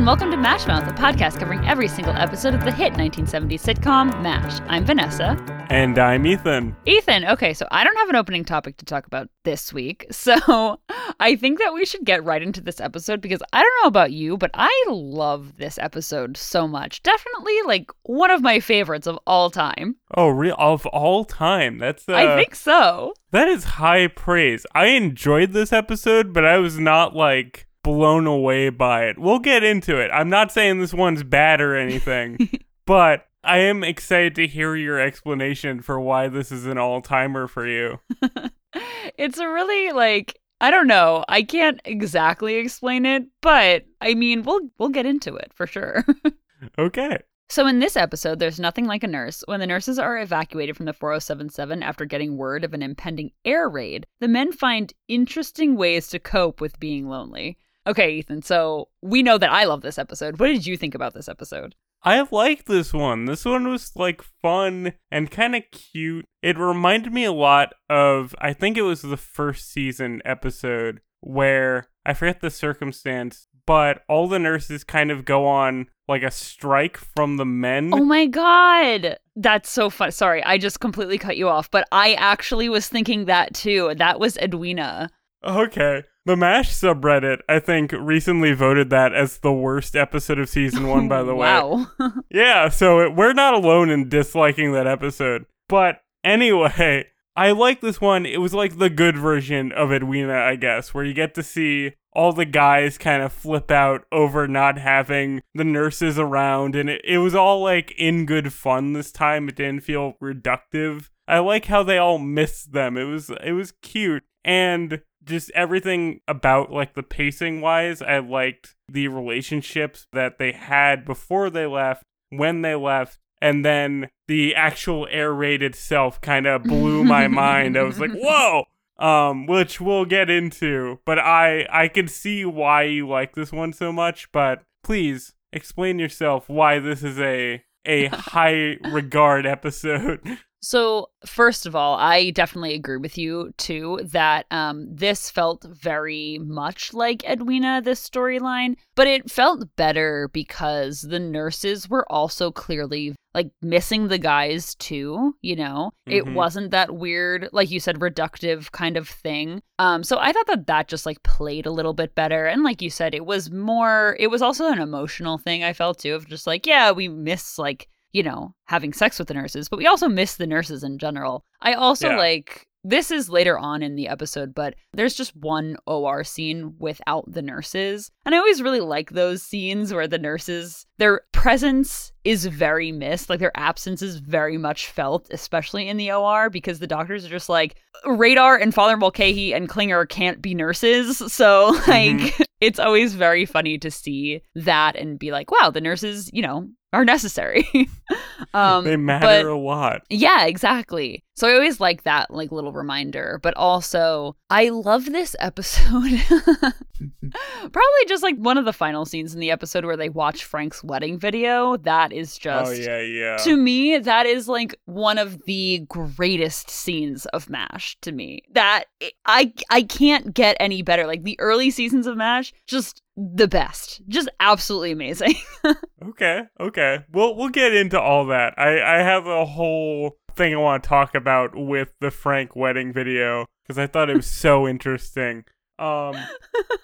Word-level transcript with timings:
and 0.00 0.06
welcome 0.06 0.30
to 0.30 0.36
MASH 0.38 0.66
Mouth, 0.66 0.88
a 0.88 0.92
podcast 0.92 1.38
covering 1.38 1.62
every 1.66 1.86
single 1.86 2.14
episode 2.14 2.54
of 2.54 2.64
the 2.64 2.72
hit 2.72 2.94
1970s 2.94 3.60
sitcom 3.60 4.22
MASH. 4.22 4.58
I'm 4.66 4.82
Vanessa. 4.86 5.36
And 5.68 5.98
I'm 5.98 6.24
Ethan. 6.24 6.74
Ethan, 6.86 7.26
okay, 7.26 7.52
so 7.52 7.68
I 7.70 7.84
don't 7.84 7.96
have 7.98 8.08
an 8.08 8.16
opening 8.16 8.42
topic 8.42 8.78
to 8.78 8.86
talk 8.86 9.06
about 9.06 9.28
this 9.44 9.74
week, 9.74 10.06
so 10.10 10.80
I 11.20 11.36
think 11.36 11.58
that 11.58 11.74
we 11.74 11.84
should 11.84 12.06
get 12.06 12.24
right 12.24 12.42
into 12.42 12.62
this 12.62 12.80
episode 12.80 13.20
because 13.20 13.42
I 13.52 13.62
don't 13.62 13.82
know 13.82 13.88
about 13.88 14.10
you, 14.10 14.38
but 14.38 14.50
I 14.54 14.84
love 14.88 15.58
this 15.58 15.76
episode 15.76 16.38
so 16.38 16.66
much. 16.66 17.02
Definitely 17.02 17.58
like 17.66 17.90
one 18.04 18.30
of 18.30 18.40
my 18.40 18.58
favorites 18.58 19.06
of 19.06 19.18
all 19.26 19.50
time. 19.50 19.96
Oh, 20.16 20.28
real 20.28 20.56
of 20.58 20.86
all 20.86 21.26
time. 21.26 21.76
That's 21.76 22.08
uh, 22.08 22.14
I 22.14 22.36
think 22.36 22.54
so. 22.54 23.12
That 23.32 23.48
is 23.48 23.64
high 23.64 24.06
praise. 24.06 24.64
I 24.74 24.86
enjoyed 24.86 25.52
this 25.52 25.74
episode, 25.74 26.32
but 26.32 26.46
I 26.46 26.56
was 26.56 26.78
not 26.78 27.14
like 27.14 27.66
blown 27.82 28.26
away 28.26 28.70
by 28.70 29.04
it. 29.04 29.18
We'll 29.18 29.38
get 29.38 29.64
into 29.64 29.98
it. 29.98 30.10
I'm 30.12 30.28
not 30.28 30.52
saying 30.52 30.80
this 30.80 30.94
one's 30.94 31.22
bad 31.22 31.60
or 31.60 31.76
anything, 31.76 32.50
but 32.86 33.26
I 33.42 33.58
am 33.58 33.82
excited 33.82 34.34
to 34.36 34.46
hear 34.46 34.76
your 34.76 35.00
explanation 35.00 35.80
for 35.80 36.00
why 36.00 36.28
this 36.28 36.52
is 36.52 36.66
an 36.66 36.78
all 36.78 37.00
timer 37.00 37.46
for 37.46 37.66
you. 37.66 38.00
it's 39.16 39.38
a 39.38 39.48
really 39.48 39.92
like 39.92 40.38
I 40.60 40.70
don't 40.70 40.86
know. 40.86 41.24
I 41.26 41.42
can't 41.42 41.80
exactly 41.86 42.56
explain 42.56 43.06
it, 43.06 43.24
but 43.40 43.86
I 44.00 44.14
mean, 44.14 44.42
we'll 44.42 44.60
we'll 44.78 44.90
get 44.90 45.06
into 45.06 45.36
it 45.36 45.52
for 45.54 45.66
sure. 45.66 46.04
okay. 46.78 47.18
So 47.48 47.66
in 47.66 47.80
this 47.80 47.96
episode, 47.96 48.38
there's 48.38 48.60
nothing 48.60 48.84
like 48.84 49.02
a 49.02 49.08
nurse. 49.08 49.42
When 49.46 49.58
the 49.58 49.66
nurses 49.66 49.98
are 49.98 50.18
evacuated 50.18 50.76
from 50.76 50.86
the 50.86 50.92
4077 50.92 51.82
after 51.82 52.04
getting 52.04 52.36
word 52.36 52.62
of 52.62 52.74
an 52.74 52.82
impending 52.82 53.32
air 53.44 53.68
raid, 53.68 54.06
the 54.20 54.28
men 54.28 54.52
find 54.52 54.92
interesting 55.08 55.74
ways 55.74 56.06
to 56.08 56.20
cope 56.20 56.60
with 56.60 56.78
being 56.78 57.08
lonely. 57.08 57.58
Okay, 57.90 58.12
Ethan, 58.12 58.42
so 58.42 58.86
we 59.02 59.20
know 59.20 59.36
that 59.36 59.50
I 59.50 59.64
love 59.64 59.82
this 59.82 59.98
episode. 59.98 60.38
What 60.38 60.46
did 60.46 60.64
you 60.64 60.76
think 60.76 60.94
about 60.94 61.12
this 61.12 61.28
episode? 61.28 61.74
I 62.04 62.24
liked 62.30 62.66
this 62.66 62.92
one. 62.92 63.24
This 63.24 63.44
one 63.44 63.66
was 63.66 63.90
like 63.96 64.22
fun 64.40 64.92
and 65.10 65.28
kind 65.28 65.56
of 65.56 65.64
cute. 65.72 66.26
It 66.40 66.56
reminded 66.56 67.12
me 67.12 67.24
a 67.24 67.32
lot 67.32 67.72
of, 67.88 68.32
I 68.38 68.52
think 68.52 68.78
it 68.78 68.82
was 68.82 69.02
the 69.02 69.16
first 69.16 69.72
season 69.72 70.22
episode 70.24 71.00
where 71.18 71.88
I 72.06 72.14
forget 72.14 72.40
the 72.40 72.50
circumstance, 72.50 73.48
but 73.66 74.02
all 74.08 74.28
the 74.28 74.38
nurses 74.38 74.84
kind 74.84 75.10
of 75.10 75.24
go 75.24 75.44
on 75.44 75.88
like 76.06 76.22
a 76.22 76.30
strike 76.30 76.96
from 76.96 77.38
the 77.38 77.44
men. 77.44 77.90
Oh 77.92 78.04
my 78.04 78.26
god. 78.26 79.18
That's 79.34 79.68
so 79.68 79.90
fun. 79.90 80.12
Sorry, 80.12 80.44
I 80.44 80.58
just 80.58 80.78
completely 80.78 81.18
cut 81.18 81.36
you 81.36 81.48
off, 81.48 81.68
but 81.72 81.88
I 81.90 82.14
actually 82.14 82.68
was 82.68 82.86
thinking 82.86 83.24
that 83.24 83.52
too. 83.52 83.94
That 83.96 84.20
was 84.20 84.36
Edwina. 84.38 85.10
Okay. 85.44 86.04
The 86.26 86.36
MASH 86.36 86.70
subreddit, 86.70 87.38
I 87.48 87.60
think, 87.60 87.92
recently 87.92 88.52
voted 88.52 88.90
that 88.90 89.14
as 89.14 89.38
the 89.38 89.52
worst 89.52 89.96
episode 89.96 90.38
of 90.38 90.50
season 90.50 90.86
one, 90.86 91.08
by 91.08 91.22
the 91.22 91.34
wow. 91.36 91.86
way. 91.98 92.06
yeah, 92.30 92.68
so 92.68 93.00
it, 93.00 93.16
we're 93.16 93.32
not 93.32 93.54
alone 93.54 93.88
in 93.88 94.08
disliking 94.08 94.72
that 94.72 94.86
episode. 94.86 95.46
But 95.68 96.02
anyway, 96.22 97.06
I 97.36 97.52
like 97.52 97.80
this 97.80 98.00
one. 98.00 98.26
It 98.26 98.38
was 98.38 98.52
like 98.52 98.78
the 98.78 98.90
good 98.90 99.16
version 99.16 99.72
of 99.72 99.90
Edwina, 99.90 100.34
I 100.34 100.56
guess, 100.56 100.92
where 100.92 101.04
you 101.04 101.14
get 101.14 101.34
to 101.36 101.42
see 101.42 101.94
all 102.12 102.32
the 102.32 102.44
guys 102.44 102.98
kind 102.98 103.22
of 103.22 103.32
flip 103.32 103.70
out 103.70 104.04
over 104.12 104.46
not 104.46 104.76
having 104.78 105.40
the 105.54 105.64
nurses 105.64 106.18
around. 106.18 106.76
And 106.76 106.90
it, 106.90 107.00
it 107.04 107.18
was 107.18 107.34
all 107.34 107.62
like 107.62 107.92
in 107.96 108.26
good 108.26 108.52
fun 108.52 108.92
this 108.92 109.10
time. 109.10 109.48
It 109.48 109.56
didn't 109.56 109.84
feel 109.84 110.14
reductive. 110.22 111.08
I 111.26 111.38
like 111.38 111.66
how 111.66 111.82
they 111.82 111.96
all 111.96 112.18
missed 112.18 112.72
them. 112.72 112.96
It 112.96 113.04
was 113.04 113.30
it 113.42 113.52
was 113.52 113.72
cute. 113.80 114.24
And 114.44 115.00
just 115.24 115.50
everything 115.54 116.20
about 116.26 116.72
like 116.72 116.94
the 116.94 117.02
pacing 117.02 117.60
wise, 117.60 118.02
I 118.02 118.18
liked 118.18 118.74
the 118.88 119.08
relationships 119.08 120.06
that 120.12 120.38
they 120.38 120.52
had 120.52 121.04
before 121.04 121.50
they 121.50 121.66
left, 121.66 122.04
when 122.30 122.62
they 122.62 122.74
left, 122.74 123.18
and 123.40 123.64
then 123.64 124.10
the 124.28 124.54
actual 124.54 125.06
air 125.10 125.32
raid 125.32 125.62
itself 125.62 126.20
kind 126.20 126.46
of 126.46 126.64
blew 126.64 127.04
my 127.04 127.28
mind. 127.28 127.76
I 127.76 127.82
was 127.82 127.98
like, 127.98 128.12
"Whoa!" 128.14 128.64
Um, 128.98 129.46
which 129.46 129.80
we'll 129.80 130.04
get 130.04 130.28
into, 130.28 131.00
but 131.04 131.18
I 131.18 131.66
I 131.70 131.88
can 131.88 132.08
see 132.08 132.44
why 132.44 132.82
you 132.82 133.08
like 133.08 133.34
this 133.34 133.52
one 133.52 133.72
so 133.72 133.92
much. 133.92 134.30
But 134.32 134.62
please 134.82 135.34
explain 135.52 135.98
yourself 135.98 136.48
why 136.48 136.78
this 136.78 137.02
is 137.02 137.18
a 137.18 137.64
a 137.86 138.06
high 138.12 138.76
regard 138.90 139.46
episode. 139.46 140.20
So, 140.60 141.08
first 141.24 141.64
of 141.64 141.74
all, 141.74 141.96
I 141.96 142.30
definitely 142.30 142.74
agree 142.74 142.98
with 142.98 143.16
you 143.16 143.52
too 143.56 144.00
that 144.04 144.46
um, 144.50 144.86
this 144.90 145.30
felt 145.30 145.64
very 145.64 146.38
much 146.42 146.92
like 146.92 147.24
Edwina, 147.24 147.80
this 147.82 148.06
storyline, 148.06 148.76
but 148.94 149.06
it 149.06 149.30
felt 149.30 149.74
better 149.76 150.28
because 150.32 151.02
the 151.02 151.18
nurses 151.18 151.88
were 151.88 152.10
also 152.12 152.50
clearly 152.50 153.14
like 153.34 153.50
missing 153.62 154.08
the 154.08 154.18
guys 154.18 154.74
too, 154.74 155.34
you 155.40 155.56
know? 155.56 155.92
Mm-hmm. 156.08 156.12
It 156.12 156.34
wasn't 156.34 156.72
that 156.72 156.94
weird, 156.94 157.48
like 157.52 157.70
you 157.70 157.80
said, 157.80 158.00
reductive 158.00 158.70
kind 158.72 158.96
of 158.96 159.08
thing. 159.08 159.62
Um, 159.78 160.02
so 160.02 160.18
I 160.18 160.32
thought 160.32 160.48
that 160.48 160.66
that 160.66 160.88
just 160.88 161.06
like 161.06 161.22
played 161.22 161.64
a 161.64 161.70
little 161.70 161.94
bit 161.94 162.14
better. 162.14 162.46
And 162.46 162.64
like 162.64 162.82
you 162.82 162.90
said, 162.90 163.14
it 163.14 163.24
was 163.24 163.50
more, 163.50 164.16
it 164.18 164.26
was 164.26 164.42
also 164.42 164.66
an 164.66 164.80
emotional 164.80 165.38
thing 165.38 165.64
I 165.64 165.72
felt 165.72 166.00
too, 166.00 166.14
of 166.14 166.28
just 166.28 166.46
like, 166.46 166.66
yeah, 166.66 166.90
we 166.90 167.08
miss 167.08 167.58
like 167.58 167.88
you 168.12 168.22
know, 168.22 168.54
having 168.66 168.92
sex 168.92 169.18
with 169.18 169.28
the 169.28 169.34
nurses, 169.34 169.68
but 169.68 169.78
we 169.78 169.86
also 169.86 170.08
miss 170.08 170.36
the 170.36 170.46
nurses 170.46 170.82
in 170.82 170.98
general. 170.98 171.44
I 171.60 171.74
also 171.74 172.10
yeah. 172.10 172.16
like 172.16 172.66
this 172.82 173.10
is 173.10 173.28
later 173.28 173.58
on 173.58 173.82
in 173.82 173.94
the 173.94 174.08
episode, 174.08 174.54
but 174.54 174.74
there's 174.94 175.14
just 175.14 175.36
one 175.36 175.76
OR 175.86 176.24
scene 176.24 176.74
without 176.78 177.30
the 177.30 177.42
nurses. 177.42 178.10
And 178.24 178.34
I 178.34 178.38
always 178.38 178.62
really 178.62 178.80
like 178.80 179.10
those 179.10 179.42
scenes 179.42 179.92
where 179.92 180.08
the 180.08 180.18
nurses, 180.18 180.86
their 180.96 181.22
presence 181.32 182.12
is 182.24 182.46
very 182.46 182.90
missed. 182.90 183.28
Like 183.28 183.40
their 183.40 183.56
absence 183.56 184.00
is 184.00 184.16
very 184.16 184.56
much 184.56 184.86
felt, 184.86 185.28
especially 185.30 185.88
in 185.88 185.98
the 185.98 186.10
OR, 186.12 186.48
because 186.48 186.78
the 186.78 186.86
doctors 186.86 187.24
are 187.24 187.30
just 187.30 187.48
like, 187.48 187.76
Radar 188.06 188.56
and 188.56 188.72
Father 188.72 188.96
Mulcahy 188.96 189.52
and 189.52 189.68
Klinger 189.68 190.06
can't 190.06 190.40
be 190.40 190.54
nurses. 190.54 191.22
So, 191.30 191.68
like, 191.86 192.16
mm-hmm. 192.16 192.42
it's 192.60 192.78
always 192.78 193.14
very 193.14 193.46
funny 193.46 193.78
to 193.78 193.90
see 193.90 194.42
that 194.54 194.96
and 194.96 195.18
be 195.18 195.30
like, 195.30 195.50
wow, 195.50 195.70
the 195.70 195.80
nurses, 195.80 196.28
you 196.34 196.42
know, 196.42 196.68
are 196.92 197.04
necessary. 197.04 197.68
um, 198.54 198.84
they 198.84 198.96
matter 198.96 199.26
but, 199.26 199.46
a 199.46 199.56
lot. 199.56 200.02
Yeah, 200.10 200.46
exactly. 200.46 201.24
So 201.36 201.48
I 201.48 201.54
always 201.54 201.80
like 201.80 202.02
that 202.02 202.30
like 202.30 202.52
little 202.52 202.72
reminder, 202.72 203.40
but 203.42 203.56
also 203.56 204.36
I 204.50 204.68
love 204.68 205.06
this 205.06 205.34
episode. 205.38 206.20
Probably 207.72 208.04
just 208.08 208.22
like 208.22 208.36
one 208.36 208.58
of 208.58 208.64
the 208.64 208.72
final 208.72 209.06
scenes 209.06 209.32
in 209.32 209.40
the 209.40 209.50
episode 209.50 209.84
where 209.84 209.96
they 209.96 210.08
watch 210.08 210.44
Frank's 210.44 210.84
wedding 210.84 211.18
video. 211.18 211.76
That 211.78 212.12
is 212.12 212.36
oh, 212.36 212.42
just 212.42 212.70
Oh 212.70 212.74
yeah, 212.74 213.00
yeah. 213.00 213.36
To 213.38 213.56
me, 213.56 213.98
that 213.98 214.26
is 214.26 214.48
like 214.48 214.74
one 214.84 215.16
of 215.16 215.42
the 215.46 215.86
greatest 215.88 216.68
scenes 216.68 217.24
of 217.26 217.48
MASH 217.48 217.96
to 218.02 218.12
me. 218.12 218.42
That 218.52 218.84
I 219.24 219.52
I 219.70 219.82
can't 219.82 220.34
get 220.34 220.56
any 220.60 220.82
better. 220.82 221.06
Like 221.06 221.22
the 221.22 221.40
early 221.40 221.70
seasons 221.70 222.06
of 222.06 222.16
MASH 222.16 222.52
just 222.66 223.00
the 223.20 223.48
best. 223.48 224.00
Just 224.08 224.28
absolutely 224.40 224.92
amazing. 224.92 225.34
okay, 226.02 226.42
okay. 226.58 227.04
We'll 227.12 227.36
we'll 227.36 227.50
get 227.50 227.74
into 227.74 228.00
all 228.00 228.26
that. 228.26 228.54
I 228.58 228.98
I 228.98 229.02
have 229.02 229.26
a 229.26 229.44
whole 229.44 230.16
thing 230.34 230.54
I 230.54 230.56
want 230.56 230.82
to 230.82 230.88
talk 230.88 231.14
about 231.14 231.54
with 231.54 231.92
the 232.00 232.10
Frank 232.10 232.56
wedding 232.56 232.92
video 232.92 233.46
because 233.62 233.78
I 233.78 233.86
thought 233.86 234.10
it 234.10 234.16
was 234.16 234.26
so 234.26 234.66
interesting. 234.68 235.44
Um, 235.78 236.14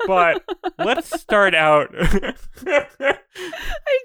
but 0.06 0.42
let's 0.78 1.20
start 1.20 1.54
out. 1.54 1.90
I 1.98 2.34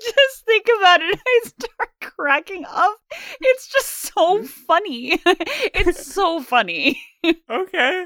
just 0.03 0.45
think 0.45 0.67
about 0.79 1.01
it. 1.01 1.19
I 1.25 1.41
start 1.45 1.89
cracking 2.01 2.65
up. 2.67 2.97
It's 3.39 3.69
just 3.69 3.87
so 3.87 4.43
funny. 4.43 5.17
it's 5.25 6.05
so 6.13 6.41
funny. 6.41 7.01
okay. 7.25 8.05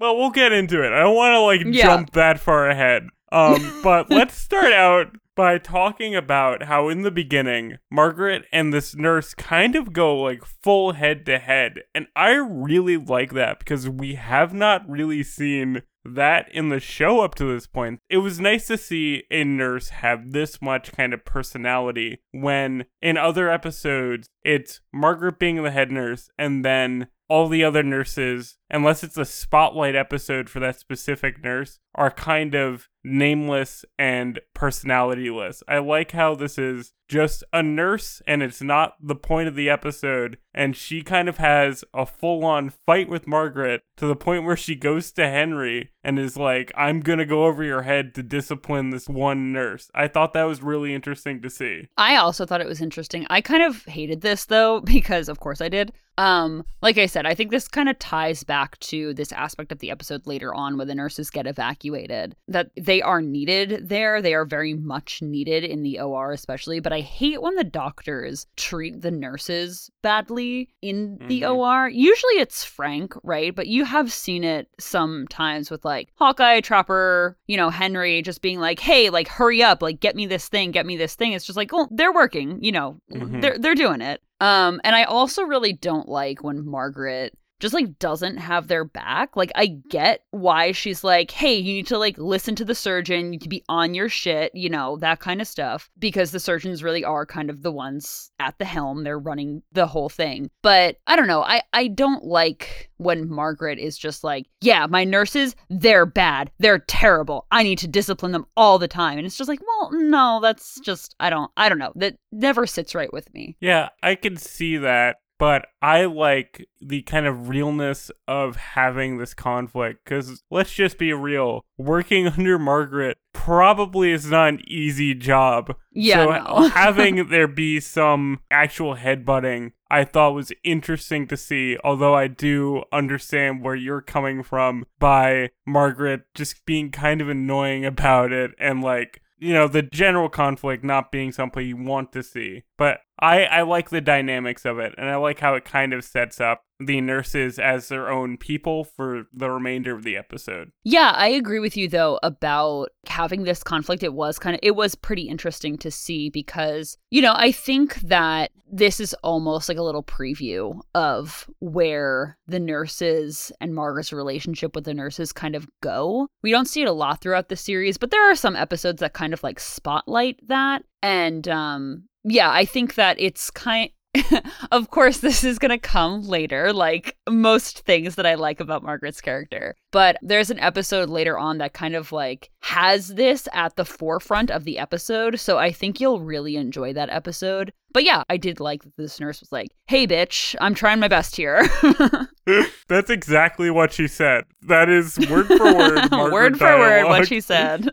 Well, 0.00 0.16
we'll 0.16 0.30
get 0.30 0.50
into 0.50 0.82
it. 0.82 0.92
I 0.92 0.98
don't 0.98 1.14
want 1.14 1.34
to 1.34 1.40
like 1.40 1.62
yeah. 1.72 1.84
jump 1.84 2.10
that 2.14 2.40
far 2.40 2.68
ahead. 2.68 3.06
Um, 3.32 3.80
but 3.82 4.10
let's 4.10 4.36
start 4.36 4.72
out 4.72 5.16
by 5.34 5.58
talking 5.58 6.16
about 6.16 6.64
how 6.64 6.88
in 6.88 7.02
the 7.02 7.10
beginning, 7.10 7.76
Margaret 7.90 8.46
and 8.52 8.72
this 8.72 8.96
nurse 8.96 9.34
kind 9.34 9.76
of 9.76 9.92
go 9.92 10.16
like 10.16 10.44
full 10.44 10.92
head 10.92 11.26
to 11.26 11.38
head. 11.38 11.82
And 11.94 12.06
I 12.16 12.32
really 12.32 12.96
like 12.96 13.32
that 13.34 13.58
because 13.58 13.88
we 13.88 14.14
have 14.14 14.54
not 14.54 14.88
really 14.88 15.22
seen 15.22 15.82
that 16.14 16.48
in 16.52 16.68
the 16.68 16.80
show 16.80 17.20
up 17.20 17.34
to 17.34 17.44
this 17.44 17.66
point. 17.66 18.00
It 18.08 18.18
was 18.18 18.40
nice 18.40 18.66
to 18.68 18.78
see 18.78 19.24
a 19.30 19.44
nurse 19.44 19.88
have 19.90 20.32
this 20.32 20.62
much 20.62 20.92
kind 20.92 21.12
of 21.12 21.24
personality 21.24 22.18
when 22.32 22.86
in 23.02 23.16
other 23.16 23.50
episodes 23.50 24.28
it's 24.44 24.80
Margaret 24.92 25.38
being 25.38 25.62
the 25.62 25.70
head 25.70 25.90
nurse 25.90 26.30
and 26.38 26.64
then 26.64 27.08
all 27.28 27.48
the 27.48 27.64
other 27.64 27.82
nurses 27.82 28.56
unless 28.70 29.02
it's 29.02 29.16
a 29.16 29.24
spotlight 29.24 29.94
episode 29.94 30.48
for 30.50 30.60
that 30.60 30.78
specific 30.78 31.42
nurse, 31.42 31.78
are 31.94 32.10
kind 32.10 32.54
of 32.54 32.88
nameless 33.02 33.84
and 33.98 34.40
personalityless. 34.54 35.62
I 35.68 35.78
like 35.78 36.12
how 36.12 36.34
this 36.34 36.58
is 36.58 36.92
just 37.08 37.44
a 37.52 37.62
nurse 37.62 38.20
and 38.26 38.42
it's 38.42 38.60
not 38.60 38.94
the 39.00 39.14
point 39.14 39.48
of 39.48 39.54
the 39.54 39.70
episode. 39.70 40.38
And 40.52 40.76
she 40.76 41.02
kind 41.02 41.28
of 41.28 41.38
has 41.38 41.84
a 41.94 42.04
full 42.04 42.44
on 42.44 42.70
fight 42.84 43.08
with 43.08 43.28
Margaret 43.28 43.82
to 43.96 44.06
the 44.06 44.16
point 44.16 44.44
where 44.44 44.56
she 44.56 44.74
goes 44.74 45.12
to 45.12 45.28
Henry 45.28 45.92
and 46.02 46.18
is 46.18 46.36
like, 46.36 46.72
I'm 46.74 47.00
going 47.00 47.20
to 47.20 47.24
go 47.24 47.46
over 47.46 47.62
your 47.62 47.82
head 47.82 48.14
to 48.16 48.22
discipline 48.22 48.90
this 48.90 49.08
one 49.08 49.52
nurse. 49.52 49.88
I 49.94 50.08
thought 50.08 50.32
that 50.32 50.44
was 50.44 50.62
really 50.62 50.94
interesting 50.94 51.40
to 51.42 51.50
see. 51.50 51.88
I 51.96 52.16
also 52.16 52.44
thought 52.44 52.60
it 52.60 52.66
was 52.66 52.82
interesting. 52.82 53.26
I 53.30 53.40
kind 53.40 53.62
of 53.62 53.84
hated 53.84 54.20
this 54.20 54.46
though, 54.46 54.80
because 54.84 55.28
of 55.28 55.40
course 55.40 55.60
I 55.60 55.68
did. 55.68 55.92
Um, 56.18 56.64
like 56.82 56.98
I 56.98 57.06
said, 57.06 57.26
I 57.26 57.34
think 57.34 57.50
this 57.50 57.68
kind 57.68 57.88
of 57.88 57.98
ties 57.98 58.42
back 58.42 58.55
to 58.80 59.12
this 59.14 59.32
aspect 59.32 59.70
of 59.72 59.78
the 59.80 59.90
episode 59.90 60.26
later 60.26 60.54
on 60.54 60.76
where 60.76 60.86
the 60.86 60.94
nurses 60.94 61.30
get 61.30 61.46
evacuated. 61.46 62.34
That 62.48 62.70
they 62.76 63.02
are 63.02 63.20
needed 63.20 63.88
there. 63.88 64.22
They 64.22 64.34
are 64.34 64.44
very 64.44 64.74
much 64.74 65.20
needed 65.22 65.64
in 65.64 65.82
the 65.82 66.00
OR, 66.00 66.32
especially. 66.32 66.80
But 66.80 66.92
I 66.92 67.00
hate 67.00 67.42
when 67.42 67.54
the 67.56 67.64
doctors 67.64 68.46
treat 68.56 69.02
the 69.02 69.10
nurses 69.10 69.90
badly 70.02 70.68
in 70.82 71.18
the 71.28 71.42
Mhm. 71.42 71.54
OR. 71.54 71.88
Usually 71.88 72.34
it's 72.34 72.64
Frank, 72.64 73.14
right? 73.22 73.54
But 73.54 73.66
you 73.66 73.84
have 73.84 74.12
seen 74.12 74.44
it 74.44 74.68
sometimes 74.78 75.70
with 75.70 75.84
like 75.84 76.08
Hawkeye, 76.16 76.60
Trapper, 76.60 77.36
you 77.46 77.56
know, 77.56 77.70
Henry 77.70 78.22
just 78.22 78.42
being 78.42 78.58
like, 78.60 78.80
hey, 78.80 79.10
like, 79.10 79.28
hurry 79.28 79.62
up, 79.62 79.82
like, 79.82 80.00
get 80.00 80.16
me 80.16 80.26
this 80.26 80.48
thing, 80.48 80.70
get 80.70 80.86
me 80.86 80.96
this 80.96 81.14
thing. 81.14 81.32
It's 81.32 81.44
just 81.44 81.56
like, 81.56 81.72
well, 81.72 81.88
they're 81.90 82.12
working, 82.12 82.58
you 82.62 82.72
know, 82.72 83.00
Mhm. 83.12 83.40
they're, 83.40 83.58
they're 83.58 83.74
doing 83.74 84.00
it. 84.00 84.22
Um, 84.40 84.80
and 84.84 84.94
I 84.94 85.04
also 85.04 85.42
really 85.44 85.72
don't 85.72 86.08
like 86.08 86.42
when 86.44 86.66
Margaret 86.66 87.36
just 87.60 87.74
like 87.74 87.98
doesn't 87.98 88.36
have 88.36 88.68
their 88.68 88.84
back. 88.84 89.36
Like 89.36 89.52
I 89.54 89.66
get 89.88 90.22
why 90.30 90.72
she's 90.72 91.02
like, 91.02 91.30
"Hey, 91.30 91.54
you 91.54 91.74
need 91.74 91.86
to 91.88 91.98
like 91.98 92.18
listen 92.18 92.54
to 92.56 92.64
the 92.64 92.74
surgeon, 92.74 93.26
you 93.26 93.30
need 93.32 93.42
to 93.42 93.48
be 93.48 93.64
on 93.68 93.94
your 93.94 94.08
shit, 94.08 94.52
you 94.54 94.68
know, 94.68 94.96
that 94.98 95.20
kind 95.20 95.40
of 95.40 95.48
stuff." 95.48 95.90
Because 95.98 96.30
the 96.30 96.40
surgeons 96.40 96.82
really 96.82 97.04
are 97.04 97.26
kind 97.26 97.50
of 97.50 97.62
the 97.62 97.72
ones 97.72 98.30
at 98.38 98.58
the 98.58 98.64
helm. 98.64 99.04
They're 99.04 99.18
running 99.18 99.62
the 99.72 99.86
whole 99.86 100.08
thing. 100.08 100.50
But 100.62 100.96
I 101.06 101.16
don't 101.16 101.26
know. 101.28 101.42
I 101.42 101.62
I 101.72 101.88
don't 101.88 102.24
like 102.24 102.90
when 102.98 103.28
Margaret 103.30 103.78
is 103.78 103.96
just 103.98 104.24
like, 104.24 104.46
"Yeah, 104.60 104.86
my 104.86 105.04
nurses, 105.04 105.56
they're 105.70 106.06
bad. 106.06 106.50
They're 106.58 106.78
terrible. 106.80 107.46
I 107.50 107.62
need 107.62 107.78
to 107.78 107.88
discipline 107.88 108.32
them 108.32 108.46
all 108.56 108.78
the 108.78 108.88
time." 108.88 109.18
And 109.18 109.26
it's 109.26 109.36
just 109.36 109.48
like, 109.48 109.60
"Well, 109.66 109.90
no, 109.92 110.40
that's 110.42 110.78
just 110.80 111.14
I 111.20 111.30
don't 111.30 111.50
I 111.56 111.68
don't 111.68 111.78
know. 111.78 111.92
That 111.96 112.16
never 112.32 112.66
sits 112.66 112.94
right 112.94 113.12
with 113.12 113.32
me." 113.32 113.56
Yeah, 113.60 113.88
I 114.02 114.14
can 114.14 114.36
see 114.36 114.76
that, 114.78 115.16
but 115.38 115.66
I 115.82 116.04
like 116.04 116.66
the 116.80 117.02
kind 117.02 117.26
of 117.26 117.48
realness 117.48 118.10
of 118.26 118.56
having 118.56 119.18
this 119.18 119.34
conflict 119.34 120.04
because 120.04 120.42
let's 120.50 120.72
just 120.72 120.98
be 120.98 121.12
real. 121.12 121.64
Working 121.76 122.26
under 122.36 122.58
Margaret 122.58 123.18
probably 123.32 124.12
is 124.12 124.30
not 124.30 124.48
an 124.48 124.62
easy 124.66 125.14
job. 125.14 125.76
Yeah, 125.92 126.24
so 126.24 126.30
no. 126.30 126.68
having 126.74 127.28
there 127.30 127.48
be 127.48 127.80
some 127.80 128.40
actual 128.50 128.96
headbutting, 128.96 129.72
I 129.90 130.04
thought 130.04 130.34
was 130.34 130.52
interesting 130.64 131.26
to 131.28 131.36
see. 131.36 131.76
Although 131.84 132.14
I 132.14 132.28
do 132.28 132.84
understand 132.92 133.62
where 133.62 133.76
you're 133.76 134.02
coming 134.02 134.42
from 134.42 134.86
by 134.98 135.50
Margaret 135.66 136.22
just 136.34 136.64
being 136.66 136.90
kind 136.90 137.20
of 137.20 137.28
annoying 137.28 137.84
about 137.84 138.32
it 138.32 138.52
and 138.58 138.82
like 138.82 139.20
you 139.38 139.52
know 139.52 139.68
the 139.68 139.82
general 139.82 140.28
conflict 140.28 140.82
not 140.82 141.12
being 141.12 141.32
something 141.32 141.66
you 141.66 141.76
want 141.76 142.12
to 142.12 142.22
see. 142.22 142.64
But 142.78 143.00
I 143.18 143.44
I 143.44 143.62
like 143.62 143.90
the 143.90 144.00
dynamics 144.00 144.64
of 144.64 144.78
it 144.78 144.94
and 144.98 145.08
I 145.08 145.16
like 145.16 145.40
how 145.40 145.54
it 145.54 145.64
kind 145.64 145.92
of 145.92 146.04
sets 146.04 146.40
up 146.40 146.64
the 146.78 147.00
nurses 147.00 147.58
as 147.58 147.88
their 147.88 148.10
own 148.10 148.36
people 148.36 148.84
for 148.84 149.24
the 149.32 149.50
remainder 149.50 149.94
of 149.94 150.02
the 150.02 150.16
episode. 150.16 150.70
Yeah, 150.84 151.12
I 151.14 151.28
agree 151.28 151.58
with 151.58 151.76
you 151.76 151.88
though 151.88 152.18
about 152.22 152.90
having 153.06 153.44
this 153.44 153.62
conflict. 153.62 154.02
It 154.02 154.12
was 154.12 154.38
kind 154.38 154.54
of 154.54 154.60
it 154.62 154.76
was 154.76 154.94
pretty 154.94 155.22
interesting 155.22 155.78
to 155.78 155.90
see 155.90 156.28
because, 156.28 156.98
you 157.10 157.22
know, 157.22 157.32
I 157.34 157.52
think 157.52 157.94
that 158.02 158.50
this 158.70 159.00
is 159.00 159.14
almost 159.22 159.68
like 159.68 159.78
a 159.78 159.82
little 159.82 160.02
preview 160.02 160.80
of 160.94 161.48
where 161.60 162.36
the 162.46 162.58
nurses 162.58 163.52
and 163.60 163.74
Margaret's 163.74 164.12
relationship 164.12 164.74
with 164.74 164.84
the 164.84 164.92
nurses 164.92 165.32
kind 165.32 165.54
of 165.54 165.68
go. 165.82 166.28
We 166.42 166.50
don't 166.50 166.68
see 166.68 166.82
it 166.82 166.88
a 166.88 166.92
lot 166.92 167.20
throughout 167.20 167.48
the 167.48 167.56
series, 167.56 167.96
but 167.96 168.10
there 168.10 168.30
are 168.30 168.34
some 168.34 168.56
episodes 168.56 169.00
that 169.00 169.14
kind 169.14 169.32
of 169.32 169.42
like 169.42 169.60
spotlight 169.60 170.40
that. 170.48 170.82
And 171.02 171.46
um 171.48 172.04
yeah, 172.24 172.50
I 172.50 172.64
think 172.64 172.96
that 172.96 173.16
it's 173.20 173.50
kind 173.50 173.90
of 174.72 174.90
course, 174.90 175.18
this 175.18 175.44
is 175.44 175.58
going 175.58 175.70
to 175.70 175.78
come 175.78 176.22
later, 176.22 176.72
like 176.72 177.16
most 177.28 177.80
things 177.80 178.14
that 178.16 178.26
I 178.26 178.34
like 178.34 178.60
about 178.60 178.82
Margaret's 178.82 179.20
character. 179.20 179.74
But 179.92 180.16
there's 180.22 180.50
an 180.50 180.58
episode 180.58 181.08
later 181.08 181.38
on 181.38 181.58
that 181.58 181.72
kind 181.72 181.94
of 181.94 182.12
like 182.12 182.50
has 182.60 183.08
this 183.08 183.48
at 183.52 183.76
the 183.76 183.84
forefront 183.84 184.50
of 184.50 184.64
the 184.64 184.78
episode. 184.78 185.40
So 185.40 185.58
I 185.58 185.72
think 185.72 186.00
you'll 186.00 186.20
really 186.20 186.56
enjoy 186.56 186.92
that 186.94 187.10
episode. 187.10 187.72
But 187.92 188.04
yeah, 188.04 188.24
I 188.28 188.36
did 188.36 188.60
like 188.60 188.82
that 188.82 188.96
this 188.96 189.20
nurse 189.20 189.40
was 189.40 189.52
like, 189.52 189.68
hey, 189.86 190.06
bitch, 190.06 190.54
I'm 190.60 190.74
trying 190.74 191.00
my 191.00 191.08
best 191.08 191.36
here. 191.36 191.66
That's 192.88 193.10
exactly 193.10 193.70
what 193.70 193.92
she 193.92 194.06
said. 194.06 194.44
That 194.62 194.88
is 194.88 195.18
word 195.30 195.46
for 195.46 195.74
word. 195.74 196.10
Margaret 196.10 196.32
word 196.32 196.58
for 196.58 196.78
word 196.78 197.04
what 197.06 197.28
she 197.28 197.40
said. 197.40 197.90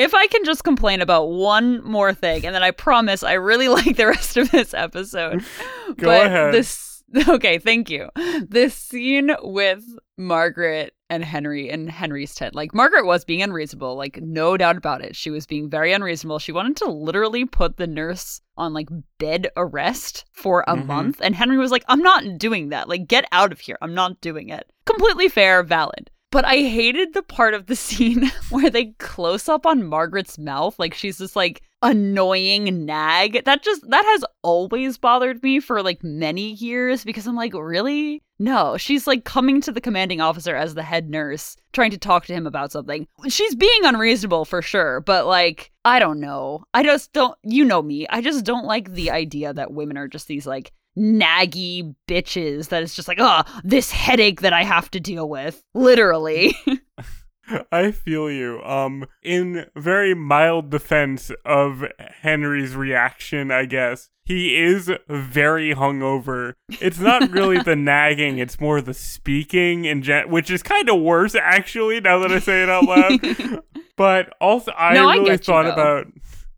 If 0.00 0.14
I 0.14 0.26
can 0.26 0.44
just 0.44 0.64
complain 0.64 1.00
about 1.00 1.26
one 1.30 1.84
more 1.84 2.12
thing, 2.14 2.44
and 2.46 2.54
then 2.54 2.62
I 2.62 2.70
promise 2.72 3.22
I 3.22 3.34
really 3.34 3.68
like 3.78 3.96
the 3.96 4.06
rest 4.06 4.36
of 4.36 4.50
this 4.50 4.74
episode. 4.74 5.44
Go 5.96 6.06
but 6.08 6.26
ahead. 6.26 6.54
This 6.54 7.02
okay, 7.28 7.58
thank 7.58 7.90
you. 7.90 8.08
This 8.48 8.72
scene 8.74 9.34
with 9.42 9.84
Margaret 10.16 10.94
and 11.08 11.24
Henry 11.24 11.68
and 11.68 11.90
Henry's 11.90 12.34
tent. 12.36 12.54
Like 12.54 12.72
Margaret 12.72 13.04
was 13.04 13.24
being 13.24 13.42
unreasonable, 13.42 13.96
like 13.96 14.20
no 14.22 14.56
doubt 14.56 14.76
about 14.76 15.02
it. 15.02 15.16
She 15.16 15.28
was 15.30 15.44
being 15.44 15.68
very 15.68 15.92
unreasonable. 15.92 16.38
She 16.38 16.52
wanted 16.52 16.76
to 16.76 16.90
literally 16.90 17.44
put 17.46 17.78
the 17.78 17.88
nurse 17.88 18.40
on 18.56 18.72
like 18.74 18.88
bed 19.18 19.48
arrest 19.56 20.24
for 20.32 20.62
a 20.68 20.76
Mhm. 20.76 20.86
month, 20.86 21.18
and 21.20 21.34
Henry 21.34 21.58
was 21.58 21.72
like, 21.72 21.84
"I'm 21.88 21.98
not 22.02 22.38
doing 22.38 22.68
that. 22.68 22.88
Like 22.88 23.08
get 23.08 23.24
out 23.32 23.50
of 23.50 23.58
here. 23.58 23.76
I'm 23.82 23.94
not 23.94 24.20
doing 24.20 24.48
it." 24.50 24.70
Completely 24.86 25.28
fair, 25.28 25.64
valid. 25.64 26.10
But 26.30 26.44
I 26.44 26.58
hated 26.58 27.12
the 27.12 27.22
part 27.22 27.54
of 27.54 27.66
the 27.66 27.74
scene 27.74 28.30
where 28.50 28.70
they 28.70 28.86
close 28.98 29.48
up 29.48 29.66
on 29.66 29.84
Margaret's 29.84 30.38
mouth. 30.38 30.78
Like 30.78 30.94
she's 30.94 31.18
this 31.18 31.34
like 31.34 31.62
annoying 31.82 32.84
nag. 32.86 33.44
That 33.44 33.62
just, 33.62 33.88
that 33.90 34.04
has 34.04 34.24
always 34.42 34.96
bothered 34.96 35.42
me 35.42 35.58
for 35.60 35.82
like 35.82 36.04
many 36.04 36.52
years 36.52 37.04
because 37.04 37.26
I'm 37.26 37.34
like, 37.34 37.52
really? 37.54 38.22
No, 38.38 38.76
she's 38.76 39.06
like 39.06 39.24
coming 39.24 39.60
to 39.62 39.72
the 39.72 39.80
commanding 39.80 40.20
officer 40.20 40.54
as 40.54 40.74
the 40.74 40.82
head 40.82 41.10
nurse, 41.10 41.56
trying 41.72 41.90
to 41.90 41.98
talk 41.98 42.26
to 42.26 42.32
him 42.32 42.46
about 42.46 42.72
something. 42.72 43.06
She's 43.28 43.54
being 43.54 43.84
unreasonable 43.84 44.44
for 44.44 44.62
sure, 44.62 45.00
but 45.00 45.26
like, 45.26 45.72
I 45.84 45.98
don't 45.98 46.20
know. 46.20 46.64
I 46.72 46.82
just 46.82 47.12
don't, 47.12 47.36
you 47.42 47.64
know 47.64 47.82
me. 47.82 48.06
I 48.08 48.22
just 48.22 48.44
don't 48.44 48.64
like 48.64 48.92
the 48.92 49.10
idea 49.10 49.52
that 49.52 49.72
women 49.72 49.98
are 49.98 50.08
just 50.08 50.26
these 50.26 50.46
like 50.46 50.72
naggy 50.98 51.94
bitches 52.08 52.68
that 52.68 52.82
it's 52.82 52.94
just 52.94 53.08
like, 53.08 53.18
oh, 53.20 53.42
this 53.64 53.90
headache 53.90 54.40
that 54.42 54.52
I 54.52 54.64
have 54.64 54.90
to 54.92 55.00
deal 55.00 55.28
with. 55.28 55.62
Literally. 55.74 56.54
I 57.72 57.90
feel 57.90 58.30
you. 58.30 58.62
Um, 58.62 59.06
in 59.24 59.66
very 59.76 60.14
mild 60.14 60.70
defense 60.70 61.32
of 61.44 61.84
Henry's 62.20 62.76
reaction, 62.76 63.50
I 63.50 63.64
guess 63.64 64.08
he 64.24 64.56
is 64.56 64.88
very 65.08 65.74
hungover. 65.74 66.54
It's 66.80 67.00
not 67.00 67.28
really 67.32 67.58
the 67.60 67.74
nagging; 67.76 68.38
it's 68.38 68.60
more 68.60 68.80
the 68.80 68.94
speaking, 68.94 69.84
and 69.88 70.04
gen- 70.04 70.30
which 70.30 70.48
is 70.48 70.62
kind 70.62 70.88
of 70.88 71.00
worse, 71.00 71.34
actually. 71.34 72.00
Now 72.00 72.20
that 72.20 72.30
I 72.30 72.38
say 72.38 72.62
it 72.62 72.68
out 72.70 72.84
loud, 72.84 73.62
but 73.96 74.32
also 74.40 74.70
I 74.78 74.94
No, 74.94 75.10
really 75.10 75.32
you, 75.32 75.36
thought 75.38 75.64
though. 75.64 75.72
about. 75.72 76.06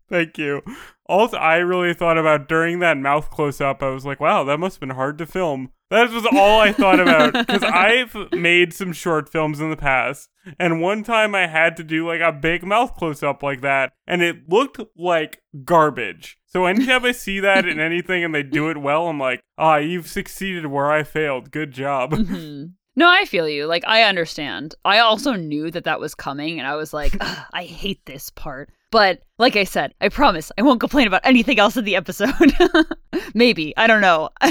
Thank 0.09 0.37
you. 0.37 0.61
Also, 1.07 1.35
I 1.37 1.57
really 1.57 1.93
thought 1.93 2.17
about 2.17 2.47
during 2.47 2.79
that 2.79 2.97
mouth 2.97 3.29
close 3.29 3.59
up. 3.59 3.83
I 3.83 3.89
was 3.89 4.05
like, 4.05 4.19
"Wow, 4.19 4.43
that 4.45 4.59
must 4.59 4.75
have 4.75 4.79
been 4.79 4.95
hard 4.95 5.17
to 5.17 5.25
film." 5.25 5.71
That 5.89 6.09
was 6.11 6.25
all 6.33 6.59
I 6.61 6.71
thought 6.71 6.99
about 6.99 7.33
because 7.33 7.61
I've 7.63 8.15
made 8.31 8.73
some 8.73 8.93
short 8.93 9.29
films 9.29 9.59
in 9.59 9.69
the 9.69 9.75
past, 9.77 10.29
and 10.57 10.81
one 10.81 11.03
time 11.03 11.35
I 11.35 11.47
had 11.47 11.75
to 11.77 11.83
do 11.83 12.07
like 12.07 12.21
a 12.21 12.31
big 12.31 12.63
mouth 12.63 12.95
close 12.95 13.21
up 13.21 13.43
like 13.43 13.61
that, 13.61 13.91
and 14.07 14.21
it 14.21 14.49
looked 14.49 14.79
like 14.97 15.41
garbage. 15.65 16.37
So 16.45 16.65
anytime 16.65 17.03
I 17.03 17.11
see 17.11 17.39
that 17.41 17.67
in 17.67 17.79
anything 17.81 18.23
and 18.23 18.33
they 18.33 18.43
do 18.43 18.69
it 18.69 18.77
well, 18.77 19.07
I'm 19.07 19.19
like, 19.19 19.41
"Ah, 19.57 19.77
you've 19.77 20.07
succeeded 20.07 20.67
where 20.67 20.89
I 20.91 21.03
failed. 21.03 21.51
Good 21.51 21.71
job." 21.73 22.11
Mhm. 22.13 22.73
No, 22.95 23.09
I 23.09 23.25
feel 23.25 23.49
you. 23.49 23.65
Like, 23.65 23.83
I 23.87 24.03
understand. 24.03 24.75
I 24.85 24.99
also 24.99 25.33
knew 25.33 25.71
that 25.71 25.85
that 25.85 25.99
was 25.99 26.13
coming, 26.13 26.59
and 26.59 26.67
I 26.67 26.75
was 26.75 26.93
like, 26.93 27.15
"Ugh, 27.21 27.45
I 27.53 27.63
hate 27.63 28.05
this 28.05 28.29
part. 28.29 28.69
But 28.93 29.23
like 29.39 29.55
I 29.55 29.63
said, 29.63 29.95
I 30.01 30.09
promise 30.09 30.51
I 30.55 30.61
won't 30.61 30.79
complain 30.79 31.07
about 31.07 31.21
anything 31.23 31.57
else 31.57 31.75
in 31.75 31.83
the 31.83 31.95
episode. 31.95 32.53
Maybe. 33.33 33.75
I 33.75 33.87
don't 33.87 34.01
know. 34.01 34.29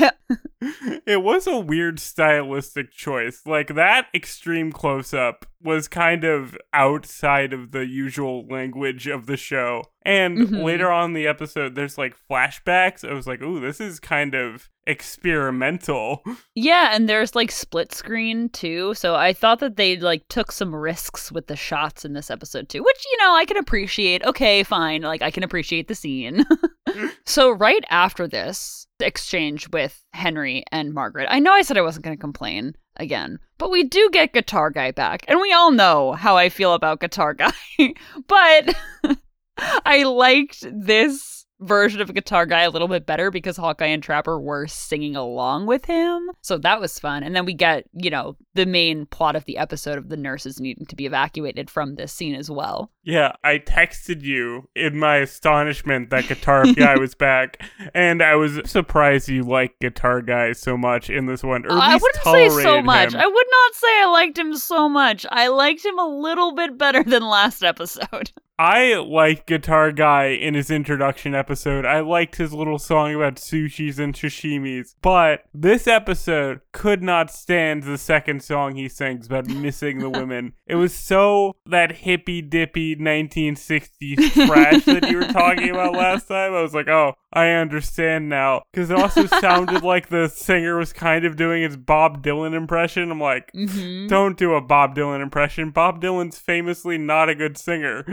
it 1.07 1.23
was 1.23 1.47
a 1.47 1.61
weird 1.61 2.01
stylistic 2.01 2.91
choice. 2.91 3.43
Like 3.47 3.77
that 3.77 4.09
extreme 4.13 4.73
close 4.73 5.15
up 5.15 5.47
was 5.63 5.89
kind 5.89 6.25
of 6.25 6.57
outside 6.73 7.53
of 7.53 7.71
the 7.73 7.87
usual 7.87 8.47
language 8.49 9.07
of 9.07 9.27
the 9.27 9.37
show. 9.37 9.85
And 10.05 10.39
Mhm. 10.39 10.65
later 10.65 10.91
on 10.91 11.11
in 11.11 11.15
the 11.15 11.27
episode, 11.29 11.75
there's 11.77 11.97
like 11.97 12.17
flashbacks. 12.29 13.09
I 13.09 13.13
was 13.15 13.27
like, 13.27 13.41
ooh, 13.41 13.61
this 13.61 13.81
is 13.81 14.01
kind 14.01 14.35
of 14.35 14.69
experimental. 14.87 16.23
Yeah, 16.55 16.91
and 16.95 17.09
there's 17.09 17.35
like 17.35 17.51
split 17.51 17.93
screen 17.95 18.49
too. 18.51 18.93
So 18.95 19.15
I 19.15 19.33
thought 19.33 19.61
that 19.61 19.77
they 19.77 19.97
like 19.97 20.27
took 20.29 20.53
some 20.53 20.75
risks 20.75 21.33
with 21.33 21.47
the 21.47 21.57
shots 21.57 22.05
in 22.05 22.13
this 22.13 22.31
episode 22.31 22.69
too, 22.69 22.83
which 22.83 23.05
you 23.11 23.19
know, 23.19 23.35
I 23.35 23.45
can 23.47 23.57
appreciate. 23.57 24.25
Okay, 24.25 24.63
fine. 24.65 25.03
Like 25.03 25.23
I 25.23 25.31
can 25.31 25.43
appreciate 25.45 25.89
the 25.89 25.95
scene. 25.95 26.45
so 27.27 27.51
right 27.53 27.83
after 27.91 28.29
this 28.29 28.87
exchange 29.01 29.69
with 29.73 30.05
Henry 30.13 30.65
and 30.73 30.93
Margaret, 30.93 31.29
I 31.31 31.39
know 31.39 31.53
I 31.53 31.63
said 31.63 31.79
I 31.79 31.83
wasn't 31.83 32.05
going 32.05 32.17
to 32.17 32.21
complain 32.21 32.75
again, 32.97 33.39
but 33.59 33.71
we 33.71 33.85
do 33.85 34.11
get 34.13 34.33
Guitar 34.33 34.71
Guy 34.71 34.91
back. 34.91 35.25
And 35.29 35.41
we 35.41 35.53
all 35.53 35.71
know 35.71 36.13
how 36.13 36.37
I 36.37 36.49
feel 36.49 36.75
about 36.75 37.01
Guitar 37.01 37.35
Guy. 37.35 37.53
but 38.27 38.75
I 39.59 40.03
liked 40.05 40.65
this 40.73 41.47
version 41.63 42.01
of 42.01 42.13
Guitar 42.13 42.47
Guy 42.47 42.63
a 42.63 42.71
little 42.71 42.89
bit 42.89 43.07
better 43.07 43.31
because 43.31 43.57
Hawkeye 43.57 43.87
and 43.87 44.03
Trapper 44.03 44.41
were 44.41 44.67
singing 44.67 45.17
along 45.17 45.67
with 45.67 45.85
him. 45.85 46.31
So 46.41 46.59
that 46.59 46.81
was 46.81 46.99
fun. 46.99 47.23
And 47.23 47.35
then 47.35 47.45
we 47.45 47.55
get, 47.55 47.85
you 47.93 48.11
know, 48.11 48.37
the 48.55 48.67
main 48.67 49.07
plot 49.07 49.37
of 49.37 49.45
the 49.45 49.59
episode 49.59 49.99
of 49.99 50.09
the 50.09 50.17
nurses 50.17 50.61
needing 50.61 50.87
to 50.87 50.97
be 50.97 51.07
evacuated 51.07 51.71
from 51.71 51.95
this 51.95 52.13
scene 52.13 52.35
as 52.35 52.51
well. 52.51 52.91
Yeah, 53.05 53.33
I 53.43 53.59
texted 53.59 54.23
you 54.23 54.69
in 54.77 54.97
my 54.99 55.17
astonishment 55.17 56.11
that 56.11 56.29
Guitar 56.29 56.65
Guy 56.73 56.97
was 56.99 57.15
back, 57.15 57.61
and 57.95 58.23
I 58.23 58.37
was 58.37 58.61
surprised 58.65 59.29
you 59.29 59.43
liked 59.43 59.81
Guitar 59.81 60.23
Guy 60.23 60.53
so 60.53 60.77
much 60.77 61.11
in 61.11 61.27
this 61.27 61.43
one. 61.43 61.67
Or 61.67 61.73
I 61.73 61.97
wouldn't 61.97 62.25
say 62.25 62.49
so 62.49 62.81
much. 62.81 63.15
him. 63.15 63.21
I 63.21 63.27
would 63.27 63.47
not 63.51 63.75
say 63.75 64.03
I 64.03 64.07
liked 64.13 64.39
him 64.39 64.57
so 64.57 64.89
much. 64.89 65.27
I 65.31 65.49
liked 65.49 65.85
him 65.85 65.99
a 65.99 66.07
little 66.07 66.55
bit 66.55 66.79
better 66.79 67.03
than 67.07 67.23
last 67.23 67.63
episode. 67.65 68.31
I 68.59 68.95
liked 68.95 69.49
Guitar 69.49 69.91
Guy 69.91 70.27
in 70.27 70.55
his 70.55 70.71
introduction 70.71 71.35
episode. 71.35 71.85
I 71.85 71.99
liked 71.99 72.37
his 72.37 72.53
little 72.53 72.79
song 72.79 73.13
about 73.13 73.37
sushis 73.37 73.99
and 73.99 74.15
sashimis. 74.15 74.95
But 75.03 75.45
this 75.53 75.89
episode 75.89 76.61
could 76.71 77.03
not 77.03 77.31
stand 77.33 77.83
the 77.83 77.99
second 77.99 78.45
song 78.45 78.77
he 78.77 78.89
sings 78.89 79.27
about 79.27 79.49
missing 79.49 79.99
the 79.99 80.11
women. 80.11 80.53
It 80.67 80.77
was 80.77 80.95
so 80.95 81.57
that 81.67 81.91
hippy 81.91 82.41
dippy 82.41 82.92
1960s 82.99 84.47
trash 84.47 84.85
that 84.85 85.09
you 85.09 85.19
were 85.19 85.25
talking 85.25 85.71
about 85.71 85.95
last 85.95 86.29
time. 86.29 86.55
I 86.55 86.63
was 86.63 86.75
like, 86.75 86.89
oh, 86.89 87.15
I 87.33 87.51
understand 87.51 88.29
now. 88.29 88.63
Because 88.73 88.91
it 88.91 88.99
also 88.99 89.27
sounded 89.27 89.83
like 89.83 90.09
the 90.09 90.29
singer 90.29 90.77
was 90.77 90.93
kind 90.93 91.25
of 91.25 91.37
doing 91.37 91.63
his 91.63 91.77
Bob 91.77 92.23
Dylan 92.23 92.55
impression. 92.55 93.11
I'm 93.11 93.21
like, 93.21 93.51
hmm 93.53 94.07
don't 94.09 94.37
do 94.37 94.55
a 94.55 94.61
Bob 94.61 94.95
Dylan 94.95 95.23
impression. 95.23 95.71
Bob 95.71 96.03
Dylan's 96.03 96.39
famously 96.39 96.99
not 96.99 97.29
a 97.29 97.35
good 97.35 97.57
singer. 97.57 98.05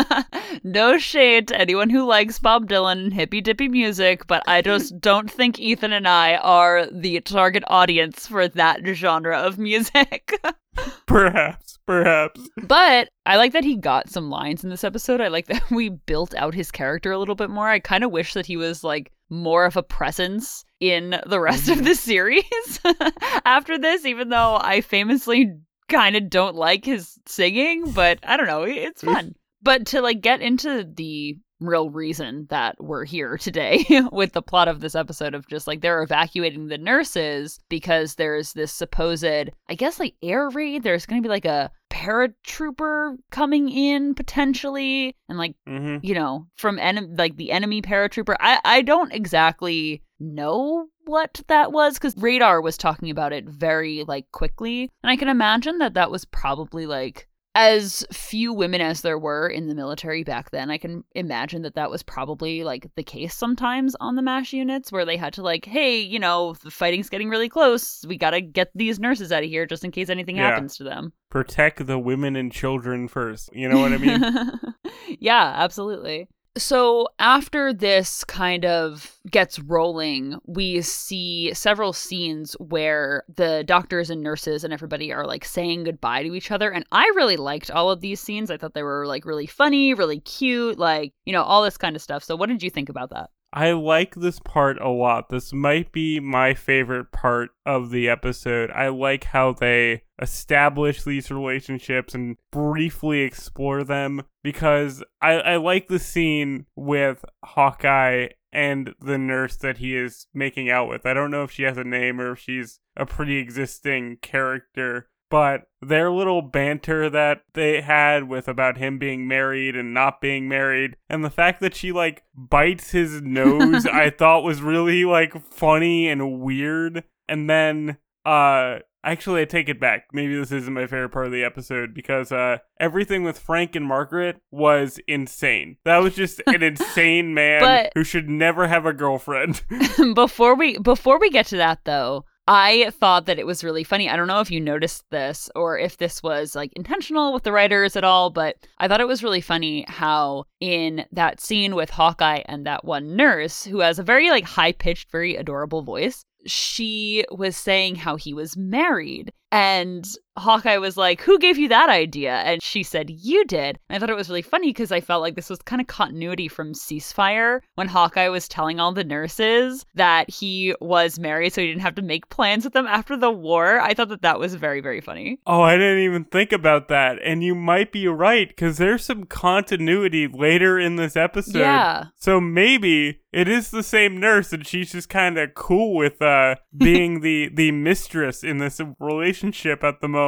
no 0.64 0.96
shade 0.98 1.48
to 1.48 1.60
anyone 1.60 1.90
who 1.90 2.04
likes 2.06 2.38
Bob 2.38 2.68
Dylan 2.68 2.92
and 2.92 3.12
hippy 3.12 3.40
dippy 3.40 3.68
music, 3.68 4.26
but 4.26 4.42
I 4.46 4.62
just 4.62 4.98
don't 5.00 5.30
think 5.30 5.58
Ethan 5.58 5.92
and 5.92 6.08
I 6.08 6.36
are 6.36 6.86
the 6.90 7.20
target 7.20 7.62
audience 7.66 8.26
for 8.26 8.48
that 8.48 8.80
genre 8.86 9.36
of 9.38 9.58
music. 9.58 10.32
perhaps, 11.06 11.78
perhaps. 11.86 12.40
but 12.62 13.08
I 13.26 13.36
like 13.36 13.52
that 13.52 13.64
he 13.64 13.76
got 13.76 14.08
some 14.08 14.30
lines 14.30 14.64
in 14.64 14.70
this 14.70 14.84
episode. 14.84 15.20
I 15.20 15.28
like 15.28 15.46
that 15.46 15.70
we 15.70 15.88
built 15.90 16.34
out 16.36 16.54
his 16.54 16.70
character 16.70 17.12
a 17.12 17.18
little 17.18 17.34
bit 17.34 17.50
more. 17.50 17.68
I 17.68 17.80
kind 17.80 18.04
of 18.04 18.10
wish 18.12 18.32
that 18.38 18.46
he 18.46 18.56
was 18.56 18.82
like 18.82 19.12
more 19.30 19.66
of 19.66 19.76
a 19.76 19.82
presence 19.82 20.64
in 20.80 21.20
the 21.26 21.40
rest 21.40 21.68
of 21.68 21.76
mm-hmm. 21.76 21.84
the 21.84 21.94
series 21.94 22.80
after 23.44 23.78
this, 23.78 24.06
even 24.06 24.30
though 24.30 24.56
I 24.60 24.80
famously 24.80 25.52
kind 25.88 26.16
of 26.16 26.30
don't 26.30 26.54
like 26.54 26.84
his 26.84 27.18
singing, 27.26 27.92
but 27.92 28.18
I 28.22 28.36
don't 28.36 28.46
know, 28.46 28.62
it's 28.62 29.02
fun. 29.02 29.34
But 29.62 29.86
to 29.86 30.00
like 30.00 30.20
get 30.20 30.40
into 30.40 30.84
the 30.84 31.36
real 31.60 31.90
reason 31.90 32.46
that 32.50 32.76
we're 32.78 33.04
here 33.04 33.36
today 33.36 33.84
with 34.12 34.32
the 34.32 34.42
plot 34.42 34.68
of 34.68 34.80
this 34.80 34.94
episode 34.94 35.34
of 35.34 35.48
just 35.48 35.66
like 35.66 35.80
they're 35.80 36.02
evacuating 36.02 36.68
the 36.68 36.78
nurses 36.78 37.58
because 37.68 38.14
there's 38.14 38.52
this 38.52 38.72
supposed 38.72 39.24
I 39.24 39.74
guess 39.76 39.98
like 39.98 40.14
air 40.22 40.48
raid 40.50 40.82
there's 40.84 41.06
going 41.06 41.20
to 41.20 41.26
be 41.26 41.30
like 41.30 41.44
a 41.44 41.70
paratrooper 41.98 43.16
coming 43.30 43.68
in 43.68 44.14
potentially 44.14 45.16
and 45.28 45.36
like 45.36 45.54
hmm 45.66 45.96
you 46.02 46.14
know 46.14 46.46
from 46.56 46.78
en- 46.78 47.16
like 47.16 47.36
the 47.36 47.50
enemy 47.50 47.82
paratrooper. 47.82 48.36
I 48.40 48.60
I 48.64 48.82
don't 48.82 49.12
exactly 49.12 50.02
know 50.20 50.86
what 51.06 51.40
that 51.48 51.72
was 51.72 51.98
cuz 51.98 52.14
radar 52.16 52.60
was 52.60 52.76
talking 52.76 53.10
about 53.10 53.32
it 53.32 53.48
very 53.48 54.04
like 54.06 54.30
quickly. 54.30 54.90
And 55.02 55.10
I 55.10 55.16
can 55.16 55.28
imagine 55.28 55.78
that 55.78 55.94
that 55.94 56.10
was 56.10 56.24
probably 56.24 56.86
like 56.86 57.28
as 57.58 58.06
few 58.12 58.52
women 58.52 58.80
as 58.80 59.00
there 59.00 59.18
were 59.18 59.48
in 59.48 59.66
the 59.66 59.74
military 59.74 60.22
back 60.22 60.52
then, 60.52 60.70
I 60.70 60.78
can 60.78 61.02
imagine 61.16 61.62
that 61.62 61.74
that 61.74 61.90
was 61.90 62.04
probably 62.04 62.62
like 62.62 62.86
the 62.94 63.02
case 63.02 63.34
sometimes 63.34 63.96
on 63.98 64.14
the 64.14 64.22
MASH 64.22 64.52
units 64.52 64.92
where 64.92 65.04
they 65.04 65.16
had 65.16 65.32
to, 65.32 65.42
like, 65.42 65.64
hey, 65.64 65.98
you 65.98 66.20
know, 66.20 66.54
the 66.62 66.70
fighting's 66.70 67.08
getting 67.08 67.28
really 67.28 67.48
close. 67.48 68.04
We 68.06 68.16
got 68.16 68.30
to 68.30 68.40
get 68.40 68.70
these 68.76 69.00
nurses 69.00 69.32
out 69.32 69.42
of 69.42 69.48
here 69.50 69.66
just 69.66 69.82
in 69.84 69.90
case 69.90 70.08
anything 70.08 70.36
Yeah. 70.36 70.50
happens 70.50 70.76
to 70.76 70.84
them. 70.84 71.12
Protect 71.30 71.84
the 71.84 71.98
women 71.98 72.36
and 72.36 72.52
children 72.52 73.08
first. 73.08 73.50
You 73.52 73.68
know 73.68 73.80
what 73.80 73.92
I 73.92 73.98
mean? 73.98 74.60
yeah, 75.18 75.52
absolutely. 75.56 76.28
So 76.58 77.06
after 77.20 77.72
this 77.72 78.24
kind 78.24 78.64
of 78.64 79.16
gets 79.30 79.60
rolling, 79.60 80.38
we 80.44 80.82
see 80.82 81.54
several 81.54 81.92
scenes 81.92 82.54
where 82.54 83.22
the 83.34 83.62
doctors 83.64 84.10
and 84.10 84.22
nurses 84.22 84.64
and 84.64 84.72
everybody 84.72 85.12
are 85.12 85.24
like 85.24 85.44
saying 85.44 85.84
goodbye 85.84 86.24
to 86.24 86.34
each 86.34 86.50
other. 86.50 86.70
And 86.70 86.84
I 86.90 87.04
really 87.14 87.36
liked 87.36 87.70
all 87.70 87.90
of 87.90 88.00
these 88.00 88.20
scenes. 88.20 88.50
I 88.50 88.56
thought 88.56 88.74
they 88.74 88.82
were 88.82 89.06
like 89.06 89.24
really 89.24 89.46
funny, 89.46 89.94
really 89.94 90.20
cute, 90.20 90.78
like, 90.78 91.12
you 91.24 91.32
know, 91.32 91.44
all 91.44 91.62
this 91.62 91.78
kind 91.78 91.94
of 91.94 92.02
stuff. 92.02 92.24
So 92.24 92.34
what 92.34 92.48
did 92.48 92.62
you 92.62 92.70
think 92.70 92.88
about 92.88 93.10
that? 93.10 93.30
I 93.52 93.72
like 93.72 94.14
this 94.14 94.40
part 94.40 94.80
a 94.80 94.90
lot. 94.90 95.30
This 95.30 95.52
might 95.52 95.90
be 95.90 96.20
my 96.20 96.54
favorite 96.54 97.12
part 97.12 97.50
of 97.64 97.90
the 97.90 98.08
episode. 98.08 98.70
I 98.70 98.88
like 98.88 99.24
how 99.24 99.52
they 99.52 100.02
establish 100.20 101.02
these 101.02 101.30
relationships 101.30 102.14
and 102.14 102.36
briefly 102.52 103.20
explore 103.20 103.84
them 103.84 104.22
because 104.42 105.02
I, 105.22 105.34
I 105.34 105.56
like 105.56 105.88
the 105.88 105.98
scene 105.98 106.66
with 106.76 107.24
Hawkeye 107.44 108.28
and 108.52 108.94
the 109.00 109.18
nurse 109.18 109.56
that 109.56 109.78
he 109.78 109.96
is 109.96 110.26
making 110.34 110.70
out 110.70 110.88
with. 110.88 111.06
I 111.06 111.14
don't 111.14 111.30
know 111.30 111.44
if 111.44 111.50
she 111.50 111.62
has 111.62 111.78
a 111.78 111.84
name 111.84 112.20
or 112.20 112.32
if 112.32 112.38
she's 112.38 112.80
a 112.96 113.06
pre 113.06 113.38
existing 113.38 114.18
character. 114.20 115.08
But 115.30 115.64
their 115.82 116.10
little 116.10 116.40
banter 116.42 117.10
that 117.10 117.42
they 117.54 117.82
had 117.82 118.28
with 118.28 118.48
about 118.48 118.78
him 118.78 118.98
being 118.98 119.28
married 119.28 119.76
and 119.76 119.92
not 119.92 120.20
being 120.20 120.48
married, 120.48 120.96
and 121.10 121.22
the 121.24 121.30
fact 121.30 121.60
that 121.60 121.74
she 121.74 121.92
like 121.92 122.22
bites 122.34 122.92
his 122.92 123.20
nose, 123.22 123.84
I 123.86 124.10
thought 124.10 124.42
was 124.44 124.62
really 124.62 125.04
like 125.04 125.34
funny 125.52 126.08
and 126.08 126.40
weird. 126.40 127.04
And 127.28 127.48
then, 127.50 127.98
uh, 128.24 128.78
actually, 129.04 129.42
I 129.42 129.44
take 129.44 129.68
it 129.68 129.78
back. 129.78 130.04
Maybe 130.14 130.34
this 130.34 130.50
isn't 130.50 130.72
my 130.72 130.86
favorite 130.86 131.10
part 131.10 131.26
of 131.26 131.32
the 131.32 131.44
episode 131.44 131.92
because 131.92 132.32
uh, 132.32 132.56
everything 132.80 133.22
with 133.22 133.38
Frank 133.38 133.76
and 133.76 133.84
Margaret 133.84 134.40
was 134.50 134.98
insane. 135.06 135.76
That 135.84 135.98
was 135.98 136.14
just 136.16 136.40
an 136.46 136.62
insane 136.62 137.34
man 137.34 137.60
But- 137.60 137.92
who 137.94 138.02
should 138.02 138.30
never 138.30 138.66
have 138.66 138.86
a 138.86 138.94
girlfriend. 138.94 139.62
before 140.14 140.54
we 140.54 140.78
before 140.78 141.20
we 141.20 141.28
get 141.28 141.44
to 141.48 141.58
that 141.58 141.80
though 141.84 142.24
i 142.48 142.90
thought 142.98 143.26
that 143.26 143.38
it 143.38 143.46
was 143.46 143.62
really 143.62 143.84
funny. 143.84 144.08
I 144.08 144.16
don't 144.16 144.26
know 144.26 144.40
if 144.40 144.50
you 144.50 144.60
noticed 144.60 145.04
this 145.10 145.50
or 145.54 145.78
if 145.78 145.98
this 145.98 146.22
was 146.22 146.56
like 146.56 146.72
intentional 146.74 147.32
with 147.32 147.44
the 147.44 147.52
writers 147.52 147.94
at 147.94 148.04
all 148.04 148.30
but 148.30 148.56
i 148.78 148.88
thought 148.88 149.00
it 149.00 149.06
was 149.06 149.22
really 149.22 149.40
funny 149.40 149.84
how 149.86 150.44
in 150.58 151.04
that 151.12 151.40
scene 151.40 151.74
with 151.76 151.90
hawkeye 151.90 152.42
and 152.46 152.66
that 152.66 152.84
one 152.84 153.14
nurse 153.14 153.64
who 153.64 153.80
has 153.80 153.98
a 153.98 154.02
very 154.02 154.30
like 154.30 154.44
high 154.44 154.72
pitched 154.72 155.10
very 155.12 155.36
adorable 155.36 155.82
voice 155.82 156.24
she 156.46 157.24
was 157.30 157.56
saying 157.56 157.96
how 157.96 158.16
he 158.16 158.32
was 158.34 158.56
married. 158.56 159.32
And 159.50 160.06
Hawkeye 160.38 160.78
was 160.78 160.96
like, 160.96 161.20
Who 161.22 161.38
gave 161.38 161.58
you 161.58 161.68
that 161.68 161.88
idea? 161.88 162.36
And 162.36 162.62
she 162.62 162.82
said, 162.82 163.10
You 163.10 163.44
did. 163.44 163.78
And 163.88 163.96
I 163.96 163.98
thought 163.98 164.10
it 164.10 164.16
was 164.16 164.28
really 164.28 164.42
funny 164.42 164.68
because 164.70 164.92
I 164.92 165.00
felt 165.00 165.22
like 165.22 165.34
this 165.34 165.50
was 165.50 165.60
kind 165.62 165.80
of 165.80 165.86
continuity 165.86 166.48
from 166.48 166.72
Ceasefire 166.72 167.60
when 167.74 167.88
Hawkeye 167.88 168.28
was 168.28 168.48
telling 168.48 168.80
all 168.80 168.92
the 168.92 169.04
nurses 169.04 169.84
that 169.94 170.30
he 170.30 170.74
was 170.80 171.18
married 171.18 171.52
so 171.52 171.60
he 171.60 171.66
didn't 171.68 171.82
have 171.82 171.94
to 171.96 172.02
make 172.02 172.28
plans 172.28 172.64
with 172.64 172.72
them 172.72 172.86
after 172.86 173.16
the 173.16 173.30
war. 173.30 173.80
I 173.80 173.94
thought 173.94 174.08
that 174.08 174.22
that 174.22 174.38
was 174.38 174.54
very, 174.54 174.80
very 174.80 175.00
funny. 175.00 175.40
Oh, 175.46 175.62
I 175.62 175.76
didn't 175.76 176.04
even 176.04 176.24
think 176.24 176.52
about 176.52 176.88
that. 176.88 177.18
And 177.24 177.42
you 177.42 177.54
might 177.54 177.92
be 177.92 178.06
right, 178.08 178.48
because 178.48 178.78
there's 178.78 179.04
some 179.04 179.24
continuity 179.24 180.26
later 180.26 180.78
in 180.78 180.96
this 180.96 181.16
episode. 181.16 181.58
Yeah. 181.58 182.06
So 182.16 182.40
maybe 182.40 183.20
it 183.32 183.48
is 183.48 183.70
the 183.70 183.82
same 183.82 184.18
nurse 184.18 184.52
and 184.52 184.66
she's 184.66 184.92
just 184.92 185.08
kind 185.08 185.38
of 185.38 185.54
cool 185.54 185.94
with 185.94 186.20
uh 186.22 186.56
being 186.76 187.20
the 187.20 187.50
the 187.52 187.70
mistress 187.72 188.42
in 188.42 188.58
this 188.58 188.80
relationship 188.98 189.84
at 189.84 190.00
the 190.00 190.08
moment. 190.08 190.27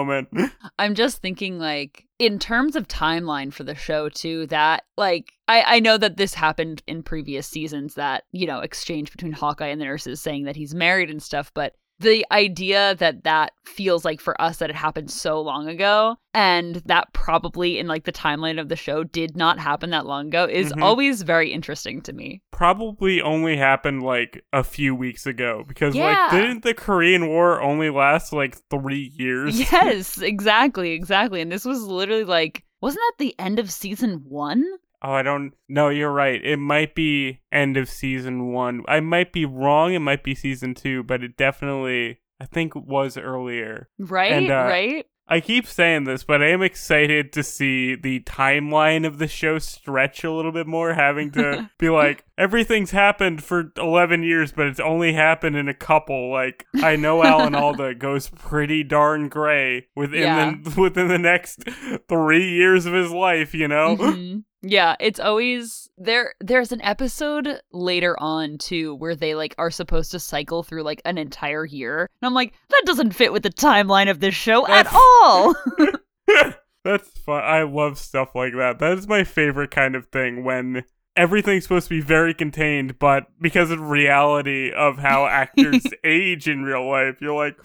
I'm 0.78 0.94
just 0.94 1.22
thinking 1.22 1.58
like 1.58 2.06
in 2.18 2.38
terms 2.38 2.76
of 2.76 2.88
timeline 2.88 3.52
for 3.52 3.64
the 3.64 3.74
show 3.74 4.08
too 4.08 4.46
that 4.48 4.84
like 4.96 5.32
I, 5.48 5.76
I 5.76 5.80
know 5.80 5.98
that 5.98 6.16
this 6.16 6.34
happened 6.34 6.82
in 6.86 7.02
previous 7.02 7.46
seasons 7.46 7.94
that 7.94 8.24
you 8.32 8.46
know 8.46 8.60
exchange 8.60 9.10
between 9.12 9.32
hawkeye 9.32 9.68
and 9.68 9.80
the 9.80 9.84
nurses 9.84 10.20
saying 10.20 10.44
that 10.44 10.56
he's 10.56 10.74
married 10.74 11.10
and 11.10 11.22
stuff 11.22 11.50
but 11.54 11.74
the 12.00 12.26
idea 12.32 12.94
that 12.96 13.24
that 13.24 13.52
feels 13.64 14.04
like 14.04 14.20
for 14.20 14.40
us 14.40 14.56
that 14.58 14.70
it 14.70 14.76
happened 14.76 15.10
so 15.10 15.40
long 15.40 15.68
ago 15.68 16.16
and 16.34 16.76
that 16.86 17.12
probably 17.12 17.78
in 17.78 17.86
like 17.86 18.04
the 18.04 18.12
timeline 18.12 18.58
of 18.60 18.68
the 18.68 18.76
show 18.76 19.04
did 19.04 19.36
not 19.36 19.58
happen 19.58 19.90
that 19.90 20.06
long 20.06 20.28
ago 20.28 20.44
is 20.50 20.72
Mhm. 20.72 20.82
always 20.82 21.22
very 21.22 21.52
interesting 21.52 22.00
to 22.02 22.12
me. 22.12 22.40
Probably 22.50 23.20
only 23.20 23.56
happened 23.56 24.02
like 24.02 24.42
a 24.52 24.64
few 24.64 24.94
weeks 24.94 25.26
ago 25.26 25.64
because 25.68 25.94
Yeah. 25.94 26.04
like 26.30 26.30
didn't 26.32 26.62
the 26.62 26.74
Korean 26.74 27.28
War 27.28 27.60
only 27.60 27.90
last 27.90 28.32
like 28.32 28.56
three 28.70 29.12
years? 29.16 29.58
Yes, 29.72 30.18
exactly, 30.22 30.92
exactly. 30.92 31.40
And 31.40 31.52
this 31.52 31.64
was 31.64 31.82
literally 31.82 32.24
like 32.24 32.64
wasn't 32.80 33.02
that 33.10 33.22
the 33.24 33.34
end 33.38 33.58
of 33.58 33.70
season 33.70 34.22
1? 34.26 34.64
Oh, 35.02 35.12
I 35.12 35.22
don't. 35.22 35.52
No, 35.68 35.88
you're 35.88 36.12
right. 36.12 36.44
It 36.44 36.58
might 36.58 36.94
be 36.94 37.40
end 37.50 37.76
of 37.76 37.88
season 37.88 38.52
one. 38.52 38.82
I 38.86 39.00
might 39.00 39.32
be 39.32 39.44
wrong. 39.46 39.94
It 39.94 40.00
might 40.00 40.22
be 40.22 40.34
season 40.34 40.74
two, 40.74 41.02
but 41.02 41.22
it 41.24 41.36
definitely, 41.36 42.20
I 42.40 42.46
think, 42.46 42.74
was 42.74 43.16
earlier. 43.16 43.88
Right? 43.98 44.32
And, 44.32 44.50
uh, 44.50 44.54
right? 44.68 45.06
I 45.32 45.38
keep 45.38 45.64
saying 45.64 46.04
this, 46.04 46.24
but 46.24 46.42
I 46.42 46.48
am 46.48 46.60
excited 46.60 47.32
to 47.34 47.44
see 47.44 47.94
the 47.94 48.18
timeline 48.24 49.06
of 49.06 49.18
the 49.18 49.28
show 49.28 49.58
stretch 49.60 50.24
a 50.24 50.32
little 50.32 50.50
bit 50.50 50.66
more, 50.66 50.92
having 50.94 51.30
to 51.32 51.70
be 51.78 51.88
like, 51.88 52.24
everything's 52.36 52.90
happened 52.90 53.40
for 53.44 53.72
11 53.76 54.24
years, 54.24 54.50
but 54.50 54.66
it's 54.66 54.80
only 54.80 55.12
happened 55.12 55.54
in 55.56 55.68
a 55.68 55.72
couple. 55.74 56.32
Like, 56.32 56.66
I 56.82 56.96
know 56.96 57.22
Alan 57.24 57.54
Alda 57.54 57.94
goes 57.94 58.28
pretty 58.28 58.82
darn 58.82 59.28
gray 59.28 59.86
within, 59.94 60.22
Yeah. 60.22 60.54
the, 60.64 60.80
within 60.80 61.06
the 61.06 61.16
next 61.18 61.62
three 62.08 62.50
years 62.50 62.84
of 62.86 62.92
his 62.92 63.12
life, 63.12 63.54
you 63.54 63.68
know? 63.68 63.96
Mhm. 63.96 64.44
Yeah, 64.62 64.96
it's 65.00 65.20
always 65.20 65.88
there 65.96 66.34
there's 66.40 66.72
an 66.72 66.82
episode 66.82 67.60
later 67.72 68.18
on 68.20 68.58
too 68.58 68.94
where 68.96 69.16
they 69.16 69.34
like 69.34 69.54
are 69.58 69.70
supposed 69.70 70.10
to 70.12 70.20
cycle 70.20 70.62
through 70.62 70.82
like 70.82 71.00
an 71.04 71.18
entire 71.18 71.64
year. 71.64 72.08
And 72.20 72.26
I'm 72.26 72.34
like, 72.34 72.52
that 72.68 72.82
doesn't 72.84 73.14
fit 73.14 73.32
with 73.32 73.42
the 73.42 73.50
timeline 73.50 74.10
of 74.10 74.20
this 74.20 74.34
show 74.34 74.66
at 74.66 74.86
all. 74.92 75.54
That's 76.84 77.08
fun. 77.20 77.42
I 77.42 77.62
love 77.62 77.98
stuff 77.98 78.34
like 78.34 78.52
that. 78.54 78.78
That 78.78 78.98
is 78.98 79.08
my 79.08 79.24
favorite 79.24 79.70
kind 79.70 79.94
of 79.94 80.06
thing 80.06 80.44
when 80.44 80.84
everything's 81.16 81.64
supposed 81.64 81.88
to 81.88 81.94
be 81.94 82.00
very 82.00 82.32
contained, 82.32 82.98
but 82.98 83.26
because 83.40 83.70
of 83.70 83.80
reality 83.80 84.72
of 84.72 84.98
how 84.98 85.26
actors 85.30 85.84
age 86.04 86.48
in 86.48 86.62
real 86.62 86.88
life, 86.88 87.16
you're 87.20 87.34
like, 87.34 87.56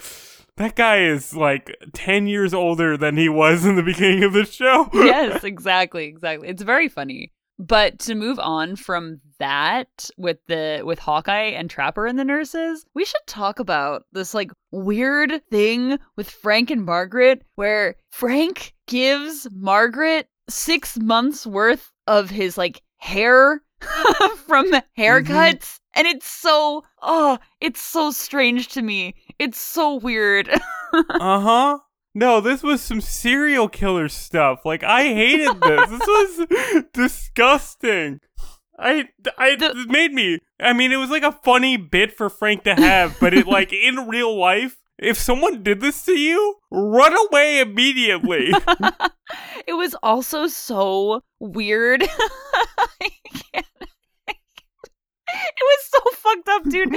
that 0.57 0.75
guy 0.75 1.03
is 1.03 1.35
like 1.35 1.75
10 1.93 2.27
years 2.27 2.53
older 2.53 2.97
than 2.97 3.17
he 3.17 3.29
was 3.29 3.65
in 3.65 3.75
the 3.75 3.83
beginning 3.83 4.23
of 4.23 4.33
the 4.33 4.45
show. 4.45 4.89
yes, 4.93 5.43
exactly, 5.43 6.05
exactly. 6.05 6.47
It's 6.47 6.63
very 6.63 6.87
funny. 6.87 7.31
But 7.57 7.99
to 7.99 8.15
move 8.15 8.37
on 8.37 8.75
from 8.75 9.21
that 9.39 10.09
with 10.17 10.39
the 10.47 10.81
with 10.83 10.99
Hawkeye 10.99 11.51
and 11.51 11.69
Trapper 11.69 12.05
and 12.05 12.19
the 12.19 12.25
nurses, 12.25 12.85
we 12.93 13.05
should 13.05 13.25
talk 13.27 13.59
about 13.59 14.03
this 14.11 14.33
like 14.33 14.51
weird 14.71 15.41
thing 15.49 15.97
with 16.17 16.29
Frank 16.29 16.69
and 16.69 16.83
Margaret 16.85 17.43
where 17.55 17.95
Frank 18.09 18.73
gives 18.87 19.47
Margaret 19.53 20.27
6 20.49 20.99
months 20.99 21.47
worth 21.47 21.91
of 22.07 22.29
his 22.29 22.57
like 22.57 22.81
hair 22.97 23.61
from 24.45 24.69
the 24.71 24.83
mm-hmm. 24.97 25.01
haircuts 25.01 25.79
and 25.95 26.05
it's 26.07 26.27
so 26.27 26.83
oh, 27.01 27.39
it's 27.61 27.81
so 27.81 28.11
strange 28.11 28.67
to 28.69 28.81
me. 28.81 29.15
It's 29.39 29.59
so 29.59 29.95
weird. 29.95 30.49
uh 30.93 31.39
huh. 31.39 31.79
No, 32.13 32.39
this 32.39 32.63
was 32.63 32.81
some 32.81 33.01
serial 33.01 33.67
killer 33.67 34.07
stuff. 34.07 34.61
Like 34.65 34.83
I 34.83 35.03
hated 35.03 35.59
this. 35.61 35.89
this 35.89 36.07
was 36.07 36.83
disgusting. 36.93 38.19
I, 38.79 39.09
I, 39.37 39.55
The- 39.55 39.71
it 39.71 39.89
made 39.89 40.13
me. 40.13 40.39
I 40.59 40.73
mean, 40.73 40.91
it 40.91 40.97
was 40.97 41.09
like 41.09 41.23
a 41.23 41.31
funny 41.31 41.75
bit 41.77 42.13
for 42.13 42.29
Frank 42.29 42.63
to 42.63 42.75
have, 42.75 43.17
but 43.19 43.33
it 43.33 43.47
like 43.47 43.71
in 43.73 44.07
real 44.07 44.37
life, 44.37 44.77
if 44.97 45.17
someone 45.17 45.63
did 45.63 45.81
this 45.81 46.05
to 46.05 46.13
you, 46.17 46.55
run 46.71 47.13
away 47.27 47.59
immediately. 47.59 48.51
it 49.67 49.73
was 49.73 49.95
also 50.03 50.47
so 50.47 51.21
weird. 51.39 52.07
It 55.57 55.63
was 55.63 55.85
so 55.91 56.17
fucked 56.17 56.49
up, 56.49 56.63
dude. 56.69 56.93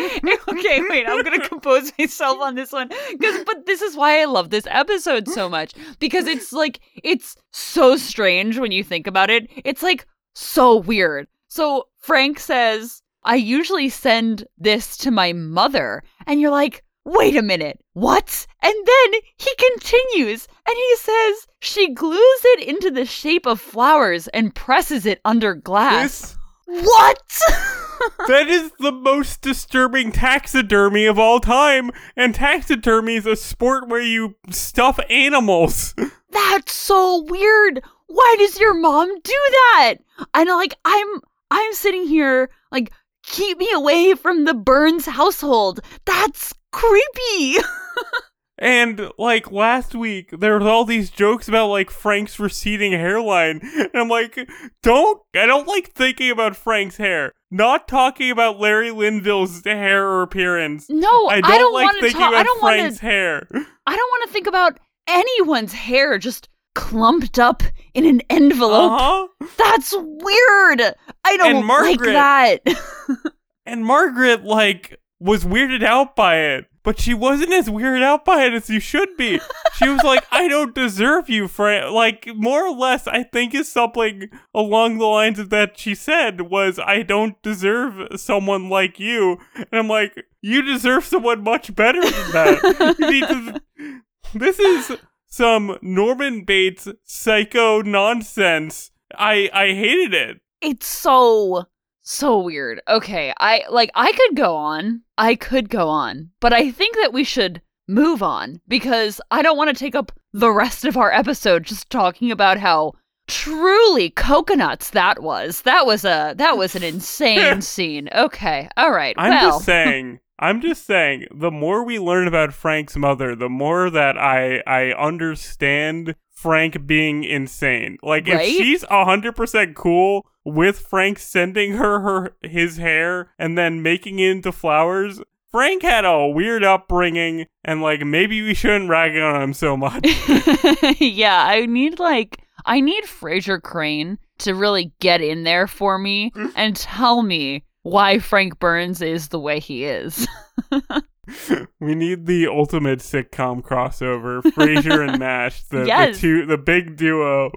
okay, 0.48 0.80
wait, 0.88 1.06
I'm 1.08 1.22
gonna 1.22 1.46
compose 1.48 1.92
myself 1.98 2.40
on 2.40 2.54
this 2.54 2.72
one. 2.72 2.88
Cause 2.88 3.44
but 3.46 3.66
this 3.66 3.82
is 3.82 3.96
why 3.96 4.20
I 4.20 4.24
love 4.24 4.50
this 4.50 4.66
episode 4.68 5.28
so 5.28 5.48
much. 5.48 5.72
Because 5.98 6.26
it's 6.26 6.52
like 6.52 6.80
it's 7.02 7.36
so 7.52 7.96
strange 7.96 8.58
when 8.58 8.72
you 8.72 8.82
think 8.84 9.06
about 9.06 9.30
it. 9.30 9.48
It's 9.64 9.82
like 9.82 10.06
so 10.34 10.76
weird. 10.76 11.26
So 11.48 11.88
Frank 11.98 12.38
says, 12.40 13.02
I 13.24 13.36
usually 13.36 13.88
send 13.88 14.46
this 14.58 14.96
to 14.98 15.10
my 15.10 15.32
mother. 15.32 16.02
And 16.26 16.40
you're 16.40 16.50
like, 16.50 16.84
wait 17.04 17.36
a 17.36 17.42
minute, 17.42 17.78
what? 17.94 18.46
And 18.62 18.74
then 18.74 19.20
he 19.36 19.50
continues 19.58 20.46
and 20.66 20.76
he 20.76 20.96
says, 20.96 21.46
she 21.60 21.92
glues 21.94 22.40
it 22.44 22.68
into 22.68 22.90
the 22.90 23.04
shape 23.06 23.46
of 23.46 23.60
flowers 23.60 24.28
and 24.28 24.54
presses 24.54 25.06
it 25.06 25.20
under 25.24 25.54
glass. 25.54 26.36
this, 26.66 26.84
What? 26.84 27.40
that 28.26 28.48
is 28.48 28.72
the 28.78 28.92
most 28.92 29.42
disturbing 29.42 30.12
taxidermy 30.12 31.06
of 31.06 31.18
all 31.18 31.40
time, 31.40 31.90
and 32.16 32.34
taxidermy 32.34 33.16
is 33.16 33.26
a 33.26 33.36
sport 33.36 33.88
where 33.88 34.00
you 34.00 34.36
stuff 34.50 34.98
animals. 35.10 35.94
That's 36.30 36.72
so 36.72 37.24
weird. 37.28 37.82
Why 38.06 38.36
does 38.38 38.58
your 38.58 38.74
mom 38.74 39.08
do 39.20 39.38
that? 39.50 39.94
And 40.34 40.48
like 40.48 40.74
I'm 40.84 41.20
I'm 41.50 41.72
sitting 41.74 42.06
here 42.06 42.50
like 42.70 42.92
keep 43.22 43.58
me 43.58 43.70
away 43.72 44.14
from 44.14 44.44
the 44.44 44.54
Burns 44.54 45.06
household. 45.06 45.80
That's 46.04 46.54
creepy. 46.72 47.58
And 48.58 49.10
like 49.18 49.52
last 49.52 49.94
week, 49.94 50.30
there 50.30 50.58
was 50.58 50.66
all 50.66 50.84
these 50.84 51.10
jokes 51.10 51.48
about 51.48 51.68
like 51.68 51.90
Frank's 51.90 52.38
receding 52.40 52.92
hairline, 52.92 53.60
and 53.62 53.90
I'm 53.94 54.08
like, 54.08 54.36
don't 54.82 55.20
I 55.34 55.46
don't 55.46 55.68
like 55.68 55.92
thinking 55.92 56.30
about 56.30 56.56
Frank's 56.56 56.96
hair. 56.96 57.32
Not 57.50 57.86
talking 57.88 58.30
about 58.30 58.58
Larry 58.58 58.90
Linville's 58.90 59.62
hair 59.64 60.06
or 60.06 60.22
appearance. 60.22 60.90
No, 60.90 61.28
I 61.28 61.40
don't, 61.40 61.72
like 61.72 61.84
want 61.84 61.96
to 61.96 62.02
thinking 62.02 62.20
talk. 62.20 62.30
about 62.32 62.40
I 62.40 62.42
don't 62.42 62.62
wanna, 62.62 62.94
hair. 62.94 63.46
I 63.86 63.96
don't 63.96 64.10
want 64.10 64.28
to 64.28 64.32
think 64.32 64.46
about 64.46 64.80
anyone's 65.06 65.72
hair 65.72 66.18
just 66.18 66.48
clumped 66.74 67.38
up 67.38 67.62
in 67.94 68.04
an 68.04 68.22
envelope. 68.28 68.92
Uh 68.92 68.98
huh. 68.98 69.46
That's 69.56 69.94
weird. 69.96 70.80
I 71.24 71.36
don't 71.36 71.56
And 71.56 71.66
like 71.68 72.00
that. 72.00 72.60
And 73.66 73.84
Margaret 73.84 74.44
like 74.44 74.98
was 75.20 75.44
weirded 75.44 75.84
out 75.84 76.16
by 76.16 76.38
it, 76.38 76.64
but 76.88 76.98
she 76.98 77.12
wasn't 77.12 77.52
as 77.52 77.68
weirded 77.68 78.02
out 78.02 78.24
by 78.24 78.44
it 78.44 78.54
as 78.54 78.70
you 78.70 78.80
should 78.80 79.14
be. 79.18 79.38
She 79.74 79.90
was 79.90 80.02
like, 80.02 80.24
"I 80.32 80.48
don't 80.48 80.74
deserve 80.74 81.28
you, 81.28 81.46
Frank." 81.46 81.92
Like 81.92 82.26
more 82.34 82.66
or 82.66 82.74
less, 82.74 83.06
I 83.06 83.24
think 83.24 83.54
is 83.54 83.70
something 83.70 84.30
along 84.54 84.96
the 84.96 85.04
lines 85.04 85.38
of 85.38 85.50
that 85.50 85.78
she 85.78 85.94
said 85.94 86.40
was, 86.50 86.78
"I 86.78 87.02
don't 87.02 87.40
deserve 87.42 88.18
someone 88.18 88.70
like 88.70 88.98
you," 88.98 89.36
and 89.54 89.68
I'm 89.70 89.86
like, 89.86 90.24
"You 90.40 90.62
deserve 90.62 91.04
someone 91.04 91.44
much 91.44 91.74
better 91.76 92.00
than 92.00 92.32
that." 92.32 93.60
This 94.34 94.58
is 94.58 94.96
some 95.26 95.76
Norman 95.82 96.44
Bates 96.44 96.88
psycho 97.04 97.82
nonsense. 97.82 98.92
I 99.14 99.50
I 99.52 99.74
hated 99.74 100.14
it. 100.14 100.40
it's 100.62 100.86
so 100.86 101.66
so 102.08 102.38
weird. 102.38 102.80
Okay, 102.88 103.32
I 103.38 103.64
like 103.70 103.90
I 103.94 104.12
could 104.12 104.36
go 104.36 104.56
on. 104.56 105.02
I 105.18 105.34
could 105.34 105.68
go 105.68 105.88
on, 105.88 106.30
but 106.40 106.52
I 106.52 106.70
think 106.70 106.96
that 106.96 107.12
we 107.12 107.24
should 107.24 107.60
move 107.86 108.22
on 108.22 108.60
because 108.68 109.20
I 109.30 109.42
don't 109.42 109.56
want 109.56 109.68
to 109.68 109.78
take 109.78 109.94
up 109.94 110.12
the 110.32 110.50
rest 110.50 110.84
of 110.84 110.96
our 110.96 111.12
episode 111.12 111.64
just 111.64 111.90
talking 111.90 112.30
about 112.30 112.58
how 112.58 112.94
truly 113.26 114.10
coconuts 114.10 114.90
that 114.90 115.22
was. 115.22 115.62
That 115.62 115.86
was 115.86 116.04
a 116.04 116.34
that 116.36 116.56
was 116.56 116.74
an 116.74 116.82
insane 116.82 117.60
scene. 117.62 118.08
Okay. 118.14 118.68
All 118.76 118.90
right. 118.92 119.14
I'm 119.18 119.30
well, 119.30 119.50
just 119.52 119.64
saying. 119.64 120.20
I'm 120.40 120.60
just 120.60 120.86
saying. 120.86 121.26
The 121.34 121.50
more 121.50 121.84
we 121.84 121.98
learn 121.98 122.28
about 122.28 122.54
Frank's 122.54 122.96
mother, 122.96 123.34
the 123.34 123.48
more 123.48 123.90
that 123.90 124.16
I 124.16 124.62
I 124.66 124.92
understand 124.92 126.14
Frank 126.30 126.86
being 126.86 127.24
insane. 127.24 127.98
Like 128.02 128.28
Right? 128.28 128.48
if 128.48 128.56
she's 128.56 128.84
hundred 128.88 129.36
percent 129.36 129.76
cool 129.76 130.26
with 130.48 130.78
Frank 130.78 131.18
sending 131.18 131.72
her 131.72 132.00
her 132.00 132.36
his 132.42 132.76
hair 132.78 133.30
and 133.38 133.56
then 133.56 133.82
making 133.82 134.18
it 134.18 134.30
into 134.30 134.52
flowers. 134.52 135.20
Frank 135.50 135.82
had 135.82 136.04
a 136.04 136.26
weird 136.26 136.62
upbringing, 136.62 137.46
and 137.64 137.80
like 137.80 138.04
maybe 138.04 138.42
we 138.42 138.52
shouldn't 138.54 138.90
rag 138.90 139.16
on 139.16 139.40
him 139.40 139.52
so 139.54 139.76
much. 139.76 140.04
yeah, 141.00 141.44
I 141.46 141.66
need 141.66 141.98
like 141.98 142.42
I 142.66 142.80
need 142.80 143.04
Frasier 143.04 143.60
Crane 143.62 144.18
to 144.38 144.54
really 144.54 144.92
get 145.00 145.20
in 145.22 145.44
there 145.44 145.66
for 145.66 145.98
me 145.98 146.32
and 146.56 146.76
tell 146.76 147.22
me 147.22 147.64
why 147.82 148.18
Frank 148.18 148.58
Burns 148.58 149.00
is 149.00 149.28
the 149.28 149.40
way 149.40 149.58
he 149.58 149.84
is. 149.84 150.28
we 151.80 151.94
need 151.94 152.26
the 152.26 152.46
ultimate 152.48 152.98
sitcom 152.98 153.62
crossover: 153.62 154.42
Frasier 154.42 155.08
and 155.08 155.18
MASH, 155.18 155.62
the, 155.64 155.86
Yes. 155.86 156.16
the 156.16 156.20
two, 156.20 156.46
the 156.46 156.58
big 156.58 156.96
duo. 156.96 157.50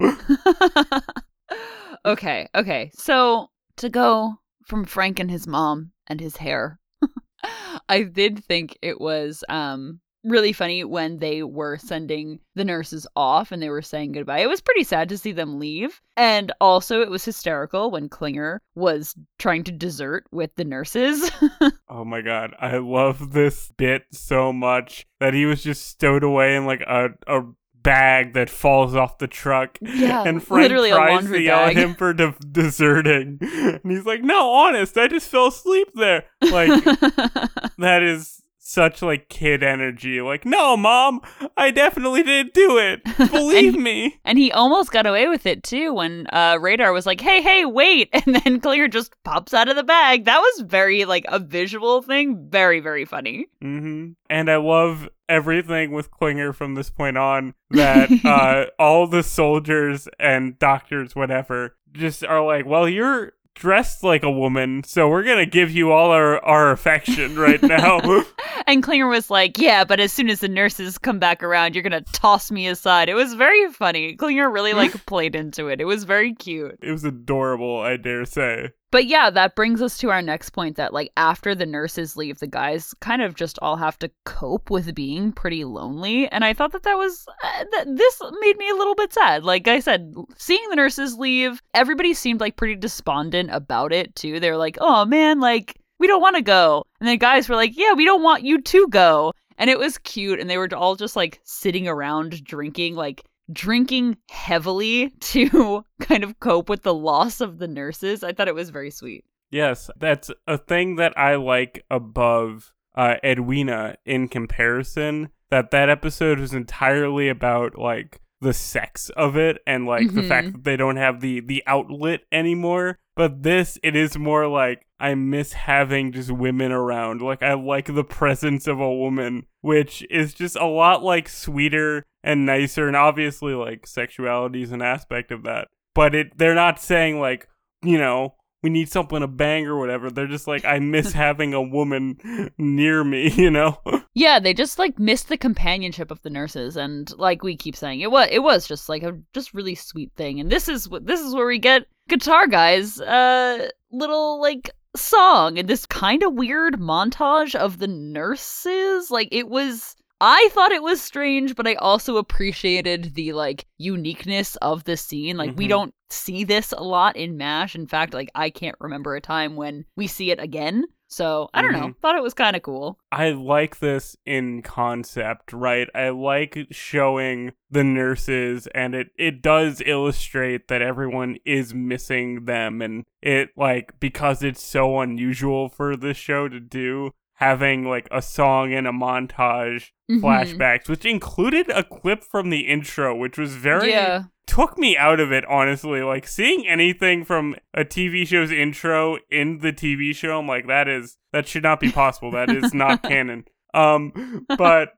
Okay, 2.04 2.48
okay. 2.54 2.90
So 2.94 3.50
to 3.76 3.88
go 3.88 4.34
from 4.66 4.84
Frank 4.84 5.18
and 5.18 5.30
his 5.30 5.46
mom 5.46 5.92
and 6.06 6.20
his 6.20 6.36
hair 6.36 6.78
I 7.88 8.02
did 8.04 8.44
think 8.44 8.78
it 8.82 9.00
was 9.00 9.44
um 9.48 10.00
really 10.24 10.52
funny 10.52 10.84
when 10.84 11.18
they 11.18 11.42
were 11.42 11.76
sending 11.76 12.38
the 12.54 12.64
nurses 12.64 13.06
off 13.16 13.50
and 13.50 13.60
they 13.60 13.68
were 13.68 13.82
saying 13.82 14.12
goodbye. 14.12 14.38
It 14.38 14.48
was 14.48 14.60
pretty 14.60 14.84
sad 14.84 15.08
to 15.08 15.18
see 15.18 15.32
them 15.32 15.58
leave. 15.58 16.00
And 16.16 16.52
also, 16.60 17.00
it 17.00 17.10
was 17.10 17.24
hysterical 17.24 17.90
when 17.90 18.08
Klinger 18.08 18.62
was 18.76 19.16
trying 19.38 19.64
to 19.64 19.72
desert 19.72 20.24
with 20.30 20.54
the 20.54 20.64
nurses. 20.64 21.30
oh 21.88 22.04
my 22.04 22.20
god, 22.20 22.54
I 22.60 22.76
love 22.76 23.32
this 23.32 23.72
bit 23.76 24.04
so 24.12 24.52
much 24.52 25.06
that 25.18 25.34
he 25.34 25.46
was 25.46 25.62
just 25.62 25.88
stowed 25.88 26.22
away 26.22 26.54
in 26.54 26.66
like 26.66 26.82
a, 26.82 27.08
a 27.26 27.42
bag 27.82 28.34
that 28.34 28.48
falls 28.50 28.94
off 28.94 29.18
the 29.18 29.26
truck. 29.28 29.78
Yeah, 29.80 30.24
and 30.26 30.42
Frank 30.42 30.62
literally 30.62 30.90
tries 30.90 31.26
to 31.26 31.40
yell 31.40 31.60
at 31.66 31.76
him 31.76 31.94
for 31.94 32.12
de- 32.12 32.34
deserting. 32.50 33.38
And 33.40 33.80
he's 33.90 34.06
like, 34.06 34.22
no, 34.22 34.50
honest, 34.52 34.96
I 34.96 35.08
just 35.08 35.28
fell 35.28 35.48
asleep 35.48 35.88
there. 35.94 36.24
Like, 36.40 36.70
that 37.78 38.02
is 38.02 38.38
such 38.58 39.02
like 39.02 39.28
kid 39.28 39.62
energy. 39.62 40.20
Like, 40.22 40.46
no, 40.46 40.76
mom, 40.76 41.20
I 41.56 41.70
definitely 41.70 42.22
didn't 42.22 42.54
do 42.54 42.78
it. 42.78 43.02
Believe 43.30 43.76
me. 43.76 44.18
and 44.24 44.38
he 44.38 44.50
almost 44.52 44.90
got 44.92 45.04
away 45.06 45.28
with 45.28 45.44
it 45.46 45.62
too 45.62 45.92
when 45.92 46.26
uh, 46.32 46.56
Radar 46.60 46.92
was 46.92 47.04
like, 47.04 47.20
"Hey, 47.20 47.42
hey, 47.42 47.64
wait!" 47.66 48.08
and 48.26 48.36
then 48.36 48.60
Klinger 48.60 48.88
just 48.88 49.12
pops 49.24 49.52
out 49.52 49.68
of 49.68 49.76
the 49.76 49.82
bag. 49.82 50.24
That 50.24 50.38
was 50.38 50.60
very 50.66 51.04
like 51.04 51.26
a 51.28 51.38
visual 51.38 52.00
thing, 52.02 52.46
very 52.48 52.80
very 52.80 53.04
funny. 53.04 53.46
hmm 53.60 54.12
And 54.30 54.50
I 54.50 54.56
love 54.56 55.08
everything 55.32 55.92
with 55.92 56.10
Klinger 56.10 56.52
from 56.52 56.74
this 56.74 56.90
point 56.90 57.16
on 57.16 57.54
that 57.70 58.10
uh, 58.24 58.66
all 58.78 59.06
the 59.06 59.22
soldiers 59.22 60.08
and 60.18 60.58
doctors, 60.58 61.16
whatever, 61.16 61.76
just 61.92 62.24
are 62.24 62.44
like, 62.44 62.66
well, 62.66 62.88
you're 62.88 63.32
dressed 63.54 64.02
like 64.02 64.22
a 64.22 64.30
woman, 64.30 64.82
so 64.84 65.08
we're 65.08 65.22
going 65.22 65.38
to 65.44 65.50
give 65.50 65.70
you 65.70 65.92
all 65.92 66.10
our, 66.10 66.42
our 66.44 66.70
affection 66.70 67.36
right 67.38 67.62
now. 67.62 68.00
And 68.64 68.80
Klinger 68.80 69.08
was 69.08 69.28
like, 69.28 69.58
"Yeah, 69.58 69.82
but 69.82 69.98
as 69.98 70.12
soon 70.12 70.30
as 70.30 70.38
the 70.38 70.48
nurses 70.48 70.96
come 70.96 71.18
back 71.18 71.42
around, 71.42 71.74
you're 71.74 71.82
gonna 71.82 72.04
toss 72.12 72.48
me 72.52 72.68
aside." 72.68 73.08
It 73.08 73.14
was 73.14 73.34
very 73.34 73.72
funny. 73.72 74.14
Klinger 74.14 74.48
really 74.48 74.72
like 74.72 75.04
played 75.04 75.34
into 75.34 75.66
it. 75.66 75.80
It 75.80 75.84
was 75.84 76.04
very 76.04 76.32
cute. 76.32 76.78
it 76.80 76.92
was 76.92 77.02
adorable, 77.02 77.80
I 77.80 77.96
dare 77.96 78.24
say. 78.24 78.70
But 78.92 79.06
yeah, 79.06 79.30
that 79.30 79.56
brings 79.56 79.80
us 79.80 79.96
to 79.98 80.10
our 80.10 80.20
next 80.20 80.50
point 80.50 80.76
that 80.76 80.92
like 80.92 81.10
after 81.16 81.54
the 81.54 81.64
nurses 81.64 82.14
leave, 82.14 82.38
the 82.38 82.46
guys 82.46 82.94
kind 83.00 83.22
of 83.22 83.34
just 83.34 83.58
all 83.62 83.76
have 83.76 83.98
to 84.00 84.10
cope 84.26 84.68
with 84.68 84.94
being 84.94 85.32
pretty 85.32 85.64
lonely. 85.64 86.30
And 86.30 86.44
I 86.44 86.52
thought 86.52 86.72
that 86.72 86.82
that 86.82 86.98
was 86.98 87.26
uh, 87.42 87.64
th- 87.72 87.96
this 87.96 88.20
made 88.40 88.58
me 88.58 88.68
a 88.68 88.74
little 88.74 88.94
bit 88.94 89.14
sad. 89.14 89.44
Like 89.44 89.66
I 89.66 89.80
said, 89.80 90.14
seeing 90.36 90.68
the 90.68 90.76
nurses 90.76 91.16
leave, 91.16 91.62
everybody 91.72 92.12
seemed 92.12 92.40
like 92.40 92.56
pretty 92.56 92.76
despondent 92.76 93.48
about 93.50 93.94
it 93.94 94.14
too. 94.14 94.38
They 94.38 94.50
were 94.50 94.58
like, 94.58 94.76
"Oh 94.78 95.06
man, 95.06 95.40
like 95.40 95.80
we 95.98 96.06
don't 96.06 96.20
want 96.20 96.36
to 96.36 96.42
go." 96.42 96.84
And 97.00 97.08
the 97.08 97.16
guys 97.16 97.48
were 97.48 97.56
like, 97.56 97.72
"Yeah, 97.74 97.94
we 97.94 98.04
don't 98.04 98.22
want 98.22 98.44
you 98.44 98.60
to 98.60 98.88
go." 98.88 99.32
And 99.56 99.70
it 99.70 99.78
was 99.78 99.96
cute 99.98 100.38
and 100.38 100.50
they 100.50 100.58
were 100.58 100.68
all 100.74 100.96
just 100.96 101.16
like 101.16 101.40
sitting 101.44 101.88
around 101.88 102.44
drinking 102.44 102.94
like 102.94 103.24
drinking 103.52 104.16
heavily 104.30 105.10
to 105.20 105.84
kind 106.00 106.24
of 106.24 106.38
cope 106.40 106.68
with 106.68 106.82
the 106.82 106.94
loss 106.94 107.40
of 107.40 107.58
the 107.58 107.68
nurses. 107.68 108.22
I 108.24 108.32
thought 108.32 108.48
it 108.48 108.54
was 108.54 108.70
very 108.70 108.90
sweet. 108.90 109.24
Yes, 109.50 109.90
that's 109.98 110.30
a 110.46 110.56
thing 110.56 110.96
that 110.96 111.16
I 111.18 111.34
like 111.36 111.84
above 111.90 112.72
uh, 112.94 113.16
Edwina 113.24 113.96
in 114.06 114.28
comparison. 114.28 115.28
That 115.50 115.70
that 115.72 115.90
episode 115.90 116.38
was 116.40 116.54
entirely 116.54 117.28
about 117.28 117.76
like 117.76 118.20
the 118.40 118.54
sex 118.54 119.10
of 119.10 119.36
it 119.36 119.58
and 119.66 119.86
like 119.86 120.12
the 120.14 120.22
fact 120.22 120.48
Mhm. 120.48 120.52
that 120.52 120.64
they 120.64 120.76
don't 120.76 120.96
have 120.96 121.20
the 121.20 121.40
the 121.40 121.62
outlet 121.66 122.20
anymore. 122.32 122.98
But 123.14 123.42
this, 123.42 123.78
it 123.82 123.94
is 123.94 124.16
more 124.16 124.46
like 124.46 124.86
I 124.98 125.14
miss 125.14 125.52
having 125.52 126.12
just 126.12 126.30
women 126.30 126.72
around. 126.72 127.20
Like 127.20 127.42
I 127.42 127.54
like 127.54 127.94
the 127.94 128.04
presence 128.04 128.66
of 128.66 128.80
a 128.80 128.94
woman, 128.94 129.46
which 129.60 130.06
is 130.10 130.32
just 130.32 130.56
a 130.56 130.66
lot 130.66 131.02
like 131.02 131.28
sweeter 131.28 132.04
and 132.24 132.46
nicer. 132.46 132.86
And 132.86 132.96
obviously, 132.96 133.54
like 133.54 133.86
sexuality 133.86 134.62
is 134.62 134.72
an 134.72 134.82
aspect 134.82 135.30
of 135.30 135.42
that. 135.42 135.68
But 135.94 136.14
it, 136.14 136.38
they're 136.38 136.54
not 136.54 136.80
saying 136.80 137.20
like 137.20 137.48
you 137.82 137.98
know 137.98 138.36
we 138.62 138.70
need 138.70 138.90
someone 138.90 139.22
to 139.22 139.26
bang 139.26 139.66
or 139.66 139.76
whatever. 139.76 140.10
They're 140.10 140.26
just 140.26 140.46
like, 140.46 140.64
I 140.64 140.78
miss 140.78 141.12
having 141.12 141.52
a 141.52 141.62
woman 141.62 142.52
near 142.58 143.02
me, 143.02 143.30
you 143.36 143.50
know? 143.50 143.78
Yeah, 144.14 144.38
they 144.38 144.54
just 144.54 144.78
like 144.78 144.98
missed 144.98 145.28
the 145.28 145.36
companionship 145.36 146.10
of 146.10 146.22
the 146.22 146.30
nurses, 146.30 146.76
and 146.76 147.10
like 147.18 147.42
we 147.42 147.56
keep 147.56 147.76
saying, 147.76 148.00
it 148.00 148.10
was 148.10 148.28
it 148.30 148.40
was 148.40 148.66
just 148.66 148.88
like 148.88 149.02
a 149.02 149.18
just 149.32 149.54
really 149.54 149.74
sweet 149.74 150.12
thing. 150.16 150.38
And 150.38 150.50
this 150.50 150.68
is 150.68 150.88
what 150.88 151.06
this 151.06 151.20
is 151.20 151.34
where 151.34 151.46
we 151.46 151.58
get 151.58 151.86
Guitar 152.12 152.46
Guy's 152.46 153.00
uh 153.00 153.68
little 153.90 154.38
like 154.40 154.70
song 154.94 155.58
and 155.58 155.66
this 155.66 155.86
kind 155.86 156.22
of 156.22 156.34
weird 156.34 156.74
montage 156.78 157.54
of 157.54 157.78
the 157.78 157.88
nurses. 157.88 159.10
Like 159.10 159.28
it 159.32 159.48
was. 159.48 159.96
I 160.24 160.50
thought 160.52 160.70
it 160.70 160.82
was 160.84 161.00
strange, 161.00 161.56
but 161.56 161.66
I 161.66 161.74
also 161.74 162.16
appreciated 162.16 163.14
the 163.14 163.32
like 163.32 163.66
uniqueness 163.78 164.54
of 164.56 164.84
the 164.84 164.96
scene. 164.96 165.36
Like 165.36 165.56
we 165.56 165.64
Mhm. 165.64 165.70
don't 165.70 165.94
see 166.10 166.44
this 166.44 166.72
a 166.76 166.82
lot 166.84 167.16
in 167.16 167.36
MASH. 167.38 167.74
In 167.74 167.86
fact, 167.86 168.14
like 168.14 168.30
I 168.34 168.50
can't 168.50 168.76
remember 168.78 169.16
a 169.16 169.20
time 169.20 169.56
when 169.56 169.84
we 169.96 170.06
see 170.06 170.30
it 170.30 170.38
again. 170.38 170.84
So 171.12 171.50
I 171.52 171.60
don't 171.60 171.72
know. 171.72 171.78
Mm-hmm. 171.80 172.00
Thought 172.00 172.16
it 172.16 172.22
was 172.22 172.32
kind 172.32 172.56
of 172.56 172.62
cool. 172.62 172.98
I 173.12 173.30
like 173.30 173.80
this 173.80 174.16
in 174.24 174.62
concept, 174.62 175.52
right? 175.52 175.86
I 175.94 176.08
like 176.08 176.68
showing 176.70 177.52
the 177.70 177.84
nurses 177.84 178.66
and 178.74 178.94
it 178.94 179.08
it 179.18 179.42
does 179.42 179.82
illustrate 179.84 180.68
that 180.68 180.80
everyone 180.80 181.36
is 181.44 181.74
missing 181.74 182.46
them 182.46 182.80
and 182.80 183.04
it 183.20 183.50
like 183.56 183.98
because 184.00 184.42
it's 184.42 184.62
so 184.62 185.00
unusual 185.00 185.68
for 185.68 185.96
this 185.96 186.16
show 186.16 186.48
to 186.48 186.60
do 186.60 187.12
having 187.42 187.84
like 187.88 188.06
a 188.12 188.22
song 188.22 188.72
and 188.72 188.86
a 188.86 188.92
montage 188.92 189.90
Mhm. 190.10 190.20
flashbacks 190.20 190.88
which 190.88 191.04
included 191.04 191.68
a 191.70 191.82
clip 191.82 192.22
from 192.22 192.50
the 192.50 192.60
intro 192.60 193.14
which 193.16 193.36
was 193.38 193.56
very 193.56 193.90
Yeah. 193.90 194.24
took 194.46 194.78
me 194.78 194.96
out 194.96 195.18
of 195.20 195.32
it 195.32 195.44
honestly 195.46 196.02
like 196.02 196.26
seeing 196.26 196.66
anything 196.68 197.24
from 197.24 197.56
a 197.74 197.84
tv 197.84 198.26
show's 198.26 198.52
intro 198.52 199.18
in 199.30 199.58
the 199.58 199.72
tv 199.72 200.14
show 200.14 200.38
i'm 200.38 200.46
like 200.46 200.66
that 200.68 200.86
is 200.88 201.16
that 201.32 201.48
should 201.48 201.62
not 201.62 201.80
be 201.80 201.90
possible 201.90 202.30
that 202.32 202.50
is 202.50 202.72
not 202.74 203.02
canon 203.12 203.44
um 203.74 204.12
but 204.58 204.90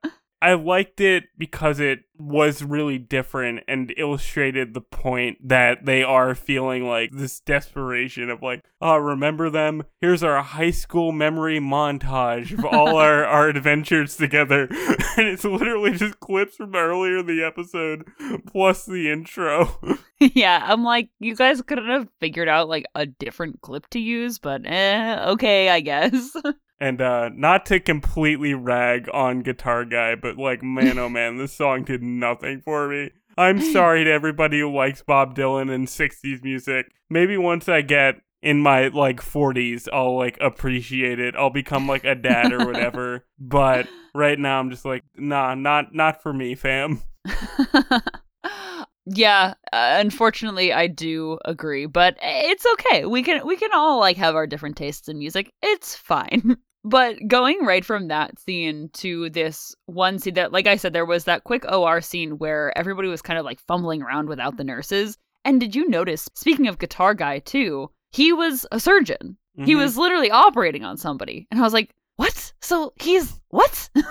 i 0.50 0.54
liked 0.54 1.00
it 1.00 1.24
because 1.38 1.80
it 1.80 2.00
was 2.16 2.62
really 2.62 2.98
different 2.98 3.60
and 3.66 3.92
illustrated 3.96 4.72
the 4.72 4.80
point 4.80 5.36
that 5.46 5.84
they 5.84 6.02
are 6.02 6.34
feeling 6.34 6.86
like 6.86 7.10
this 7.12 7.40
desperation 7.40 8.30
of 8.30 8.42
like 8.42 8.62
oh 8.84 8.96
remember 8.96 9.48
them? 9.48 9.82
Here's 10.00 10.22
our 10.22 10.42
high 10.42 10.70
school 10.70 11.10
memory 11.10 11.58
montage 11.58 12.56
of 12.56 12.64
all 12.66 12.96
our, 12.98 13.24
our 13.24 13.48
adventures 13.48 14.16
together. 14.16 14.68
And 15.16 15.28
it's 15.28 15.44
literally 15.44 15.92
just 15.92 16.18
clips 16.18 16.56
from 16.56 16.74
earlier 16.74 17.18
in 17.18 17.26
the 17.26 17.44
episode 17.44 18.04
plus 18.46 18.84
the 18.84 19.10
intro. 19.10 19.78
Yeah, 20.20 20.62
I'm 20.64 20.84
like, 20.84 21.10
you 21.18 21.34
guys 21.34 21.60
couldn't 21.60 21.90
have 21.90 22.08
figured 22.20 22.48
out 22.48 22.68
like 22.68 22.86
a 22.94 23.04
different 23.04 23.60
clip 23.60 23.86
to 23.90 23.98
use, 23.98 24.38
but 24.38 24.62
eh, 24.64 25.22
okay, 25.30 25.68
I 25.68 25.80
guess. 25.80 26.32
And 26.80 27.00
uh 27.00 27.30
not 27.34 27.66
to 27.66 27.80
completely 27.80 28.54
rag 28.54 29.08
on 29.12 29.42
Guitar 29.42 29.84
Guy, 29.84 30.14
but 30.14 30.36
like 30.36 30.62
man 30.62 30.98
oh 30.98 31.08
man, 31.08 31.38
this 31.38 31.52
song 31.52 31.84
did 31.84 32.02
nothing 32.02 32.60
for 32.60 32.88
me. 32.88 33.10
I'm 33.36 33.60
sorry 33.72 34.04
to 34.04 34.10
everybody 34.10 34.60
who 34.60 34.74
likes 34.74 35.02
Bob 35.02 35.34
Dylan 35.36 35.72
and 35.72 35.86
60s 35.86 36.42
music. 36.42 36.86
Maybe 37.10 37.36
once 37.36 37.68
I 37.68 37.82
get 37.82 38.16
in 38.42 38.60
my 38.60 38.88
like 38.88 39.20
40s, 39.20 39.88
I'll 39.92 40.16
like 40.16 40.36
appreciate 40.40 41.18
it. 41.18 41.34
I'll 41.36 41.50
become 41.50 41.88
like 41.88 42.04
a 42.04 42.14
dad 42.14 42.52
or 42.52 42.66
whatever. 42.66 43.24
but 43.38 43.88
right 44.14 44.38
now 44.38 44.60
I'm 44.60 44.70
just 44.70 44.84
like, 44.84 45.02
nah, 45.16 45.54
not 45.54 45.94
not 45.94 46.22
for 46.22 46.32
me, 46.32 46.54
fam. 46.54 47.02
yeah, 49.06 49.54
uh, 49.72 49.96
unfortunately, 50.00 50.72
I 50.72 50.86
do 50.86 51.38
agree, 51.44 51.86
but 51.86 52.16
it's 52.22 52.64
okay. 52.74 53.04
We 53.04 53.22
can 53.22 53.46
we 53.46 53.56
can 53.56 53.70
all 53.74 54.00
like 54.00 54.16
have 54.16 54.34
our 54.34 54.46
different 54.46 54.76
tastes 54.76 55.08
in 55.08 55.18
music. 55.18 55.50
It's 55.62 55.94
fine. 55.96 56.56
But 56.86 57.16
going 57.28 57.64
right 57.64 57.82
from 57.82 58.08
that 58.08 58.38
scene 58.38 58.90
to 58.92 59.30
this 59.30 59.74
one 59.86 60.18
scene 60.18 60.34
that, 60.34 60.52
like 60.52 60.66
I 60.66 60.76
said, 60.76 60.92
there 60.92 61.06
was 61.06 61.24
that 61.24 61.44
quick 61.44 61.64
OR 61.64 62.02
scene 62.02 62.36
where 62.36 62.76
everybody 62.76 63.08
was 63.08 63.22
kind 63.22 63.38
of 63.38 63.44
like 63.46 63.58
fumbling 63.60 64.02
around 64.02 64.28
without 64.28 64.58
the 64.58 64.64
nurses. 64.64 65.16
And 65.46 65.58
did 65.58 65.74
you 65.74 65.88
notice, 65.88 66.28
speaking 66.34 66.68
of 66.68 66.78
Guitar 66.78 67.14
Guy 67.14 67.38
too, 67.38 67.90
he 68.12 68.34
was 68.34 68.66
a 68.70 68.78
surgeon. 68.78 69.38
He 69.64 69.72
Mhm. 69.72 69.78
was 69.78 69.96
literally 69.96 70.30
operating 70.30 70.84
on 70.84 70.98
somebody. 70.98 71.46
And 71.50 71.58
I 71.58 71.62
was 71.62 71.72
like, 71.72 71.90
what? 72.16 72.52
So 72.60 72.92
he's 73.00 73.40
what? 73.48 73.88
he's 73.94 74.04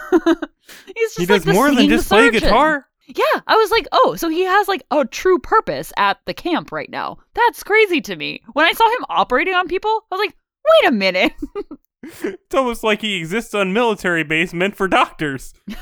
just 1.13 1.19
He 1.19 1.25
like 1.27 1.27
does 1.27 1.43
the 1.45 1.53
more 1.53 1.69
than 1.75 1.89
just 1.89 2.09
play 2.09 2.31
guitar. 2.31 2.87
Yeah, 3.07 3.41
I 3.47 3.55
was 3.55 3.71
like, 3.71 3.87
oh, 3.91 4.15
so 4.15 4.29
he 4.29 4.43
has 4.43 4.67
like 4.67 4.83
a 4.91 5.05
true 5.05 5.39
purpose 5.39 5.91
at 5.97 6.19
the 6.25 6.33
camp 6.33 6.71
right 6.71 6.89
now. 6.89 7.17
That's 7.33 7.63
crazy 7.63 8.01
to 8.01 8.15
me. 8.15 8.41
When 8.53 8.65
I 8.65 8.71
saw 8.71 8.89
him 8.89 9.05
operating 9.09 9.53
on 9.53 9.67
people, 9.67 9.89
I 9.89 10.15
was 10.15 10.19
like, 10.19 10.35
wait 10.81 10.89
a 10.89 10.91
minute. 10.91 11.33
It's 12.23 12.55
almost 12.55 12.83
like 12.83 13.01
he 13.01 13.15
exists 13.15 13.53
on 13.53 13.73
military 13.73 14.23
base 14.23 14.53
meant 14.53 14.75
for 14.75 14.87
doctors. 14.87 15.53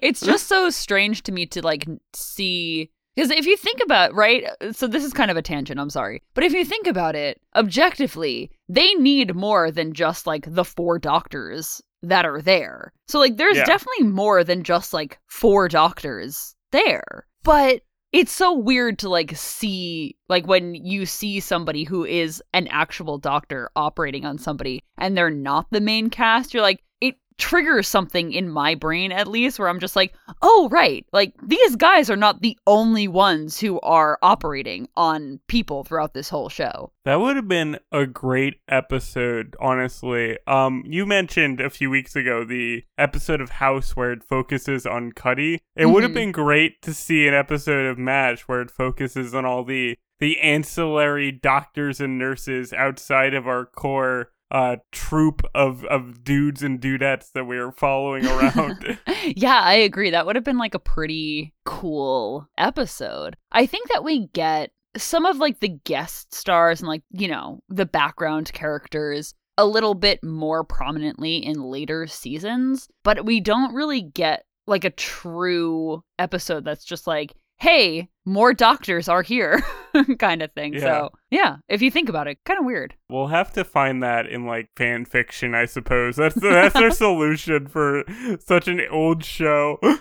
it's 0.00 0.20
just 0.20 0.46
so 0.46 0.70
strange 0.70 1.22
to 1.24 1.32
me 1.32 1.46
to 1.46 1.62
like 1.62 1.86
see 2.12 2.90
Because 3.14 3.30
if 3.30 3.46
you 3.46 3.56
think 3.56 3.80
about 3.84 4.14
right, 4.14 4.44
uh, 4.60 4.72
so 4.72 4.86
this 4.86 5.04
is 5.04 5.12
kind 5.12 5.30
of 5.30 5.36
a 5.36 5.42
tangent. 5.42 5.78
I'm 5.78 5.90
sorry, 5.90 6.22
but 6.34 6.44
if 6.44 6.52
you 6.52 6.64
think 6.64 6.86
about 6.86 7.14
it 7.14 7.40
objectively, 7.54 8.50
they 8.68 8.94
need 8.94 9.34
more 9.34 9.70
than 9.70 9.92
just 9.92 10.26
like 10.26 10.52
the 10.52 10.64
four 10.64 10.98
doctors 10.98 11.82
that 12.08 12.24
are 12.26 12.40
there. 12.40 12.92
So 13.08 13.18
like, 13.18 13.36
there's 13.36 13.56
Yeah. 13.56 13.64
definitely 13.64 14.06
more 14.08 14.44
than 14.44 14.62
just 14.62 14.92
like 14.92 15.18
four 15.26 15.68
doctors 15.68 16.54
there. 16.72 17.26
But 17.42 17.82
it's 18.12 18.32
so 18.32 18.52
weird 18.56 18.98
to 19.00 19.08
like 19.08 19.36
see 19.36 20.16
like 20.28 20.46
when 20.46 20.74
you 20.74 21.04
see 21.04 21.40
somebody 21.40 21.82
who 21.84 22.04
is 22.04 22.42
an 22.52 22.68
actual 22.68 23.18
doctor 23.18 23.70
operating 23.74 24.24
on 24.24 24.38
somebody 24.38 24.80
and 24.98 25.16
they're 25.16 25.30
not 25.30 25.66
the 25.70 25.80
main 25.80 26.10
cast. 26.10 26.54
You're 26.54 26.62
like, 26.62 26.82
it 27.00 27.16
triggers 27.38 27.88
something 27.88 28.32
in 28.32 28.48
my 28.48 28.74
brain 28.74 29.10
at 29.12 29.26
least 29.26 29.58
where 29.58 29.68
I'm 29.68 29.80
just 29.80 29.96
like, 29.96 30.14
oh, 30.42 30.68
right. 30.70 31.04
Like 31.12 31.32
these 31.42 31.76
guys 31.76 32.08
are 32.08 32.16
not 32.16 32.42
the 32.42 32.56
only 32.66 33.08
ones 33.08 33.58
who 33.58 33.80
are 33.80 34.18
operating 34.22 34.88
on 34.96 35.40
people 35.48 35.84
throughout 35.84 36.14
this 36.14 36.28
whole 36.28 36.48
show. 36.48 36.92
That 37.04 37.20
would 37.20 37.36
have 37.36 37.48
been 37.48 37.78
a 37.92 38.06
great 38.06 38.60
episode, 38.68 39.56
honestly. 39.60 40.38
Um, 40.46 40.84
you 40.86 41.06
mentioned 41.06 41.60
a 41.60 41.70
few 41.70 41.90
weeks 41.90 42.14
ago 42.16 42.44
the 42.44 42.84
episode 42.98 43.40
of 43.40 43.50
House 43.50 43.96
where 43.96 44.12
it 44.12 44.22
focuses 44.24 44.86
on 44.86 45.12
Cuddy. 45.12 45.60
It 45.76 45.86
would 45.86 46.02
have 46.02 46.12
Mhm. 46.12 46.14
been 46.14 46.32
great 46.32 46.80
to 46.82 46.94
see 46.94 47.26
an 47.26 47.34
episode 47.34 47.86
of 47.86 47.98
MASH 47.98 48.42
where 48.42 48.60
it 48.60 48.70
focuses 48.70 49.34
on 49.34 49.44
all 49.44 49.64
the 49.64 49.96
the 50.20 50.38
ancillary 50.40 51.32
doctors 51.32 52.00
and 52.00 52.16
nurses 52.16 52.72
outside 52.72 53.34
of 53.34 53.48
our 53.48 53.66
core 53.66 54.30
uh 54.54 54.76
troop 54.92 55.42
of 55.52 55.84
of 55.86 56.22
dudes 56.22 56.62
and 56.62 56.80
dudettes 56.80 57.32
that 57.32 57.44
we 57.44 57.58
are 57.58 57.72
following 57.72 58.24
around. 58.24 58.98
yeah, 59.24 59.60
I 59.60 59.74
agree. 59.74 60.10
That 60.10 60.26
would 60.26 60.36
have 60.36 60.44
been 60.44 60.58
like 60.58 60.74
a 60.74 60.78
pretty 60.78 61.52
cool 61.64 62.46
episode. 62.56 63.36
I 63.50 63.66
think 63.66 63.88
that 63.88 64.04
we 64.04 64.28
get 64.28 64.70
some 64.96 65.26
of 65.26 65.38
like 65.38 65.58
the 65.58 65.76
guest 65.84 66.32
stars 66.32 66.80
and 66.80 66.88
like, 66.88 67.02
you 67.10 67.26
know, 67.26 67.60
the 67.68 67.84
background 67.84 68.52
characters 68.52 69.34
a 69.58 69.66
little 69.66 69.94
bit 69.94 70.22
more 70.22 70.62
prominently 70.62 71.44
in 71.44 71.60
later 71.60 72.06
seasons, 72.06 72.88
but 73.02 73.24
we 73.24 73.40
don't 73.40 73.74
really 73.74 74.02
get 74.02 74.44
like 74.68 74.84
a 74.84 74.90
true 74.90 76.02
episode 76.18 76.64
that's 76.64 76.84
just 76.84 77.08
like, 77.08 77.34
hey, 77.58 78.08
more 78.24 78.54
doctors 78.54 79.08
are 79.08 79.22
here 79.22 79.62
kind 80.18 80.42
of 80.42 80.52
thing. 80.52 80.74
Yeah. 80.74 80.80
So, 80.80 81.12
yeah, 81.30 81.56
if 81.68 81.82
you 81.82 81.90
think 81.90 82.08
about 82.08 82.26
it, 82.26 82.38
kind 82.44 82.58
of 82.58 82.64
weird. 82.64 82.94
We'll 83.08 83.28
have 83.28 83.52
to 83.54 83.64
find 83.64 84.02
that 84.02 84.26
in 84.26 84.46
like 84.46 84.70
fan 84.76 85.04
fiction, 85.04 85.54
I 85.54 85.66
suppose. 85.66 86.16
That's 86.16 86.34
that's 86.34 86.76
our 86.76 86.90
solution 86.92 87.66
for 87.68 88.04
such 88.40 88.68
an 88.68 88.82
old 88.90 89.24
show. 89.24 89.78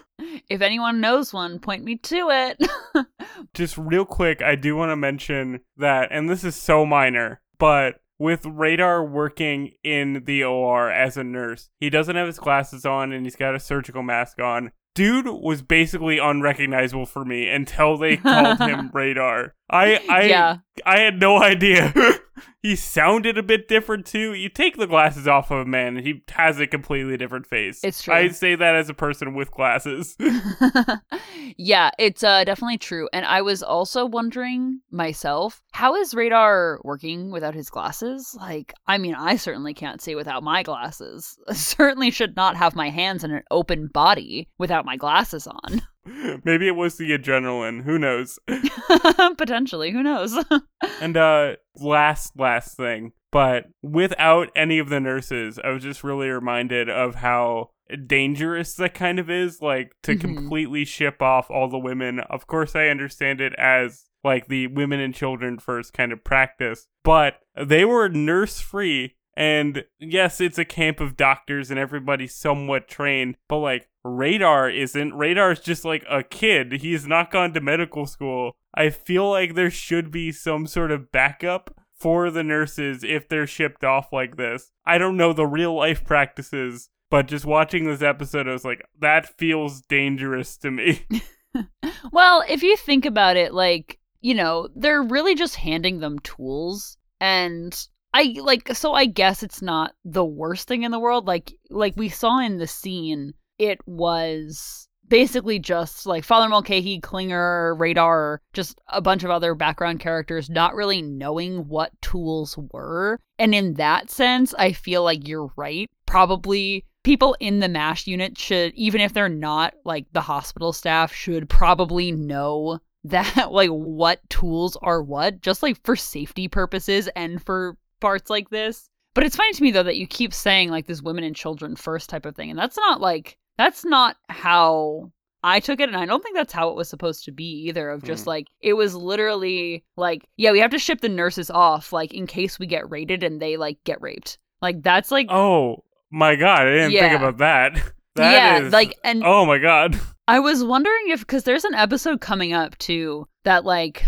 If 0.49 0.61
anyone 0.61 1.01
knows 1.01 1.33
one, 1.33 1.59
point 1.59 1.83
me 1.83 1.97
to 1.97 2.29
it. 2.29 3.07
Just 3.53 3.77
real 3.77 4.05
quick, 4.05 4.41
I 4.41 4.55
do 4.55 4.75
want 4.75 4.91
to 4.91 4.95
mention 4.95 5.59
that, 5.75 6.09
and 6.11 6.29
this 6.29 6.45
is 6.45 6.55
so 6.55 6.85
minor, 6.85 7.41
but 7.59 7.95
with 8.19 8.45
Radar 8.45 9.03
working 9.03 9.71
in 9.83 10.23
the 10.25 10.43
OR 10.43 10.89
as 10.89 11.17
a 11.17 11.23
nurse, 11.25 11.69
he 11.79 11.89
doesn't 11.89 12.15
have 12.15 12.27
his 12.27 12.39
glasses 12.39 12.85
on 12.85 13.11
and 13.11 13.25
he's 13.25 13.35
got 13.35 13.55
a 13.55 13.59
surgical 13.59 14.03
mask 14.03 14.39
on. 14.39 14.71
Dude 14.95 15.27
was 15.27 15.61
basically 15.61 16.19
unrecognizable 16.19 17.05
for 17.05 17.25
me 17.25 17.49
until 17.49 17.97
they 17.97 18.17
called 18.17 18.59
him 18.59 18.91
Radar. 18.93 19.55
I 19.69 19.99
I 20.09 20.23
yeah. 20.23 20.57
I 20.85 20.99
had 20.99 21.19
no 21.19 21.41
idea. 21.41 21.93
he 22.61 22.75
sounded 22.75 23.37
a 23.37 23.43
bit 23.43 23.67
different 23.67 24.05
too. 24.05 24.33
You 24.33 24.49
take 24.49 24.77
the 24.77 24.87
glasses 24.87 25.27
off 25.27 25.51
of 25.51 25.59
a 25.59 25.65
man, 25.65 25.97
and 25.97 26.05
he 26.05 26.23
has 26.29 26.59
a 26.59 26.67
completely 26.67 27.17
different 27.17 27.45
face. 27.45 27.79
It's 27.83 28.01
true. 28.01 28.13
I 28.13 28.29
say 28.29 28.55
that 28.55 28.75
as 28.75 28.89
a 28.89 28.93
person 28.93 29.33
with 29.33 29.51
glasses. 29.51 30.17
yeah, 31.57 31.91
it's 31.99 32.23
uh, 32.23 32.43
definitely 32.43 32.77
true. 32.77 33.09
And 33.13 33.25
I 33.25 33.41
was 33.41 33.63
also 33.63 34.05
wondering 34.05 34.81
myself, 34.91 35.61
how 35.71 35.95
is 35.95 36.13
Radar 36.13 36.79
working 36.83 37.31
without 37.31 37.55
his 37.55 37.69
glasses? 37.69 38.35
Like, 38.39 38.73
I 38.87 38.97
mean, 38.97 39.15
I 39.15 39.35
certainly 39.35 39.73
can't 39.73 40.01
see 40.01 40.15
without 40.15 40.43
my 40.43 40.63
glasses. 40.63 41.37
I 41.47 41.53
certainly 41.53 42.11
should 42.11 42.35
not 42.35 42.55
have 42.55 42.75
my 42.75 42.89
hands 42.89 43.23
in 43.23 43.31
an 43.31 43.43
open 43.51 43.87
body 43.87 44.49
without 44.57 44.85
my 44.85 44.97
glasses 44.97 45.47
on. 45.47 45.81
Maybe 46.43 46.67
it 46.67 46.75
was 46.75 46.97
the 46.97 47.11
adrenaline. 47.17 47.83
Who 47.83 47.97
knows? 47.99 48.39
Potentially, 49.37 49.91
who 49.91 50.03
knows? 50.03 50.37
And 51.01 51.17
uh 51.17 51.55
last 51.75 52.33
last 52.37 52.77
thing, 52.77 53.11
but 53.31 53.65
without 53.81 54.49
any 54.55 54.79
of 54.79 54.89
the 54.89 54.99
nurses, 54.99 55.59
I 55.61 55.69
was 55.69 55.83
just 55.83 56.03
really 56.03 56.29
reminded 56.29 56.89
of 56.89 57.15
how 57.15 57.71
dangerous 58.05 58.75
that 58.75 58.93
kind 58.93 59.19
of 59.19 59.29
is 59.29 59.61
like 59.61 59.91
to 60.03 60.15
Mhm. 60.15 60.21
completely 60.21 60.85
ship 60.85 61.21
off 61.21 61.49
all 61.49 61.67
the 61.67 61.77
women. 61.79 62.19
Of 62.19 62.47
course 62.47 62.75
I 62.75 62.87
understand 62.87 63.41
it 63.41 63.53
as 63.57 64.05
like 64.23 64.47
the 64.47 64.67
women 64.67 64.99
and 64.99 65.13
children 65.13 65.57
first 65.59 65.93
kind 65.93 66.11
of 66.13 66.23
practice, 66.23 66.87
but 67.03 67.39
they 67.61 67.83
were 67.85 68.07
nurse 68.07 68.59
free 68.61 69.15
and 69.35 69.83
yes, 69.99 70.39
it's 70.39 70.57
a 70.57 70.65
camp 70.65 70.99
of 70.99 71.17
doctors 71.17 71.71
and 71.71 71.79
everybody's 71.79 72.35
somewhat 72.35 72.87
trained, 72.87 73.37
but 73.47 73.57
like 73.57 73.89
Radar 74.03 74.69
isn't. 74.69 75.13
Radar's 75.13 75.59
just 75.59 75.85
like 75.85 76.05
a 76.09 76.23
kid. 76.23 76.81
He's 76.81 77.07
not 77.07 77.31
gone 77.31 77.53
to 77.53 77.61
medical 77.61 78.05
school. 78.05 78.55
I 78.75 78.89
feel 78.89 79.29
like 79.29 79.55
there 79.55 79.71
should 79.71 80.11
be 80.11 80.31
some 80.31 80.67
sort 80.67 80.91
of 80.91 81.11
backup 81.11 81.75
for 81.97 82.29
the 82.29 82.43
nurses 82.43 83.03
if 83.03 83.29
they're 83.29 83.47
shipped 83.47 83.83
off 83.83 84.11
like 84.11 84.35
this. 84.37 84.71
I 84.85 84.97
don't 84.97 85.17
know 85.17 85.31
the 85.31 85.47
real 85.47 85.73
life 85.73 86.03
practices, 86.03 86.89
but 87.09 87.27
just 87.27 87.45
watching 87.45 87.85
this 87.85 88.01
episode, 88.01 88.47
I 88.47 88.53
was 88.53 88.65
like, 88.65 88.85
that 88.99 89.37
feels 89.37 89.81
dangerous 89.81 90.57
to 90.57 90.71
me. 90.71 91.05
well, 92.11 92.43
if 92.47 92.63
you 92.63 92.75
think 92.77 93.05
about 93.05 93.37
it, 93.37 93.53
like, 93.53 93.99
you 94.21 94.33
know, 94.33 94.69
they're 94.75 95.03
really 95.03 95.35
just 95.35 95.55
handing 95.55 95.99
them 95.99 96.19
tools 96.19 96.97
and 97.19 97.87
I 98.13 98.35
like 98.39 98.73
so 98.75 98.93
I 98.93 99.05
guess 99.05 99.43
it's 99.43 99.61
not 99.61 99.93
the 100.05 100.25
worst 100.25 100.67
thing 100.67 100.83
in 100.83 100.91
the 100.91 100.99
world. 100.99 101.25
Like 101.25 101.53
like 101.69 101.95
we 101.97 102.09
saw 102.09 102.39
in 102.39 102.57
the 102.57 102.67
scene, 102.67 103.33
it 103.57 103.79
was 103.87 104.87
basically 105.07 105.59
just 105.59 106.05
like 106.05 106.23
Father 106.23 106.49
Mulcahy, 106.49 106.99
Klinger, 106.99 107.75
Radar, 107.75 108.41
just 108.53 108.79
a 108.87 109.01
bunch 109.01 109.23
of 109.23 109.29
other 109.29 109.53
background 109.53 109.99
characters 109.99 110.49
not 110.49 110.75
really 110.75 111.01
knowing 111.01 111.67
what 111.67 111.91
tools 112.01 112.57
were. 112.71 113.19
And 113.37 113.53
in 113.53 113.75
that 113.75 114.09
sense, 114.09 114.53
I 114.57 114.73
feel 114.73 115.03
like 115.03 115.27
you're 115.27 115.51
right. 115.55 115.89
Probably 116.05 116.85
people 117.03 117.35
in 117.39 117.59
the 117.59 117.69
MASH 117.69 118.07
unit 118.07 118.37
should, 118.37 118.73
even 118.75 119.01
if 119.01 119.13
they're 119.13 119.29
not 119.29 119.73
like 119.85 120.05
the 120.13 120.21
hospital 120.21 120.73
staff, 120.73 121.13
should 121.13 121.49
probably 121.49 122.11
know 122.11 122.79
that 123.03 123.51
like 123.51 123.69
what 123.69 124.19
tools 124.29 124.77
are 124.81 125.03
what, 125.03 125.41
just 125.41 125.61
like 125.61 125.77
for 125.83 125.95
safety 125.95 126.47
purposes 126.47 127.09
and 127.15 127.43
for 127.43 127.77
parts 128.03 128.29
like 128.29 128.49
this. 128.51 128.87
But 129.15 129.23
it's 129.23 129.35
funny 129.35 129.53
to 129.53 129.63
me 129.63 129.71
though 129.71 129.83
that 129.83 129.97
you 129.97 130.05
keep 130.07 130.33
saying 130.33 130.69
like 130.69 130.85
this 130.87 131.01
women 131.01 131.23
and 131.23 131.35
children 131.35 131.75
first 131.75 132.09
type 132.09 132.25
of 132.27 132.35
thing. 132.35 132.49
And 132.51 132.59
that's 132.59 132.77
not 132.77 133.01
like 133.01 133.37
that's 133.57 133.83
not 133.85 134.17
how 134.29 135.11
I 135.43 135.59
took 135.59 135.79
it 135.79 135.89
and 135.89 135.97
I 135.97 136.05
don't 136.05 136.23
think 136.23 136.35
that's 136.35 136.53
how 136.53 136.69
it 136.69 136.75
was 136.75 136.87
supposed 136.89 137.25
to 137.25 137.31
be 137.31 137.67
either 137.67 137.89
of 137.89 138.03
just 138.03 138.23
Hmm. 138.23 138.29
like 138.29 138.47
it 138.61 138.73
was 138.73 138.95
literally 138.95 139.83
like 139.97 140.25
yeah, 140.37 140.51
we 140.51 140.59
have 140.59 140.71
to 140.71 140.79
ship 140.79 141.01
the 141.01 141.09
nurses 141.09 141.49
off 141.51 141.91
like 141.93 142.13
in 142.13 142.27
case 142.27 142.59
we 142.59 142.65
get 142.65 142.89
raided 142.89 143.23
and 143.23 143.41
they 143.41 143.57
like 143.57 143.77
get 143.83 144.01
raped. 144.01 144.37
Like 144.61 144.81
that's 144.83 145.11
like 145.11 145.27
oh 145.29 145.83
my 146.11 146.35
god, 146.35 146.67
I 146.67 146.71
didn't 146.71 146.91
think 146.91 147.13
about 147.17 147.37
that. 147.37 147.81
That 148.15 148.31
yeah, 148.31 148.59
is- 148.67 148.71
like 148.73 148.95
and 149.03 149.23
oh 149.25 149.43
my 149.45 149.57
god. 149.57 149.99
I 150.27 150.39
was 150.39 150.63
wondering 150.63 151.09
if 151.09 151.21
because 151.21 151.45
there's 151.45 151.63
an 151.65 151.73
episode 151.73 152.21
coming 152.21 152.53
up 152.53 152.77
too 152.77 153.27
that 153.43 153.65
like 153.65 154.05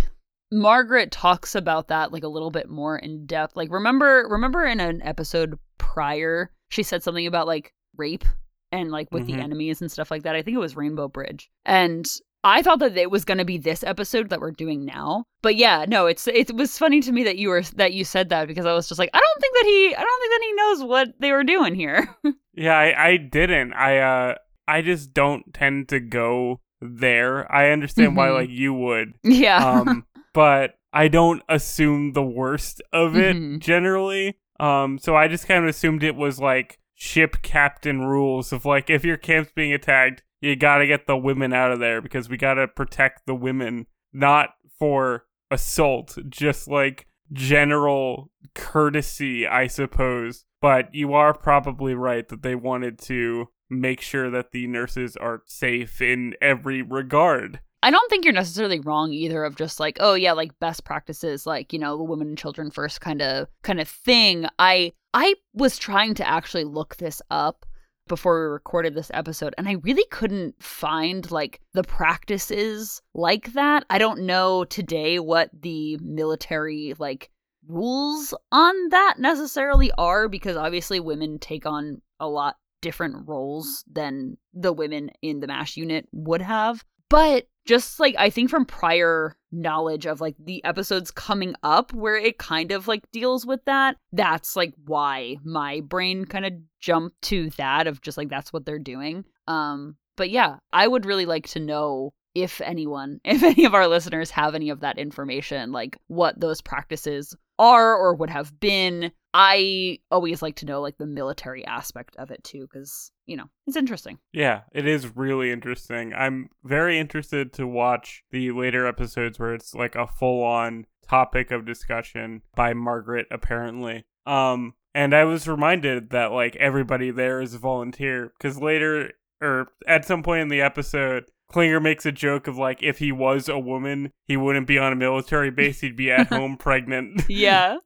Margaret 0.51 1.11
talks 1.11 1.55
about 1.55 1.87
that 1.89 2.11
like 2.11 2.23
a 2.23 2.27
little 2.29 2.51
bit 2.51 2.69
more 2.69 2.97
in 2.97 3.25
depth. 3.25 3.55
Like 3.55 3.71
remember 3.71 4.27
remember 4.29 4.65
in 4.65 4.79
an 4.79 5.01
episode 5.03 5.57
prior 5.77 6.51
she 6.69 6.83
said 6.83 7.03
something 7.03 7.27
about 7.27 7.47
like 7.47 7.73
rape 7.97 8.25
and 8.71 8.91
like 8.91 9.07
with 9.11 9.23
Mhm. 9.23 9.27
the 9.27 9.33
enemies 9.41 9.81
and 9.81 9.91
stuff 9.91 10.11
like 10.11 10.23
that. 10.23 10.35
I 10.35 10.41
think 10.41 10.55
it 10.55 10.59
was 10.59 10.75
Rainbow 10.75 11.07
Bridge. 11.07 11.49
And 11.65 12.05
I 12.43 12.61
thought 12.61 12.77
that 12.79 12.95
it 12.95 13.09
was 13.09 13.25
going 13.25 13.39
to 13.39 13.45
be 13.45 13.57
this 13.57 13.83
episode 13.83 14.29
that 14.29 14.39
we're 14.39 14.51
doing 14.51 14.85
now. 14.85 15.23
But 15.41 15.55
yeah, 15.55 15.85
no, 15.87 16.05
it's 16.05 16.27
it 16.27 16.53
was 16.55 16.77
funny 16.77 17.01
to 17.01 17.11
me 17.11 17.23
that 17.23 17.37
you 17.37 17.49
were 17.49 17.63
that 17.75 17.93
you 17.93 18.03
said 18.03 18.29
that 18.29 18.47
because 18.47 18.65
I 18.67 18.73
was 18.73 18.87
just 18.87 18.99
like 18.99 19.09
I 19.13 19.19
don't 19.19 19.41
think 19.41 19.53
that 19.55 19.65
he 19.65 19.95
I 19.95 20.01
don't 20.01 20.21
think 20.21 20.33
that 20.33 20.45
he 20.45 20.53
knows 20.53 20.83
what 20.89 21.07
they 21.19 21.31
were 21.31 21.43
doing 21.43 21.75
here. 21.75 22.07
Yeah, 22.57 22.77
I, 22.77 23.07
I 23.09 23.17
didn't. 23.17 23.73
I 23.73 23.97
uh 23.97 24.35
I 24.65 24.81
just 24.81 25.13
don't 25.13 25.53
tend 25.53 25.89
to 25.89 25.99
go 25.99 26.61
there. 26.81 27.51
I 27.51 27.71
understand 27.71 28.15
why 28.15 28.27
Mhm. 28.29 28.33
like 28.35 28.49
you 28.49 28.73
would. 28.73 29.13
yeah. 29.23 29.57
Um 29.81 30.05
but 30.35 30.75
I 30.93 31.07
don't 31.07 31.41
assume 31.49 32.13
the 32.13 32.21
worst 32.23 32.81
of 32.93 33.15
it 33.17 33.35
Mhm. 33.35 33.59
generally. 33.59 34.35
Um 34.59 34.99
so 34.99 35.15
I 35.15 35.27
just 35.27 35.47
kind 35.47 35.63
of 35.63 35.69
assumed 35.69 36.03
it 36.03 36.15
was 36.15 36.39
like 36.39 36.77
ship 36.93 37.41
captain 37.41 38.01
rules 38.05 38.53
of 38.53 38.63
like 38.65 38.89
if 38.89 39.03
your 39.03 39.17
camp's 39.17 39.51
being 39.51 39.73
attacked, 39.73 40.21
you 40.41 40.55
got 40.55 40.77
to 40.77 40.87
get 40.87 41.07
the 41.07 41.17
women 41.17 41.51
out 41.53 41.71
of 41.71 41.79
there 41.79 42.01
because 42.01 42.29
we 42.29 42.37
got 42.37 42.53
to 42.53 42.67
protect 42.67 43.25
the 43.25 43.33
women 43.35 43.87
not 44.13 44.51
for 44.77 45.25
assault, 45.51 46.17
just 46.29 46.67
like 46.67 47.07
general 47.33 48.31
courtesy, 48.53 49.45
I 49.47 49.67
suppose. 49.67 50.45
But 50.61 50.93
you 50.93 51.13
are 51.13 51.33
probably 51.33 51.93
right 51.95 52.27
that 52.29 52.41
they 52.43 52.55
wanted 52.55 52.99
to 52.99 53.47
make 53.69 54.01
sure 54.01 54.29
that 54.29 54.51
the 54.51 54.67
nurses 54.67 55.17
are 55.17 55.41
safe 55.45 56.01
in 56.01 56.35
every 56.41 56.81
regard. 56.81 57.59
I 57.85 57.91
don't 57.91 58.09
think 58.09 58.25
you're 58.25 58.33
necessarily 58.33 58.79
wrong 58.79 59.13
either 59.13 59.43
of 59.43 59.57
just 59.57 59.79
like, 59.79 59.97
oh 59.99 60.15
yeah, 60.15 60.31
like 60.31 60.57
best 60.59 60.85
practices, 60.85 61.45
like, 61.45 61.71
you 61.71 61.77
know, 61.77 61.95
the 61.95 62.03
women 62.03 62.29
and 62.29 62.37
children 62.37 62.71
first 62.71 62.99
kind 62.99 63.21
of 63.21 63.47
kind 63.61 63.79
of 63.79 63.87
thing. 63.87 64.47
I 64.57 64.93
I 65.13 65.35
was 65.53 65.77
trying 65.77 66.15
to 66.15 66.27
actually 66.27 66.63
look 66.63 66.95
this 66.95 67.21
up 67.29 67.63
before 68.07 68.39
we 68.39 68.53
recorded 68.53 68.95
this 68.95 69.11
episode 69.13 69.53
and 69.59 69.69
I 69.69 69.73
really 69.83 70.05
couldn't 70.09 70.55
find 70.63 71.29
like 71.29 71.61
the 71.73 71.83
practices 71.83 73.03
like 73.13 73.53
that. 73.53 73.85
I 73.91 73.99
don't 73.99 74.21
know 74.21 74.63
today 74.65 75.19
what 75.19 75.51
the 75.53 75.97
military 75.97 76.95
like 76.97 77.29
rules 77.67 78.33
on 78.51 78.89
that 78.89 79.17
necessarily 79.19 79.91
are 79.99 80.27
because 80.27 80.57
obviously 80.57 80.99
women 80.99 81.37
take 81.37 81.67
on 81.67 82.01
a 82.19 82.27
lot 82.27 82.55
different 82.81 83.27
roles 83.27 83.83
than 83.91 84.37
the 84.55 84.73
women 84.73 85.11
in 85.21 85.39
the 85.39 85.47
MASH 85.47 85.77
unit 85.77 86.07
would 86.11 86.41
have. 86.41 86.83
But 87.11 87.45
just 87.65 87.99
like 87.99 88.15
I 88.17 88.29
think 88.29 88.49
from 88.49 88.65
prior 88.65 89.35
knowledge 89.51 90.05
of 90.05 90.21
like 90.21 90.35
the 90.39 90.63
episodes 90.63 91.11
coming 91.11 91.55
up 91.63 91.93
where 91.93 92.15
it 92.15 92.37
kind 92.37 92.71
of 92.71 92.87
like 92.87 93.03
deals 93.11 93.45
with 93.45 93.63
that, 93.65 93.97
that's 94.11 94.55
like 94.55 94.73
why 94.85 95.37
my 95.43 95.81
brain 95.81 96.25
kind 96.25 96.45
of 96.45 96.53
jumped 96.79 97.21
to 97.23 97.49
that 97.51 97.87
of 97.87 98.01
just 98.01 98.17
like 98.17 98.29
that's 98.29 98.53
what 98.53 98.65
they're 98.65 98.79
doing. 98.79 99.25
Um 99.47 99.97
but 100.17 100.29
yeah, 100.29 100.57
I 100.71 100.87
would 100.87 101.05
really 101.05 101.25
like 101.25 101.47
to 101.49 101.59
know 101.59 102.13
if 102.35 102.61
anyone, 102.61 103.19
if 103.25 103.41
any 103.41 103.65
of 103.65 103.73
our 103.73 103.87
listeners 103.87 104.29
have 104.31 104.53
any 104.53 104.69
of 104.69 104.81
that 104.81 104.99
information, 104.99 105.71
like 105.71 105.97
what 106.07 106.39
those 106.39 106.61
practices 106.61 107.35
are 107.57 107.95
or 107.95 108.13
would 108.15 108.29
have 108.29 108.59
been. 108.59 109.11
I 109.37 109.99
always 110.11 110.41
like 110.41 110.55
to 110.57 110.65
know 110.65 110.81
like 110.81 110.97
the 110.97 111.05
military 111.05 111.65
aspect 111.65 112.15
of 112.17 112.31
it 112.31 112.41
too, 112.43 112.67
because 112.71 113.11
you 113.25 113.35
know 113.35 113.45
it's 113.67 113.75
interesting. 113.75 114.19
Yeah, 114.31 114.61
it 114.71 114.87
is 114.87 115.15
really 115.15 115.51
interesting. 115.51 116.13
I'm 116.13 116.49
very 116.63 116.99
interested 116.99 117.51
to 117.53 117.67
watch 117.67 118.23
the 118.31 118.51
later 118.51 118.87
episodes 118.87 119.37
where 119.39 119.53
it's 119.53 119.73
like 119.73 119.95
a 119.95 120.07
full 120.07 120.43
on 120.43 120.85
topic 121.07 121.51
of 121.51 121.65
discussion 121.65 122.43
by 122.55 122.73
Margaret, 122.73 123.27
apparently. 123.29 124.05
Um, 124.25 124.73
and 124.93 125.13
I 125.13 125.25
was 125.25 125.47
reminded 125.47 126.11
that 126.11 126.31
like 126.31 126.55
everybody 126.55 127.11
there 127.11 127.41
is 127.41 127.53
a 127.53 127.59
volunteer 127.59 128.31
because 128.37 128.61
later 128.61 129.11
or 129.41 129.67
at 129.85 130.05
some 130.05 130.23
point 130.23 130.41
in 130.41 130.47
the 130.47 130.61
episode, 130.61 131.25
Klinger 131.51 131.79
makes 131.79 132.05
a 132.05 132.11
joke 132.11 132.47
of 132.47 132.57
like 132.57 132.81
if 132.81 132.97
he 132.99 133.11
was 133.11 133.47
a 133.49 133.59
woman, 133.59 134.11
he 134.25 134.37
wouldn't 134.37 134.67
be 134.67 134.77
on 134.77 134.93
a 134.93 134.95
military 134.95 135.51
base, 135.51 135.81
he'd 135.81 135.95
be 135.95 136.11
at 136.11 136.27
home 136.29 136.57
pregnant. 136.57 137.23
yeah. 137.29 137.77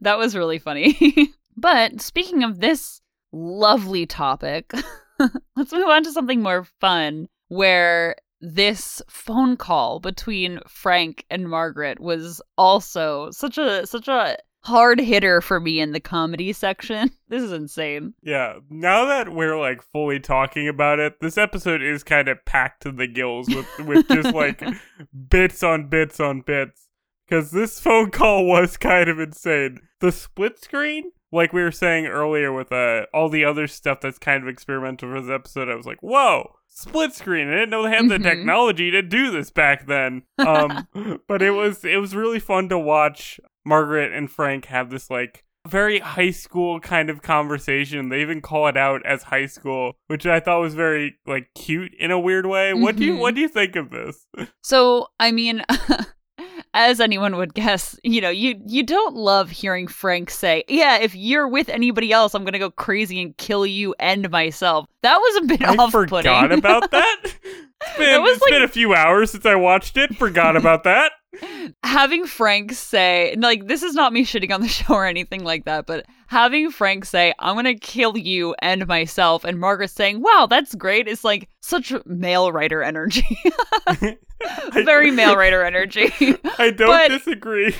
That 0.00 0.18
was 0.18 0.36
really 0.36 0.58
funny. 0.58 1.32
but 1.56 2.00
speaking 2.00 2.42
of 2.42 2.60
this 2.60 3.00
lovely 3.32 4.06
topic, 4.06 4.72
let's 5.56 5.72
move 5.72 5.88
on 5.88 6.04
to 6.04 6.12
something 6.12 6.42
more 6.42 6.64
fun 6.80 7.28
where 7.48 8.16
this 8.40 9.02
phone 9.08 9.56
call 9.56 10.00
between 10.00 10.60
Frank 10.66 11.26
and 11.30 11.48
Margaret 11.48 12.00
was 12.00 12.40
also 12.56 13.30
such 13.30 13.58
a 13.58 13.86
such 13.86 14.08
a 14.08 14.38
hard 14.62 15.00
hitter 15.00 15.40
for 15.40 15.58
me 15.60 15.80
in 15.80 15.92
the 15.92 16.00
comedy 16.00 16.52
section. 16.52 17.10
This 17.30 17.44
is 17.44 17.52
insane. 17.52 18.14
Yeah. 18.22 18.54
Now 18.68 19.04
that 19.04 19.28
we're 19.32 19.56
like 19.56 19.82
fully 19.92 20.18
talking 20.18 20.66
about 20.66 20.98
it, 20.98 21.20
this 21.20 21.38
episode 21.38 21.80
is 21.80 22.02
kind 22.02 22.26
of 22.28 22.44
packed 22.44 22.82
to 22.82 22.90
the 22.90 23.06
gills 23.06 23.46
with 23.48 23.66
with 23.86 24.08
just 24.08 24.34
like 24.34 24.60
bits 25.30 25.62
on 25.62 25.88
bits 25.88 26.18
on 26.18 26.40
bits. 26.40 26.88
Cause 27.30 27.52
this 27.52 27.78
phone 27.78 28.10
call 28.10 28.44
was 28.46 28.76
kind 28.76 29.08
of 29.08 29.20
insane. 29.20 29.78
The 30.00 30.10
split 30.10 30.58
screen, 30.60 31.12
like 31.30 31.52
we 31.52 31.62
were 31.62 31.70
saying 31.70 32.06
earlier 32.06 32.52
with 32.52 32.72
uh 32.72 33.06
all 33.14 33.28
the 33.28 33.44
other 33.44 33.68
stuff 33.68 34.00
that's 34.00 34.18
kind 34.18 34.42
of 34.42 34.48
experimental 34.48 35.08
for 35.08 35.20
this 35.20 35.30
episode, 35.30 35.68
I 35.68 35.76
was 35.76 35.86
like, 35.86 36.02
whoa, 36.02 36.50
split 36.66 37.14
screen. 37.14 37.46
I 37.46 37.52
didn't 37.52 37.70
know 37.70 37.84
they 37.84 37.90
had 37.90 38.08
the 38.08 38.18
Mhm. 38.18 38.24
technology 38.24 38.90
to 38.90 39.02
do 39.02 39.30
this 39.30 39.50
back 39.52 39.86
then. 39.86 40.22
Um 40.38 40.88
but 41.28 41.42
it 41.42 41.52
was 41.52 41.84
it 41.84 42.00
was 42.00 42.16
really 42.16 42.40
fun 42.40 42.68
to 42.70 42.78
watch 42.78 43.38
Margaret 43.64 44.12
and 44.12 44.30
Frank 44.30 44.66
have 44.66 44.90
this 44.90 45.10
like 45.10 45.44
very 45.68 45.98
high 45.98 46.30
school 46.30 46.80
kind 46.80 47.10
of 47.10 47.22
conversation. 47.22 48.08
They 48.08 48.22
even 48.22 48.40
call 48.40 48.66
it 48.68 48.76
out 48.76 49.04
as 49.04 49.24
high 49.24 49.46
school, 49.46 49.96
which 50.06 50.26
I 50.26 50.40
thought 50.40 50.60
was 50.60 50.74
very 50.74 51.18
like 51.26 51.50
cute 51.54 51.92
in 51.98 52.10
a 52.10 52.18
weird 52.18 52.46
way. 52.46 52.72
What 52.74 52.96
do 52.96 53.04
you 53.04 53.16
what 53.16 53.30
mm-hmm. 53.30 53.36
do 53.36 53.40
you 53.42 53.48
think 53.48 53.76
of 53.76 53.90
this? 53.90 54.26
So, 54.62 55.08
I 55.18 55.32
mean, 55.32 55.64
as 56.74 57.00
anyone 57.00 57.36
would 57.36 57.54
guess, 57.54 57.98
you 58.04 58.20
know, 58.20 58.30
you 58.30 58.60
you 58.66 58.82
don't 58.82 59.16
love 59.16 59.50
hearing 59.50 59.86
Frank 59.86 60.30
say, 60.30 60.64
"Yeah, 60.68 60.98
if 60.98 61.14
you're 61.14 61.48
with 61.48 61.68
anybody 61.68 62.12
else, 62.12 62.34
I'm 62.34 62.42
going 62.42 62.52
to 62.52 62.58
go 62.58 62.70
crazy 62.70 63.20
and 63.20 63.36
kill 63.36 63.66
you 63.66 63.94
and 63.98 64.30
myself." 64.30 64.86
That 65.02 65.18
was 65.18 65.42
a 65.42 65.46
bit 65.46 65.62
I 65.62 65.76
off-putting. 65.76 66.08
forgot 66.08 66.52
about 66.52 66.90
that. 66.90 67.22
It's 67.82 67.96
been, 67.96 68.10
That 68.10 68.20
was 68.20 68.36
it's 68.36 68.50
been 68.50 68.62
a 68.62 68.68
few 68.68 68.92
hours 68.92 69.30
since 69.30 69.46
I 69.46 69.54
watched 69.54 69.96
it. 69.96 70.14
Forgot 70.14 70.54
about 70.54 70.84
that. 70.84 71.12
Having 71.82 72.26
Frank 72.26 72.72
say, 72.72 73.34
like, 73.38 73.66
this 73.68 73.82
is 73.82 73.94
not 73.94 74.12
me 74.12 74.24
shitting 74.24 74.52
on 74.52 74.60
the 74.60 74.68
show 74.78 74.94
or 74.94 75.06
anything 75.06 75.44
like 75.44 75.64
that, 75.64 75.86
but 75.86 76.06
having 76.28 76.70
Frank 76.70 77.04
say, 77.04 77.32
I'm 77.38 77.54
gonna 77.56 77.74
kill 77.74 78.16
you 78.16 78.54
and 78.60 78.86
myself, 78.86 79.44
and 79.44 79.58
Margaret 79.58 79.90
saying, 79.90 80.20
wow, 80.22 80.46
that's 80.48 80.74
great, 80.74 81.08
is 81.08 81.24
like 81.24 81.48
such 81.60 81.92
male 82.06 82.50
writer 82.52 82.82
energy. 82.82 83.26
Very 84.72 85.10
male 85.10 85.36
writer 85.38 85.64
energy. 85.64 86.12
I 86.58 86.70
don't 86.70 86.88
But- 86.88 87.08
disagree. 87.08 87.74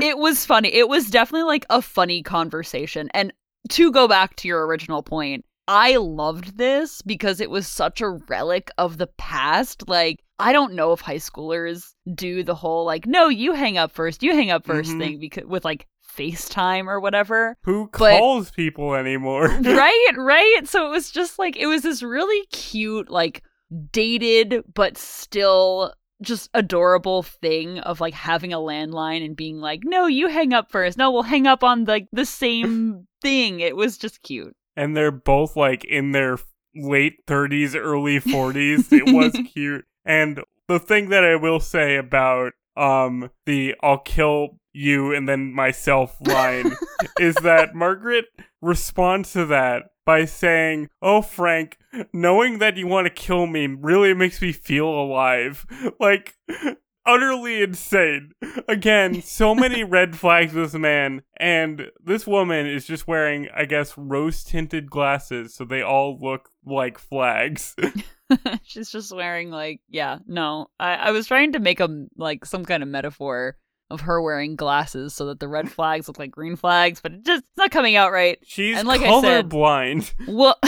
it 0.00 0.18
was 0.18 0.44
funny. 0.44 0.72
It 0.72 0.88
was 0.88 1.10
definitely 1.10 1.44
like 1.44 1.66
a 1.70 1.82
funny 1.82 2.22
conversation. 2.22 3.08
And 3.14 3.32
to 3.70 3.90
go 3.92 4.08
back 4.08 4.36
to 4.36 4.48
your 4.48 4.66
original 4.66 5.02
point, 5.02 5.44
I 5.68 5.96
loved 5.96 6.58
this 6.58 7.02
because 7.02 7.40
it 7.40 7.50
was 7.50 7.66
such 7.68 8.00
a 8.00 8.08
relic 8.10 8.70
of 8.78 8.98
the 8.98 9.06
past. 9.06 9.88
Like, 9.88 10.20
I 10.38 10.52
don't 10.52 10.74
know 10.74 10.92
if 10.92 11.00
high 11.00 11.16
schoolers 11.16 11.84
do 12.14 12.42
the 12.42 12.54
whole 12.54 12.84
like, 12.84 13.06
no, 13.06 13.28
you 13.28 13.52
hang 13.52 13.78
up 13.78 13.92
first, 13.92 14.22
you 14.22 14.32
hang 14.34 14.50
up 14.50 14.64
1st 14.66 14.94
Mhm. 14.94 14.98
thing 14.98 15.18
because 15.20 15.44
with 15.46 15.64
like 15.64 15.86
FaceTime 16.16 16.86
or 16.88 17.00
whatever. 17.00 17.56
Who 17.62 17.88
But- 17.92 18.18
calls 18.18 18.50
people 18.50 18.94
anymore? 18.94 19.46
right, 19.62 20.10
right. 20.16 20.60
So 20.64 20.86
it 20.86 20.90
was 20.90 21.10
just 21.10 21.38
like 21.38 21.56
it 21.56 21.66
was 21.66 21.82
this 21.82 22.02
really 22.02 22.44
cute, 22.46 23.08
like 23.08 23.42
dated 23.92 24.62
but 24.74 24.98
still 24.98 25.94
just 26.20 26.50
adorable 26.54 27.22
thing 27.22 27.78
of 27.80 28.00
like 28.00 28.14
having 28.14 28.52
a 28.52 28.58
landline 28.58 29.24
and 29.24 29.36
being 29.36 29.58
like, 29.58 29.80
no, 29.84 30.06
you 30.06 30.28
hang 30.28 30.52
up 30.52 30.70
first. 30.70 30.96
No, 30.98 31.10
we'll 31.10 31.22
hang 31.22 31.46
up 31.46 31.64
on 31.64 31.84
like 31.84 32.06
the 32.12 32.26
same 32.42 33.06
thing. 33.22 33.60
It 33.60 33.76
was 33.76 33.96
just 33.98 34.22
cute. 34.22 34.54
And 34.76 34.96
they're 34.96 35.10
both 35.10 35.56
like 35.56 35.84
in 35.84 36.12
their 36.12 36.38
late 36.74 37.24
30s, 37.26 37.74
early 37.74 38.20
40s. 38.20 38.92
It 38.92 39.12
was 39.12 39.32
cute. 39.52 39.84
And 40.04 40.42
the 40.68 40.78
thing 40.78 41.10
that 41.10 41.24
I 41.24 41.36
will 41.36 41.60
say 41.60 41.96
about 41.96 42.52
um 42.76 43.30
the 43.44 43.74
I'll 43.82 43.98
kill 43.98 44.58
you 44.72 45.14
and 45.14 45.28
then 45.28 45.52
myself 45.52 46.16
line 46.26 46.72
is 47.20 47.34
that 47.42 47.74
Margaret 47.74 48.26
responds 48.62 49.32
to 49.32 49.44
that 49.46 49.84
by 50.04 50.24
saying, 50.24 50.88
"Oh 51.00 51.22
Frank, 51.22 51.78
knowing 52.12 52.58
that 52.58 52.76
you 52.76 52.86
want 52.86 53.06
to 53.06 53.10
kill 53.12 53.46
me 53.46 53.66
really 53.66 54.14
makes 54.14 54.40
me 54.40 54.52
feel 54.52 54.88
alive." 54.88 55.66
Like 56.00 56.34
utterly 57.06 57.62
insane. 57.62 58.32
Again, 58.68 59.22
so 59.22 59.54
many 59.56 59.84
red 59.84 60.16
flags 60.16 60.52
with 60.54 60.72
this 60.72 60.80
man, 60.80 61.22
and 61.38 61.86
this 62.04 62.26
woman 62.26 62.66
is 62.66 62.86
just 62.86 63.06
wearing, 63.06 63.48
I 63.54 63.64
guess, 63.64 63.96
rose 63.96 64.44
tinted 64.44 64.90
glasses, 64.90 65.54
so 65.54 65.64
they 65.64 65.82
all 65.82 66.18
look 66.20 66.50
like 66.64 66.98
flags. 66.98 67.74
She's 68.62 68.90
just 68.90 69.14
wearing 69.14 69.50
like, 69.50 69.80
yeah, 69.88 70.18
no. 70.26 70.68
I, 70.80 70.94
I 70.94 71.10
was 71.10 71.26
trying 71.26 71.52
to 71.52 71.58
make 71.58 71.80
a 71.80 71.88
like 72.16 72.44
some 72.46 72.64
kind 72.64 72.82
of 72.82 72.88
metaphor 72.88 73.56
of 73.90 74.00
her 74.00 74.22
wearing 74.22 74.56
glasses 74.56 75.14
so 75.14 75.26
that 75.26 75.38
the 75.38 75.48
red 75.48 75.70
flags 75.70 76.08
look 76.08 76.18
like 76.18 76.30
green 76.30 76.56
flags, 76.56 77.00
but 77.02 77.12
it 77.12 77.24
just 77.26 77.40
it's 77.42 77.58
not 77.58 77.70
coming 77.70 77.94
out 77.94 78.10
right. 78.10 78.38
She's 78.42 78.78
And 78.78 78.88
like 78.88 79.02
I 79.02 79.20
said- 79.20 79.50
colorblind. 79.50 80.14
Well, 80.28 80.58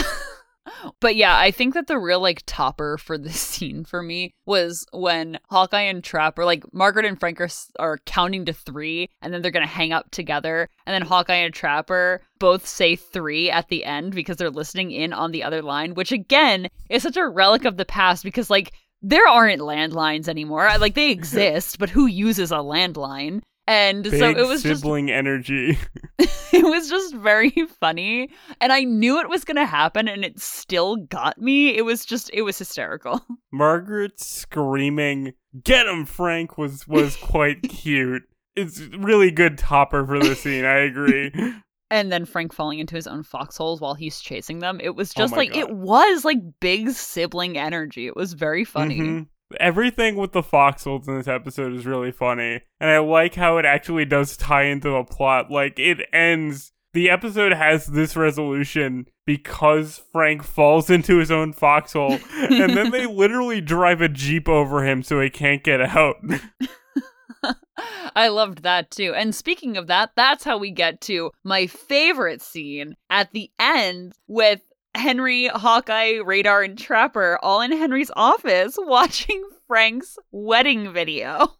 but 1.01 1.17
yeah, 1.17 1.37
I 1.37 1.51
think 1.51 1.75
that 1.75 1.87
the 1.87 1.99
real 1.99 2.21
like 2.21 2.43
topper 2.47 2.99
for 2.99 3.19
this 3.19 3.41
scene 3.41 3.85
for 3.85 4.03
me 4.03 4.35
was 4.47 4.87
when 4.93 5.39
Hawkeye 5.51 5.83
and 5.83 6.03
Trapper, 6.03 6.45
like 6.45 6.65
Margaret 6.73 7.05
and 7.05 7.19
Frank 7.19 7.41
are, 7.41 7.51
are 7.79 7.99
counting 8.07 8.45
to 8.47 8.53
three, 8.53 9.09
and 9.23 9.33
then 9.33 9.43
they're 9.43 9.51
gonna 9.51 9.67
hang 9.67 9.93
up 9.93 10.11
together, 10.11 10.69
and 10.87 10.95
then 10.95 11.03
Hawkeye 11.03 11.35
and 11.35 11.55
Trapper 11.55 12.23
both 12.39 12.67
say 12.67 12.97
three 12.97 13.51
at 13.51 13.69
the 13.69 13.85
end 13.85 14.15
because 14.15 14.37
they're 14.37 14.51
listening 14.51 14.91
in 14.91 15.13
on 15.13 15.33
the 15.33 15.43
other 15.43 15.63
line, 15.63 15.95
which 15.95 16.13
again 16.13 16.69
is 16.91 17.03
such 17.03 17.17
a 17.17 17.29
relic 17.29 17.65
of 17.65 17.77
the 17.77 17.85
past 17.85 18.25
because 18.25 18.51
like 18.51 18.73
there 19.03 19.27
aren't 19.29 19.61
landlines 19.61 20.29
anymore. 20.29 20.69
Like 20.79 20.95
they 20.95 21.11
exist, 21.11 21.79
but 21.79 21.91
who 21.91 22.07
uses 22.07 22.51
a 22.51 22.57
landline? 22.57 23.43
And 23.67 24.03
Big 24.05 24.19
so 24.19 24.29
it 24.31 24.47
was 24.47 24.63
just 24.63 24.83
sibling 24.83 25.11
energy. 25.11 25.79
it 26.19 26.65
was 26.65 26.89
just 26.89 27.15
very 27.15 27.51
funny 27.81 28.29
and 28.61 28.73
i 28.73 28.85
knew 28.85 29.19
it 29.21 29.29
was 29.29 29.43
going 29.45 29.57
to 29.57 29.67
happen 29.67 30.07
and 30.07 30.25
it 30.25 30.39
still 30.39 30.95
got 30.97 31.37
me 31.41 31.77
it 31.77 31.85
was 31.85 32.05
just 32.05 32.31
it 32.33 32.43
was 32.43 32.57
hysterical 32.59 33.21
Margaret 33.53 34.21
screaming, 34.21 35.33
"Get 35.63 35.87
him, 35.87 36.05
Frank!" 36.07 36.57
was 36.59 36.87
was 36.89 37.17
quite 37.17 37.63
cute. 37.63 38.23
It's 38.57 38.81
really 38.81 39.31
good 39.33 39.59
topper 39.59 40.07
for 40.07 40.19
the 40.21 40.35
scene. 40.37 40.65
I 40.65 40.77
agree. 40.79 41.33
and 41.91 42.11
then 42.13 42.25
frank 42.25 42.53
falling 42.53 42.79
into 42.79 42.95
his 42.97 43.07
own 43.07 43.23
foxholes 43.23 43.81
while 43.81 43.95
he's 43.95 44.21
chasing 44.21 44.61
them 44.61 44.81
it 44.81 44.95
was 44.95 45.13
Oh 45.17 45.21
just 45.23 45.33
my 45.33 45.39
like 45.39 45.53
God. 45.53 45.59
it 45.59 45.71
was 45.75 46.25
like 46.25 46.39
big 46.61 46.91
sibling 46.91 47.59
energy 47.59 48.07
it 48.07 48.17
was 48.17 48.33
very 48.33 48.65
funny 48.65 48.99
Mhm. 49.01 49.27
Everything 49.61 50.17
with 50.17 50.33
the 50.33 50.43
foxholes 50.43 51.09
in 51.09 51.17
this 51.17 51.29
episode 51.29 51.73
is 51.75 51.87
really 51.87 52.13
funny. 52.13 52.61
And 52.81 52.91
I 52.91 52.99
like 52.99 53.35
how 53.35 53.59
it 53.59 53.65
actually 53.65 54.05
does 54.05 54.37
tie 54.37 54.65
into 54.65 54.91
the 54.91 55.05
plot. 55.05 55.51
Like 55.51 55.79
it 55.79 55.99
ends 56.13 56.73
the 56.95 57.11
episode 57.11 57.53
has 57.53 57.87
this 57.87 58.17
resolution 58.17 59.07
because 59.27 60.03
Frank 60.13 60.45
falls 60.45 60.89
into 60.89 61.19
his 61.19 61.31
own 61.31 61.53
foxhole 61.53 62.19
and 62.35 62.77
then 62.77 62.91
they 62.93 63.05
literally 63.13 63.61
drive 63.61 64.01
a 64.01 64.09
jeep 64.09 64.49
over 64.49 64.87
him 64.87 65.03
so 65.03 65.21
he 65.21 65.29
can't 65.29 65.65
get 65.65 65.81
out. 65.81 66.17
I 68.17 68.29
loved 68.29 68.63
that 68.63 68.93
too. 68.93 69.13
And 69.15 69.35
speaking 69.35 69.77
of 69.77 69.89
that, 69.89 70.11
that's 70.15 70.45
how 70.45 70.57
we 70.57 70.71
get 70.71 71.01
to 71.03 71.33
my 71.43 71.67
favorite 71.67 72.41
scene 72.41 72.95
at 73.11 73.33
the 73.33 73.51
end 73.59 74.13
with 74.29 74.61
Henry, 74.95 75.49
Hawkeye, 75.49 76.19
Radar, 76.25 76.63
and 76.63 76.79
Trapper 76.79 77.39
all 77.43 77.61
in 77.61 77.73
Henry's 77.73 78.11
office 78.17 78.77
watching 78.79 79.45
Frank's 79.67 80.19
wedding 80.31 80.93
video. 80.93 81.55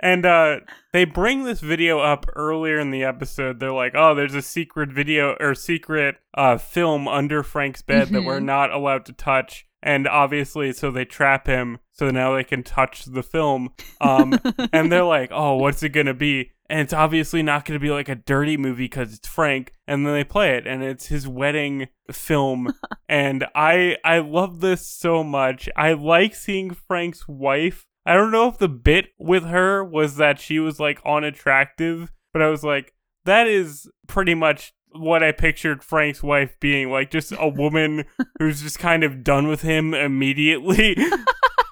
And 0.00 0.24
uh, 0.24 0.60
they 0.92 1.04
bring 1.04 1.42
this 1.42 1.60
video 1.60 1.98
up 1.98 2.26
earlier 2.36 2.78
in 2.78 2.92
the 2.92 3.02
episode. 3.02 3.58
They're 3.58 3.72
like, 3.72 3.94
"Oh, 3.96 4.14
there's 4.14 4.34
a 4.34 4.42
secret 4.42 4.90
video 4.90 5.36
or 5.40 5.54
secret 5.54 6.16
uh, 6.34 6.56
film 6.56 7.08
under 7.08 7.42
Frank's 7.42 7.82
bed 7.82 8.06
mm-hmm. 8.06 8.14
that 8.14 8.24
we're 8.24 8.36
mm-hmm. 8.36 8.46
not 8.46 8.72
allowed 8.72 9.06
to 9.06 9.12
touch." 9.12 9.66
And 9.82 10.06
obviously, 10.06 10.72
so 10.72 10.90
they 10.90 11.04
trap 11.04 11.46
him, 11.46 11.78
so 11.92 12.10
now 12.10 12.34
they 12.34 12.44
can 12.44 12.62
touch 12.62 13.06
the 13.06 13.22
film. 13.22 13.70
Um, 14.00 14.38
and 14.72 14.90
they're 14.92 15.02
like, 15.02 15.30
"Oh, 15.32 15.56
what's 15.56 15.82
it 15.82 15.90
gonna 15.90 16.14
be?" 16.14 16.52
And 16.70 16.80
it's 16.80 16.92
obviously 16.92 17.42
not 17.42 17.64
gonna 17.64 17.78
be 17.78 17.90
like 17.90 18.08
a 18.08 18.14
dirty 18.14 18.56
movie 18.56 18.84
because 18.84 19.14
it's 19.14 19.28
Frank. 19.28 19.72
And 19.86 20.06
then 20.06 20.14
they 20.14 20.24
play 20.24 20.56
it, 20.56 20.66
and 20.66 20.82
it's 20.82 21.06
his 21.06 21.26
wedding 21.26 21.88
film. 22.10 22.72
and 23.08 23.46
I 23.54 23.96
I 24.04 24.18
love 24.18 24.60
this 24.60 24.86
so 24.86 25.24
much. 25.24 25.68
I 25.76 25.92
like 25.94 26.34
seeing 26.34 26.72
Frank's 26.74 27.26
wife 27.26 27.86
I 28.08 28.14
don't 28.14 28.30
know 28.30 28.48
if 28.48 28.56
the 28.56 28.70
bit 28.70 29.10
with 29.18 29.44
her 29.44 29.84
was 29.84 30.16
that 30.16 30.40
she 30.40 30.58
was 30.58 30.80
like 30.80 30.98
unattractive, 31.04 32.10
but 32.32 32.40
I 32.40 32.48
was 32.48 32.64
like, 32.64 32.94
that 33.26 33.46
is 33.46 33.86
pretty 34.06 34.34
much 34.34 34.72
what 34.92 35.22
I 35.22 35.30
pictured 35.32 35.84
Frank's 35.84 36.22
wife 36.22 36.56
being 36.58 36.90
like 36.90 37.10
just 37.10 37.34
a 37.38 37.46
woman 37.46 38.06
who's 38.38 38.62
just 38.62 38.78
kind 38.78 39.04
of 39.04 39.22
done 39.22 39.46
with 39.46 39.60
him 39.60 39.92
immediately. 39.92 40.96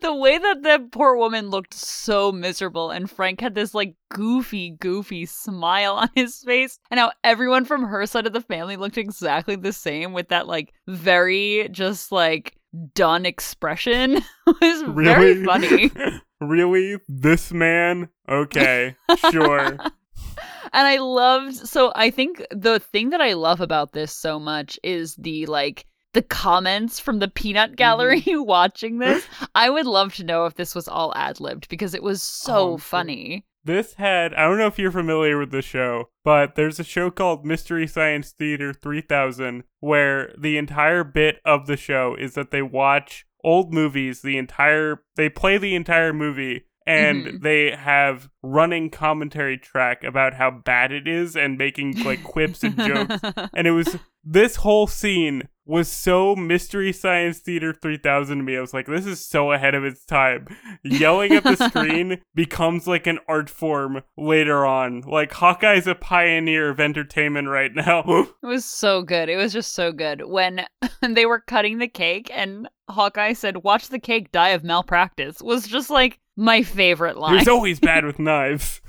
the 0.00 0.14
way 0.14 0.38
that 0.38 0.62
the 0.62 0.88
poor 0.90 1.16
woman 1.16 1.50
looked 1.50 1.74
so 1.74 2.32
miserable 2.32 2.90
and 2.90 3.10
Frank 3.10 3.40
had 3.40 3.54
this 3.54 3.74
like 3.74 3.94
goofy, 4.10 4.70
goofy 4.70 5.26
smile 5.26 5.94
on 5.94 6.08
his 6.14 6.42
face, 6.42 6.78
and 6.90 6.98
how 6.98 7.12
everyone 7.24 7.64
from 7.64 7.84
her 7.84 8.06
side 8.06 8.26
of 8.26 8.32
the 8.32 8.40
family 8.40 8.76
looked 8.76 8.98
exactly 8.98 9.56
the 9.56 9.72
same 9.72 10.12
with 10.12 10.28
that 10.28 10.46
like 10.46 10.72
very 10.86 11.68
just 11.70 12.12
like 12.12 12.56
done 12.94 13.26
expression 13.26 14.14
was 14.46 14.84
really? 14.84 15.04
very 15.04 15.44
funny. 15.44 15.90
really? 16.40 16.96
This 17.08 17.52
man? 17.52 18.08
Okay, 18.28 18.96
sure. 19.30 19.78
and 20.72 20.86
I 20.86 20.98
loved 20.98 21.54
so 21.54 21.92
I 21.94 22.10
think 22.10 22.44
the 22.50 22.80
thing 22.80 23.10
that 23.10 23.20
I 23.20 23.34
love 23.34 23.60
about 23.60 23.92
this 23.92 24.12
so 24.12 24.38
much 24.38 24.78
is 24.82 25.16
the 25.16 25.46
like 25.46 25.86
the 26.12 26.22
comments 26.22 27.00
from 27.00 27.18
the 27.18 27.28
peanut 27.28 27.70
mm-hmm. 27.70 27.76
gallery 27.76 28.22
mm-hmm. 28.22 28.44
watching 28.46 28.98
this. 28.98 29.26
I 29.54 29.70
would 29.70 29.86
love 29.86 30.14
to 30.14 30.24
know 30.24 30.46
if 30.46 30.54
this 30.54 30.74
was 30.74 30.88
all 30.88 31.12
ad 31.16 31.40
libbed 31.40 31.68
because 31.68 31.94
it 31.94 32.02
was 32.02 32.22
so 32.22 32.72
oh, 32.72 32.76
funny. 32.78 33.44
This 33.64 33.94
had, 33.94 34.34
I 34.34 34.42
don't 34.48 34.58
know 34.58 34.66
if 34.66 34.78
you're 34.78 34.90
familiar 34.90 35.38
with 35.38 35.52
the 35.52 35.62
show, 35.62 36.08
but 36.24 36.56
there's 36.56 36.80
a 36.80 36.84
show 36.84 37.12
called 37.12 37.46
Mystery 37.46 37.86
Science 37.86 38.32
Theater 38.32 38.72
3000 38.72 39.62
where 39.78 40.34
the 40.36 40.58
entire 40.58 41.04
bit 41.04 41.36
of 41.44 41.66
the 41.66 41.76
show 41.76 42.16
is 42.18 42.34
that 42.34 42.50
they 42.50 42.62
watch 42.62 43.24
old 43.44 43.72
movies, 43.72 44.22
the 44.22 44.36
entire, 44.36 45.04
they 45.16 45.28
play 45.28 45.58
the 45.58 45.76
entire 45.76 46.12
movie 46.12 46.64
and 46.86 47.24
mm-hmm. 47.24 47.36
they 47.42 47.70
have 47.70 48.28
running 48.42 48.90
commentary 48.90 49.58
track 49.58 50.02
about 50.02 50.34
how 50.34 50.50
bad 50.50 50.92
it 50.92 51.06
is 51.06 51.36
and 51.36 51.58
making 51.58 52.02
like 52.02 52.22
quips 52.24 52.62
and 52.64 52.76
jokes 52.76 53.20
and 53.54 53.66
it 53.66 53.72
was 53.72 53.96
this 54.24 54.56
whole 54.56 54.86
scene 54.86 55.42
was 55.64 55.88
so 55.88 56.34
Mystery 56.34 56.92
Science 56.92 57.38
Theater 57.38 57.72
3000 57.72 58.38
to 58.38 58.42
me. 58.42 58.56
I 58.56 58.60
was 58.60 58.74
like, 58.74 58.86
this 58.86 59.06
is 59.06 59.24
so 59.24 59.52
ahead 59.52 59.74
of 59.74 59.84
its 59.84 60.04
time. 60.04 60.48
Yelling 60.82 61.32
at 61.32 61.44
the 61.44 61.56
screen 61.68 62.20
becomes 62.34 62.86
like 62.86 63.06
an 63.06 63.18
art 63.28 63.48
form 63.48 64.02
later 64.16 64.66
on. 64.66 65.02
Like, 65.02 65.32
Hawkeye's 65.32 65.86
a 65.86 65.94
pioneer 65.94 66.70
of 66.70 66.80
entertainment 66.80 67.48
right 67.48 67.72
now. 67.74 68.02
it 68.42 68.46
was 68.46 68.64
so 68.64 69.02
good. 69.02 69.28
It 69.28 69.36
was 69.36 69.52
just 69.52 69.74
so 69.74 69.92
good. 69.92 70.24
When 70.26 70.66
they 71.08 71.26
were 71.26 71.40
cutting 71.40 71.78
the 71.78 71.88
cake 71.88 72.30
and 72.32 72.68
Hawkeye 72.88 73.32
said, 73.32 73.62
watch 73.62 73.88
the 73.88 74.00
cake 74.00 74.32
die 74.32 74.50
of 74.50 74.64
malpractice, 74.64 75.40
was 75.40 75.66
just 75.66 75.90
like, 75.90 76.18
my 76.36 76.62
favorite 76.62 77.18
line. 77.18 77.38
He's 77.38 77.46
always 77.46 77.78
bad 77.78 78.06
with 78.06 78.18
knives. 78.18 78.80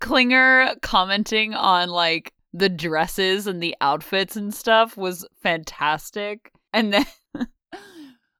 Klinger 0.00 0.74
commenting 0.82 1.54
on 1.54 1.90
like 1.90 2.32
the 2.52 2.68
dresses 2.68 3.46
and 3.46 3.62
the 3.62 3.76
outfits 3.80 4.36
and 4.36 4.54
stuff 4.54 4.96
was 4.96 5.26
fantastic. 5.42 6.52
And 6.72 6.92
then 6.92 7.06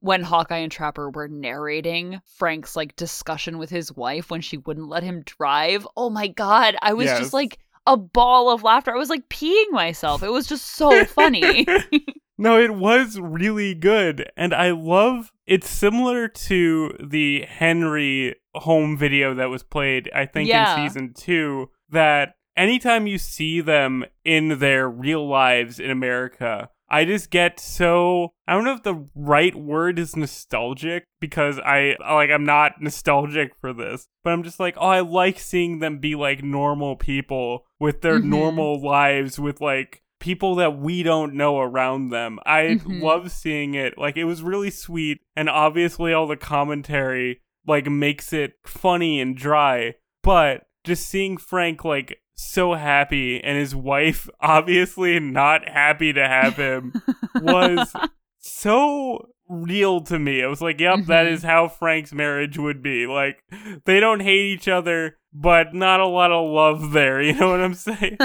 when 0.00 0.22
Hawkeye 0.22 0.58
and 0.58 0.72
Trapper 0.72 1.10
were 1.10 1.28
narrating 1.28 2.20
Frank's 2.36 2.76
like 2.76 2.96
discussion 2.96 3.58
with 3.58 3.70
his 3.70 3.92
wife 3.92 4.30
when 4.30 4.40
she 4.40 4.58
wouldn't 4.58 4.88
let 4.88 5.02
him 5.02 5.22
drive, 5.24 5.86
oh 5.96 6.10
my 6.10 6.28
god, 6.28 6.76
I 6.82 6.94
was 6.94 7.06
yes. 7.06 7.18
just 7.18 7.32
like 7.32 7.58
a 7.86 7.96
ball 7.96 8.50
of 8.50 8.62
laughter. 8.62 8.94
I 8.94 8.98
was 8.98 9.10
like 9.10 9.28
peeing 9.28 9.70
myself. 9.70 10.22
It 10.22 10.30
was 10.30 10.46
just 10.46 10.76
so 10.76 11.04
funny. 11.04 11.66
no, 12.38 12.60
it 12.60 12.74
was 12.74 13.18
really 13.18 13.74
good. 13.74 14.30
And 14.36 14.54
I 14.54 14.70
love 14.70 15.32
it's 15.46 15.68
similar 15.68 16.28
to 16.28 16.94
the 17.02 17.46
Henry 17.48 18.36
home 18.54 18.96
video 18.96 19.34
that 19.34 19.48
was 19.48 19.62
played, 19.62 20.10
I 20.14 20.26
think, 20.26 20.48
yeah. 20.48 20.76
in 20.76 20.88
season 20.88 21.14
two, 21.14 21.70
that 21.90 22.34
anytime 22.58 23.06
you 23.06 23.16
see 23.16 23.60
them 23.60 24.04
in 24.24 24.58
their 24.58 24.88
real 24.90 25.26
lives 25.26 25.78
in 25.78 25.90
America, 25.90 26.68
I 26.90 27.04
just 27.04 27.30
get 27.30 27.60
so 27.60 28.32
I 28.46 28.54
don't 28.54 28.64
know 28.64 28.74
if 28.74 28.82
the 28.82 29.06
right 29.14 29.54
word 29.54 29.98
is 29.98 30.16
nostalgic 30.16 31.04
because 31.20 31.58
I 31.58 31.96
like 32.00 32.30
I'm 32.30 32.44
not 32.44 32.80
nostalgic 32.80 33.52
for 33.60 33.72
this, 33.72 34.08
but 34.24 34.32
I'm 34.32 34.42
just 34.42 34.58
like, 34.58 34.76
oh, 34.78 34.88
I 34.88 35.00
like 35.00 35.38
seeing 35.38 35.78
them 35.78 35.98
be 35.98 36.14
like 36.14 36.42
normal 36.42 36.96
people 36.96 37.66
with 37.78 38.00
their 38.00 38.18
mm-hmm. 38.18 38.30
normal 38.30 38.82
lives 38.82 39.38
with 39.38 39.60
like 39.60 40.02
people 40.18 40.56
that 40.56 40.78
we 40.78 41.02
don't 41.02 41.34
know 41.34 41.60
around 41.60 42.08
them. 42.08 42.40
I 42.44 42.62
mm-hmm. 42.62 43.02
love 43.02 43.30
seeing 43.30 43.74
it. 43.74 43.96
Like 43.96 44.16
it 44.16 44.24
was 44.24 44.42
really 44.42 44.70
sweet 44.70 45.20
and 45.36 45.48
obviously 45.48 46.12
all 46.12 46.26
the 46.26 46.36
commentary 46.36 47.40
like 47.66 47.86
makes 47.86 48.32
it 48.32 48.54
funny 48.64 49.20
and 49.20 49.36
dry, 49.36 49.94
but 50.22 50.62
just 50.84 51.06
seeing 51.06 51.36
Frank 51.36 51.84
like 51.84 52.18
so 52.38 52.74
happy 52.74 53.42
and 53.42 53.58
his 53.58 53.74
wife 53.74 54.28
obviously 54.40 55.18
not 55.18 55.68
happy 55.68 56.12
to 56.12 56.26
have 56.26 56.56
him 56.56 56.92
was 57.34 57.92
so 58.38 59.28
real 59.48 60.00
to 60.02 60.18
me. 60.18 60.42
I 60.42 60.46
was 60.46 60.60
like, 60.60 60.80
yep, 60.80 61.06
that 61.06 61.24
mm-hmm. 61.24 61.34
is 61.34 61.42
how 61.42 61.68
Frank's 61.68 62.12
marriage 62.12 62.58
would 62.58 62.82
be. 62.82 63.06
Like 63.06 63.42
they 63.84 64.00
don't 64.00 64.20
hate 64.20 64.52
each 64.52 64.68
other, 64.68 65.18
but 65.32 65.74
not 65.74 66.00
a 66.00 66.06
lot 66.06 66.32
of 66.32 66.50
love 66.50 66.92
there, 66.92 67.20
you 67.22 67.34
know 67.34 67.50
what 67.50 67.60
I'm 67.60 67.74
saying? 67.74 68.18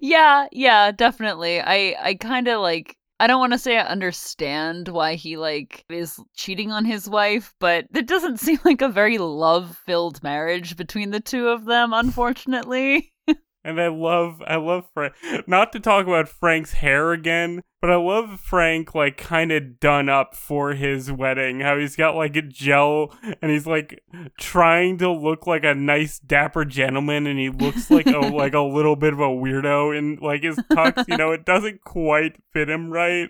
yeah, 0.00 0.46
yeah, 0.52 0.92
definitely. 0.92 1.60
I 1.60 1.96
I 2.00 2.14
kind 2.14 2.48
of 2.48 2.60
like 2.60 2.96
I 3.18 3.26
don't 3.26 3.40
want 3.40 3.54
to 3.54 3.58
say 3.58 3.78
I 3.78 3.86
understand 3.86 4.88
why 4.88 5.14
he 5.14 5.36
like 5.36 5.84
is 5.88 6.20
cheating 6.36 6.70
on 6.70 6.84
his 6.84 7.08
wife, 7.08 7.54
but 7.58 7.86
it 7.94 8.06
doesn't 8.06 8.38
seem 8.38 8.58
like 8.64 8.82
a 8.82 8.88
very 8.88 9.18
love-filled 9.18 10.22
marriage 10.22 10.76
between 10.76 11.10
the 11.10 11.20
two 11.20 11.48
of 11.48 11.64
them, 11.64 11.92
unfortunately. 11.92 13.12
And 13.66 13.80
I 13.80 13.88
love 13.88 14.40
I 14.46 14.56
love 14.56 14.88
Frank. 14.94 15.14
Not 15.46 15.72
to 15.72 15.80
talk 15.80 16.06
about 16.06 16.28
Frank's 16.28 16.74
hair 16.74 17.12
again, 17.12 17.62
but 17.80 17.90
I 17.90 17.96
love 17.96 18.40
Frank 18.40 18.94
like 18.94 19.16
kind 19.16 19.52
of 19.52 19.78
done 19.78 20.08
up 20.08 20.34
for 20.34 20.72
his 20.72 21.12
wedding. 21.12 21.60
How 21.60 21.78
he's 21.78 21.96
got 21.96 22.14
like 22.14 22.34
a 22.36 22.42
gel 22.42 23.14
and 23.42 23.50
he's 23.50 23.66
like 23.66 24.02
trying 24.38 24.98
to 24.98 25.10
look 25.10 25.46
like 25.46 25.64
a 25.64 25.74
nice 25.74 26.18
dapper 26.18 26.64
gentleman 26.64 27.26
and 27.26 27.38
he 27.38 27.50
looks 27.50 27.90
like 27.90 28.06
a 28.06 28.18
like 28.18 28.54
a 28.54 28.60
little 28.60 28.96
bit 28.96 29.12
of 29.12 29.20
a 29.20 29.28
weirdo 29.28 29.96
in 29.96 30.16
like 30.22 30.42
his 30.42 30.56
tux, 30.72 31.04
you 31.06 31.16
know, 31.16 31.32
it 31.32 31.44
doesn't 31.46 31.82
quite 31.82 32.36
fit 32.52 32.70
him 32.70 32.90
right. 32.90 33.28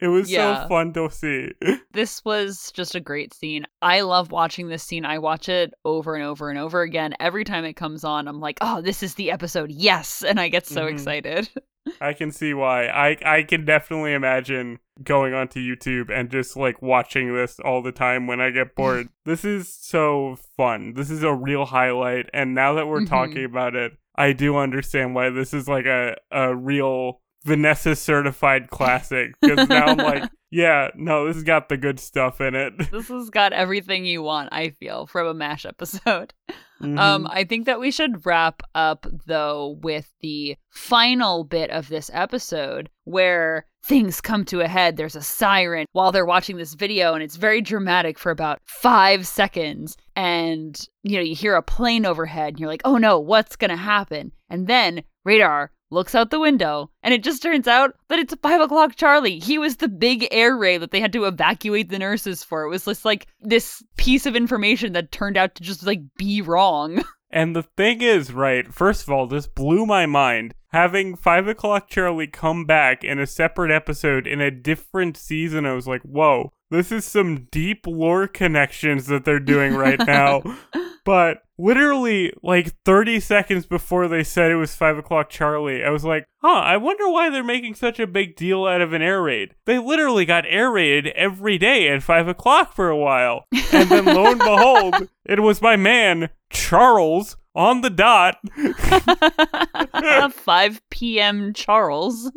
It 0.00 0.08
was 0.08 0.30
yeah. 0.30 0.62
so 0.62 0.68
fun 0.68 0.92
to 0.94 1.10
see. 1.10 1.52
This 1.90 2.24
was 2.24 2.70
just 2.72 2.94
a 2.94 3.00
great 3.00 3.34
scene. 3.34 3.66
I 3.82 4.02
love 4.02 4.30
watching 4.30 4.68
this 4.68 4.84
scene. 4.84 5.04
I 5.04 5.18
watch 5.18 5.48
it 5.48 5.74
over 5.84 6.14
and 6.14 6.22
over 6.22 6.48
and 6.48 6.58
over 6.58 6.82
again. 6.82 7.14
Every 7.18 7.42
time 7.42 7.64
it 7.64 7.72
comes 7.72 8.04
on, 8.04 8.28
I'm 8.28 8.38
like, 8.38 8.58
"Oh, 8.60 8.80
this 8.80 9.02
is 9.02 9.14
the 9.14 9.32
episode. 9.32 9.72
Yes." 9.72 10.22
And 10.22 10.38
I 10.38 10.48
get 10.48 10.66
so 10.66 10.82
mm-hmm. 10.82 10.94
excited. 10.94 11.50
I 12.00 12.12
can 12.12 12.32
see 12.32 12.54
why. 12.54 12.86
I 12.86 13.16
I 13.24 13.42
can 13.42 13.64
definitely 13.64 14.12
imagine 14.12 14.78
going 15.02 15.34
onto 15.34 15.60
YouTube 15.60 16.10
and 16.10 16.30
just 16.30 16.56
like 16.56 16.82
watching 16.82 17.34
this 17.34 17.60
all 17.60 17.82
the 17.82 17.92
time 17.92 18.26
when 18.26 18.40
I 18.40 18.50
get 18.50 18.74
bored. 18.74 19.08
this 19.24 19.44
is 19.44 19.72
so 19.72 20.36
fun. 20.56 20.94
This 20.94 21.10
is 21.10 21.22
a 21.22 21.32
real 21.32 21.66
highlight 21.66 22.28
and 22.32 22.54
now 22.54 22.74
that 22.74 22.86
we're 22.86 23.00
mm-hmm. 23.00 23.14
talking 23.14 23.44
about 23.44 23.74
it, 23.74 23.92
I 24.16 24.32
do 24.32 24.56
understand 24.56 25.14
why 25.14 25.30
this 25.30 25.54
is 25.54 25.68
like 25.68 25.86
a 25.86 26.16
a 26.30 26.54
real 26.54 27.20
Vanessa 27.44 27.94
certified 27.94 28.68
classic 28.70 29.32
because 29.40 29.68
now 29.68 29.86
I'm 29.86 29.96
like, 29.96 30.30
yeah, 30.50 30.88
no, 30.94 31.26
this 31.26 31.36
has 31.36 31.44
got 31.44 31.68
the 31.68 31.76
good 31.76 32.00
stuff 32.00 32.40
in 32.40 32.54
it. 32.54 32.90
This 32.90 33.08
has 33.08 33.30
got 33.30 33.52
everything 33.52 34.04
you 34.04 34.22
want, 34.22 34.48
I 34.52 34.70
feel, 34.70 35.06
from 35.06 35.26
a 35.26 35.34
MASH 35.34 35.64
episode. 35.64 36.34
Mhm. 36.82 36.98
Um, 36.98 37.26
I 37.30 37.44
think 37.44 37.66
that 37.66 37.80
we 37.80 37.90
should 37.90 38.24
wrap 38.24 38.62
up 38.74 39.06
though 39.26 39.78
with 39.82 40.12
the 40.20 40.56
final 40.70 41.44
bit 41.44 41.70
of 41.70 41.88
this 41.88 42.10
episode 42.14 42.88
where 43.04 43.66
things 43.84 44.20
come 44.20 44.44
to 44.44 44.60
a 44.60 44.68
head. 44.68 44.96
There's 44.96 45.16
a 45.16 45.22
siren 45.22 45.86
while 45.92 46.12
they're 46.12 46.24
watching 46.26 46.56
this 46.56 46.74
video, 46.74 47.14
and 47.14 47.22
it's 47.22 47.36
very 47.36 47.60
dramatic 47.60 48.18
for 48.18 48.30
about 48.30 48.60
five 48.66 49.26
seconds. 49.26 49.96
And 50.14 50.78
you 51.02 51.16
know, 51.16 51.22
you 51.22 51.34
hear 51.34 51.54
a 51.56 51.62
plane 51.62 52.04
overhead, 52.06 52.50
and 52.50 52.60
you're 52.60 52.68
like, 52.68 52.82
"Oh 52.84 52.98
no, 52.98 53.18
what's 53.18 53.56
gonna 53.56 53.76
happen?" 53.76 54.32
And 54.50 54.66
then 54.66 55.02
radar 55.24 55.72
looks 55.90 56.14
out 56.14 56.30
the 56.30 56.40
window, 56.40 56.90
and 57.02 57.14
it 57.14 57.22
just 57.22 57.42
turns 57.42 57.66
out 57.66 57.94
that 58.08 58.18
it's 58.18 58.34
five 58.42 58.60
o'clock 58.60 58.96
Charlie. 58.96 59.38
He 59.38 59.58
was 59.58 59.76
the 59.76 59.88
big 59.88 60.26
air 60.30 60.56
raid 60.56 60.78
that 60.78 60.90
they 60.90 61.00
had 61.00 61.12
to 61.14 61.24
evacuate 61.24 61.88
the 61.88 61.98
nurses 61.98 62.44
for. 62.44 62.62
It 62.64 62.70
was 62.70 62.84
just 62.84 63.04
like 63.04 63.26
this 63.40 63.82
piece 63.96 64.26
of 64.26 64.36
information 64.36 64.92
that 64.92 65.12
turned 65.12 65.36
out 65.36 65.54
to 65.56 65.62
just 65.62 65.86
like 65.86 66.00
be 66.16 66.42
wrong. 66.42 67.02
And 67.30 67.54
the 67.54 67.62
thing 67.62 68.00
is, 68.00 68.32
right, 68.32 68.72
first 68.72 69.02
of 69.02 69.10
all, 69.10 69.26
this 69.26 69.46
blew 69.46 69.84
my 69.84 70.06
mind. 70.06 70.54
Having 70.68 71.16
5 71.16 71.48
o'clock 71.48 71.88
Charlie 71.88 72.26
come 72.26 72.64
back 72.64 73.04
in 73.04 73.18
a 73.18 73.26
separate 73.26 73.70
episode 73.70 74.26
in 74.26 74.40
a 74.40 74.50
different 74.50 75.16
season, 75.16 75.66
I 75.66 75.74
was 75.74 75.86
like, 75.86 76.02
whoa, 76.02 76.52
this 76.70 76.92
is 76.92 77.04
some 77.04 77.46
deep 77.50 77.86
lore 77.86 78.26
connections 78.26 79.06
that 79.06 79.24
they're 79.24 79.40
doing 79.40 79.74
right 79.74 79.98
now. 80.06 80.42
but 81.04 81.42
literally, 81.56 82.32
like 82.42 82.74
30 82.84 83.20
seconds 83.20 83.66
before 83.66 84.08
they 84.08 84.22
said 84.22 84.50
it 84.50 84.56
was 84.56 84.74
5 84.74 84.98
o'clock 84.98 85.30
Charlie, 85.30 85.82
I 85.84 85.90
was 85.90 86.04
like, 86.04 86.26
huh, 86.42 86.48
I 86.48 86.76
wonder 86.76 87.08
why 87.08 87.30
they're 87.30 87.42
making 87.42 87.74
such 87.74 87.98
a 87.98 88.06
big 88.06 88.36
deal 88.36 88.66
out 88.66 88.80
of 88.80 88.92
an 88.92 89.02
air 89.02 89.22
raid. 89.22 89.54
They 89.66 89.78
literally 89.78 90.24
got 90.24 90.44
air 90.46 90.70
raided 90.70 91.12
every 91.14 91.58
day 91.58 91.88
at 91.88 92.02
5 92.02 92.28
o'clock 92.28 92.74
for 92.74 92.88
a 92.88 92.96
while. 92.96 93.44
And 93.72 93.88
then 93.88 94.04
lo 94.04 94.30
and 94.30 94.38
behold, 94.38 95.08
it 95.24 95.40
was 95.40 95.62
my 95.62 95.76
man, 95.76 96.30
Charles, 96.50 97.36
on 97.54 97.80
the 97.80 97.90
dot. 97.90 98.36
5 100.32 100.82
p.m. 100.90 101.52
Charles. 101.54 102.30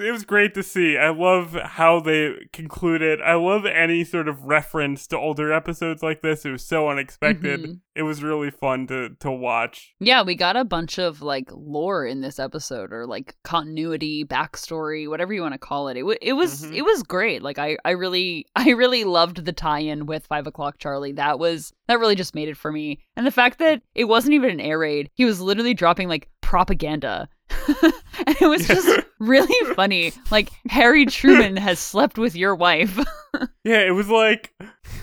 It 0.00 0.10
was 0.10 0.24
great 0.24 0.54
to 0.54 0.62
see. 0.62 0.96
I 0.96 1.10
love 1.10 1.52
how 1.54 2.00
they 2.00 2.34
concluded. 2.52 3.20
I 3.20 3.34
love 3.34 3.66
any 3.66 4.04
sort 4.04 4.28
of 4.28 4.44
reference 4.44 5.06
to 5.08 5.18
older 5.18 5.52
episodes 5.52 6.02
like 6.02 6.22
this. 6.22 6.44
It 6.44 6.50
was 6.50 6.64
so 6.64 6.88
unexpected. 6.88 7.60
Mhm. 7.62 7.80
It 7.94 8.02
was 8.02 8.22
really 8.22 8.50
fun 8.50 8.86
to 8.86 9.10
to 9.20 9.30
watch. 9.30 9.94
Yeah, 10.00 10.22
we 10.22 10.34
got 10.34 10.56
a 10.56 10.64
bunch 10.64 10.98
of 10.98 11.22
like 11.22 11.50
lore 11.52 12.06
in 12.06 12.20
this 12.22 12.38
episode 12.38 12.92
or 12.92 13.06
like 13.06 13.36
continuity, 13.44 14.24
backstory, 14.24 15.08
whatever 15.08 15.32
you 15.34 15.42
want 15.42 15.54
to 15.54 15.58
call 15.58 15.88
it. 15.88 15.96
It, 15.96 16.00
w- 16.00 16.18
it 16.22 16.32
was 16.32 16.62
Mhm. 16.64 16.74
it 16.76 16.82
was 16.82 17.02
great. 17.02 17.42
Like 17.42 17.58
I 17.58 17.76
I 17.84 17.90
really 17.90 18.46
I 18.56 18.70
really 18.70 19.04
loved 19.04 19.44
the 19.44 19.52
tie-in 19.52 20.06
with 20.06 20.26
Five 20.26 20.46
O'clock 20.46 20.76
Charlie. 20.78 21.12
That 21.12 21.38
was 21.38 21.72
that 21.88 21.98
really 21.98 22.14
just 22.14 22.34
made 22.34 22.48
it 22.48 22.56
for 22.56 22.72
me. 22.72 23.00
And 23.16 23.26
the 23.26 23.30
fact 23.30 23.58
that 23.58 23.82
it 23.94 24.04
wasn't 24.04 24.34
even 24.34 24.50
an 24.50 24.60
air 24.60 24.78
raid. 24.78 25.10
He 25.14 25.24
was 25.24 25.40
literally 25.40 25.74
dropping 25.74 26.08
like 26.08 26.28
propaganda. 26.40 27.28
and 28.26 28.36
it 28.40 28.48
was 28.48 28.66
just 28.66 29.06
really 29.18 29.74
funny. 29.74 30.12
Like 30.30 30.50
Harry 30.68 31.06
Truman 31.06 31.56
has 31.56 31.78
slept 31.78 32.18
with 32.18 32.34
your 32.36 32.54
wife. 32.54 32.98
Yeah, 33.62 33.82
it 33.86 33.92
was 33.92 34.08
like 34.08 34.52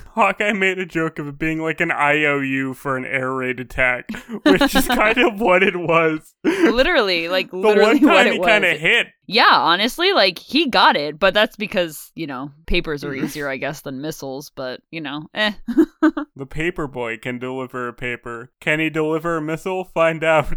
Hawkeye 0.10 0.52
made 0.52 0.80
a 0.80 0.86
joke 0.86 1.18
of 1.18 1.28
it 1.28 1.40
being 1.40 1.62
like 1.62 1.80
an 1.80 1.92
IOU 1.92 2.74
for 2.74 2.98
an 2.98 3.06
air 3.06 3.32
raid 3.34 3.62
attack, 3.62 4.10
which 4.44 4.76
is 4.76 4.86
kind 4.88 5.18
of 5.18 5.40
what 5.40 5.64
it 5.64 5.78
was. 5.78 6.34
literally, 6.44 7.30
like 7.30 7.52
The 7.52 7.58
literally 7.58 8.00
one 8.02 8.10
what 8.10 8.14
time 8.16 8.28
it 8.28 8.34
he 8.34 8.40
kind 8.40 8.66
of 8.66 8.78
hit. 8.80 9.08
Yeah, 9.28 9.48
honestly, 9.50 10.12
like 10.12 10.40
he 10.40 10.70
got 10.70 10.98
it, 10.98 11.18
but 11.20 11.34
that's 11.34 11.56
because, 11.56 12.12
you 12.16 12.28
know, 12.28 12.52
papers 12.66 13.06
are 13.06 13.12
Mm-hmm. 13.12 13.26
easier, 13.26 13.48
I 13.48 13.56
guess, 13.58 13.82
than 13.82 14.02
missiles, 14.02 14.52
but, 14.54 14.82
you 14.92 15.00
know, 15.00 15.28
eh. 15.34 15.54
The 16.36 16.46
paper 16.50 16.88
boy 16.88 17.18
can 17.18 17.40
deliver 17.40 17.88
a 17.88 17.94
paper. 17.94 18.52
Can 18.60 18.80
he 18.82 18.90
deliver 18.90 19.38
a 19.38 19.42
missile? 19.42 19.86
Find 19.86 20.22
out. 20.24 20.52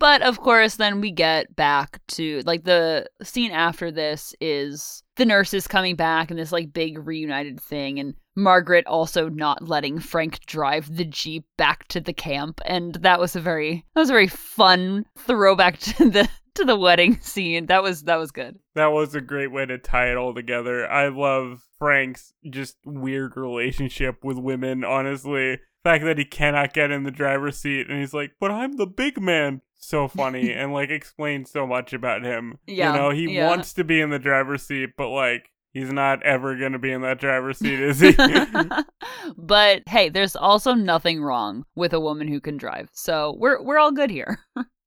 But 0.00 0.22
of 0.22 0.40
course, 0.40 0.76
then 0.76 1.00
we 1.00 1.12
get 1.12 1.54
back 1.54 2.00
to 2.08 2.40
like 2.46 2.64
the 2.64 3.06
scene 3.22 3.52
after 3.52 3.92
this 3.92 4.34
is 4.40 5.04
the 5.16 5.26
nurses 5.26 5.68
coming 5.68 5.94
back 5.94 6.30
and 6.30 6.38
this 6.40 6.50
like 6.50 6.72
big 6.72 6.98
reunited 7.06 7.60
thing, 7.60 8.00
and 8.00 8.14
Margaret 8.34 8.86
also 8.86 9.28
not 9.28 9.68
letting 9.68 9.98
Frank 10.00 10.40
drive 10.46 10.96
the 10.96 11.04
jeep 11.04 11.44
back 11.58 11.86
to 11.88 12.00
the 12.00 12.14
camp, 12.14 12.60
and 12.64 12.94
that 12.94 13.20
was 13.20 13.36
a 13.36 13.40
very 13.40 13.84
that 13.94 14.00
was 14.00 14.10
a 14.10 14.14
very 14.14 14.28
fun 14.28 15.04
throwback 15.18 15.78
to 15.78 16.10
the 16.10 16.28
to 16.54 16.64
the 16.64 16.76
wedding 16.76 17.20
scene. 17.20 17.66
That 17.66 17.82
was 17.82 18.04
that 18.04 18.16
was 18.16 18.30
good. 18.30 18.58
that 18.74 18.92
was 18.92 19.14
a 19.14 19.20
great 19.20 19.52
way 19.52 19.66
to 19.66 19.78
tie 19.78 20.10
it 20.10 20.16
all 20.16 20.34
together. 20.34 20.90
I 20.90 21.08
love 21.08 21.62
Frank's 21.78 22.32
just 22.48 22.76
weird 22.84 23.36
relationship 23.36 24.24
with 24.24 24.38
women, 24.38 24.84
honestly. 24.84 25.58
The 25.82 25.90
fact 25.90 26.04
that 26.04 26.18
he 26.18 26.24
cannot 26.24 26.74
get 26.74 26.90
in 26.90 27.04
the 27.04 27.10
driver's 27.10 27.58
seat 27.58 27.88
and 27.88 27.98
he's 28.00 28.12
like, 28.14 28.32
but 28.38 28.50
I'm 28.50 28.76
the 28.76 28.86
big 28.86 29.20
man. 29.20 29.62
So 29.76 30.08
funny 30.08 30.52
and 30.52 30.72
like 30.72 30.90
explains 30.90 31.50
so 31.50 31.66
much 31.66 31.92
about 31.92 32.22
him. 32.22 32.58
Yeah, 32.66 32.92
You 32.92 32.98
know, 32.98 33.10
he 33.10 33.34
yeah. 33.34 33.48
wants 33.48 33.72
to 33.74 33.84
be 33.84 34.00
in 34.00 34.10
the 34.10 34.18
driver's 34.18 34.62
seat, 34.62 34.90
but 34.96 35.08
like, 35.08 35.50
he's 35.72 35.92
not 35.92 36.22
ever 36.22 36.56
going 36.56 36.72
to 36.72 36.78
be 36.78 36.92
in 36.92 37.00
that 37.02 37.18
driver's 37.20 37.58
seat, 37.58 37.80
is 37.80 38.00
he? 38.00 38.12
but 39.38 39.82
hey, 39.88 40.08
there's 40.08 40.36
also 40.36 40.74
nothing 40.74 41.22
wrong 41.22 41.64
with 41.74 41.92
a 41.94 42.00
woman 42.00 42.28
who 42.28 42.40
can 42.40 42.56
drive. 42.56 42.90
So 42.92 43.36
we're 43.38 43.62
we're 43.62 43.78
all 43.78 43.92
good 43.92 44.10
here. 44.10 44.40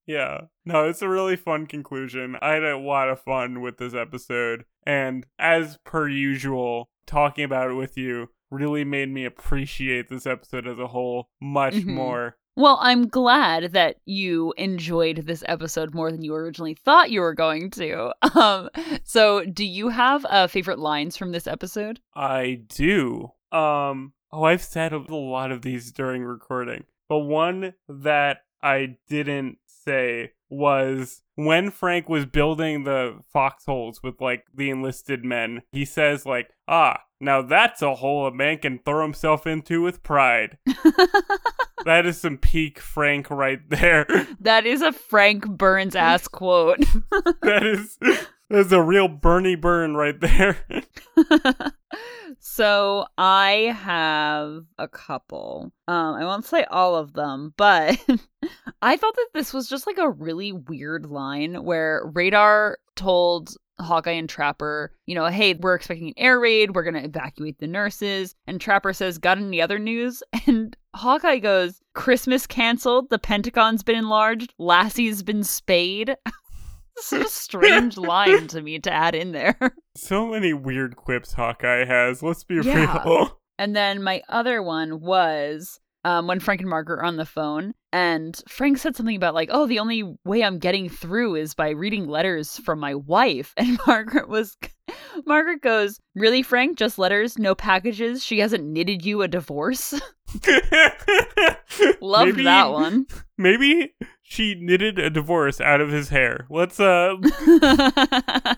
Yeah. 0.06 0.42
No, 0.66 0.88
it's 0.88 1.02
a 1.02 1.10
really 1.10 1.36
fun 1.36 1.66
conclusion. 1.66 2.36
I 2.42 2.52
had 2.54 2.64
a 2.64 2.78
lot 2.78 3.10
of 3.10 3.22
fun 3.22 3.62
with 3.62 3.78
this 3.78 3.94
episode. 3.94 4.66
And 4.86 5.26
as 5.40 5.78
per 5.86 6.08
usual, 6.08 6.90
talking 7.06 7.46
about 7.46 7.72
it 7.72 7.76
with 7.76 7.98
you 7.98 8.30
really 8.54 8.84
made 8.86 9.10
me 9.10 9.26
appreciate 9.26 10.10
this 10.10 10.26
episode 10.26 10.68
as 10.68 10.80
a 10.80 10.88
whole 10.88 11.30
much 11.42 11.74
Mhm. 11.76 11.88
more. 11.88 12.38
Well, 12.56 12.78
I'm 12.82 13.08
glad 13.08 13.74
that 13.74 13.96
you 14.06 14.54
enjoyed 14.58 15.18
this 15.26 15.44
episode 15.48 15.96
more 15.96 16.12
than 16.12 16.22
you 16.24 16.36
originally 16.36 16.76
thought 16.76 17.10
you 17.10 17.22
were 17.22 17.34
going 17.34 17.72
to. 17.72 18.14
Um, 18.36 18.70
so 19.04 19.44
do 19.46 19.66
you 19.66 19.90
have 19.90 20.26
uh, 20.30 20.48
favorite 20.48 20.80
lines 20.80 21.18
from 21.18 21.32
this 21.32 21.48
episode? 21.48 22.00
I 22.16 22.62
do. 22.68 23.32
Um 23.52 24.14
oh, 24.32 24.44
I've 24.44 24.64
said 24.64 24.94
a 24.94 24.98
lot 25.16 25.52
of 25.52 25.62
these 25.62 25.92
during 25.92 26.24
recording. 26.24 26.86
But 27.10 27.20
one 27.20 27.74
that 27.88 28.38
I 28.62 28.98
didn't 29.08 29.58
say 29.66 30.32
was 30.54 31.22
when 31.36 31.72
Frank 31.72 32.08
was 32.08 32.26
building 32.26 32.84
the 32.84 33.20
foxholes 33.32 34.02
with 34.04 34.22
like 34.22 34.46
the 34.54 34.70
enlisted 34.70 35.24
men, 35.26 35.64
he 35.72 35.86
says 35.86 36.26
like, 36.26 36.52
"Ah, 36.68 37.02
now 37.20 37.42
that's 37.42 37.82
a 37.82 37.96
hole 37.96 38.28
a 38.28 38.34
man 38.34 38.60
can 38.60 38.80
throw 38.80 39.02
himself 39.04 39.48
into 39.48 39.82
with 39.82 40.04
pride." 40.04 40.58
that 41.86 42.06
is 42.06 42.20
some 42.20 42.38
peak 42.38 42.80
Frank 42.80 43.30
right 43.30 43.60
there. 43.70 44.06
That 44.40 44.66
is 44.66 44.82
a 44.82 44.92
Frank 44.92 45.48
Burns 45.48 45.96
ass 45.96 46.28
quote. 46.28 46.80
that 47.42 47.64
is 47.66 47.98
that 48.00 48.28
is 48.50 48.72
a 48.72 48.82
real 48.82 49.08
Bernie 49.08 49.56
burn 49.56 49.96
right 49.96 50.20
there. 50.20 50.58
So 52.46 53.06
I 53.18 53.74
have 53.80 54.66
a 54.78 54.90
couple. 54.90 55.72
Um, 55.88 56.16
I 56.16 56.26
won't 56.26 56.44
say 56.44 56.66
all 56.66 56.98
of 56.98 57.14
them, 57.14 57.54
but 57.56 57.98
I 58.82 58.98
thought 58.98 59.16
that 59.16 59.30
this 59.34 59.54
was 59.54 59.70
just 59.70 59.88
like 59.88 59.98
a 59.98 60.10
really 60.10 60.52
weird 60.52 61.06
line 61.06 61.64
where 61.64 62.04
Radar 62.14 62.80
told 62.98 63.56
Hawkeye 63.80 64.12
and 64.12 64.28
Trapper, 64.28 64.92
you 65.06 65.16
know, 65.16 65.26
hey, 65.28 65.54
we're 65.54 65.76
expecting 65.76 66.10
an 66.10 66.14
air 66.18 66.38
raid. 66.38 66.76
We're 66.76 66.84
going 66.84 66.96
to 66.96 67.06
evacuate 67.06 67.60
the 67.60 67.68
nurses. 67.68 68.36
And 68.46 68.60
Trapper 68.60 68.92
says, 68.92 69.18
got 69.18 69.38
any 69.38 69.62
other 69.62 69.80
news? 69.80 70.22
And 70.46 70.76
Hawkeye 70.94 71.40
goes, 71.40 71.82
Christmas 71.94 72.46
canceled. 72.46 73.10
The 73.10 73.18
Pentagon's 73.18 73.84
been 73.84 73.96
enlarged. 73.96 74.54
Lassie's 74.60 75.24
been 75.24 75.46
spayed. 75.46 76.18
Such 76.98 77.26
a 77.26 77.30
strange 77.30 77.98
line 77.98 78.48
to 78.48 78.62
me 78.62 78.80
to 78.80 78.92
add 78.92 79.16
in 79.16 79.32
there. 79.32 79.58
so 79.96 80.28
many 80.28 80.54
weird 80.54 80.96
quips 80.96 81.34
Hawkeye 81.34 81.86
has. 81.86 82.22
Let's 82.24 82.44
be 82.44 82.56
Yeah. 82.64 83.04
real. 83.04 83.40
And 83.60 83.76
then 83.76 84.02
my 84.02 84.24
other 84.30 84.64
one 84.64 85.00
was 85.00 85.80
um, 86.04 86.26
when 86.28 86.40
Frank 86.40 86.62
and 86.62 86.70
Margaret 86.70 87.00
are 87.00 87.06
on 87.06 87.18
the 87.18 87.26
phone, 87.26 87.74
and 87.94 88.36
Frank 88.50 88.80
said 88.80 88.96
something 88.96 89.16
about 89.16 89.36
like, 89.36 89.50
"Oh, 89.52 89.68
the 89.68 89.78
only 89.80 90.04
way 90.26 90.44
I'm 90.44 90.58
getting 90.58 90.90
through 90.90 91.36
is 91.36 91.54
by 91.54 91.70
reading 91.70 92.08
letters 92.08 92.58
from 92.58 92.80
my 92.80 92.96
wife." 92.96 93.54
And 93.58 93.80
Margaret 93.86 94.28
was, 94.28 94.58
Margaret 95.26 95.62
goes, 95.62 96.00
"Really, 96.16 96.42
Frank? 96.44 96.78
Just 96.78 96.98
letters, 97.00 97.38
no 97.38 97.56
packages? 97.56 98.24
She 98.24 98.40
hasn't 98.40 98.64
knitted 98.64 99.06
you 99.06 99.22
a 99.22 99.28
divorce?" 99.28 99.94
Loved 102.02 102.32
Maybe- 102.32 102.44
that 102.44 102.72
one. 102.72 103.08
Maybe 103.38 103.94
she 104.22 104.56
knitted 104.56 105.00
a 105.00 105.10
divorce 105.10 105.60
out 105.60 105.82
of 105.82 105.90
his 105.90 106.10
hair. 106.10 106.46
Let's 106.50 106.80
uh 106.80 107.16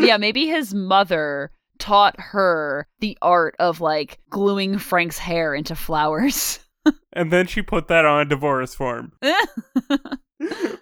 yeah, 0.00 0.16
maybe 0.16 0.46
his 0.46 0.74
mother 0.74 1.50
taught 1.78 2.16
her 2.18 2.86
the 3.00 3.16
art 3.22 3.54
of 3.58 3.80
like 3.80 4.18
gluing 4.30 4.78
Frank's 4.78 5.18
hair 5.18 5.54
into 5.54 5.74
flowers. 5.76 6.58
and 7.12 7.32
then 7.32 7.46
she 7.46 7.62
put 7.62 7.88
that 7.88 8.04
on 8.04 8.20
a 8.20 8.24
divorce 8.24 8.74
form. 8.74 9.12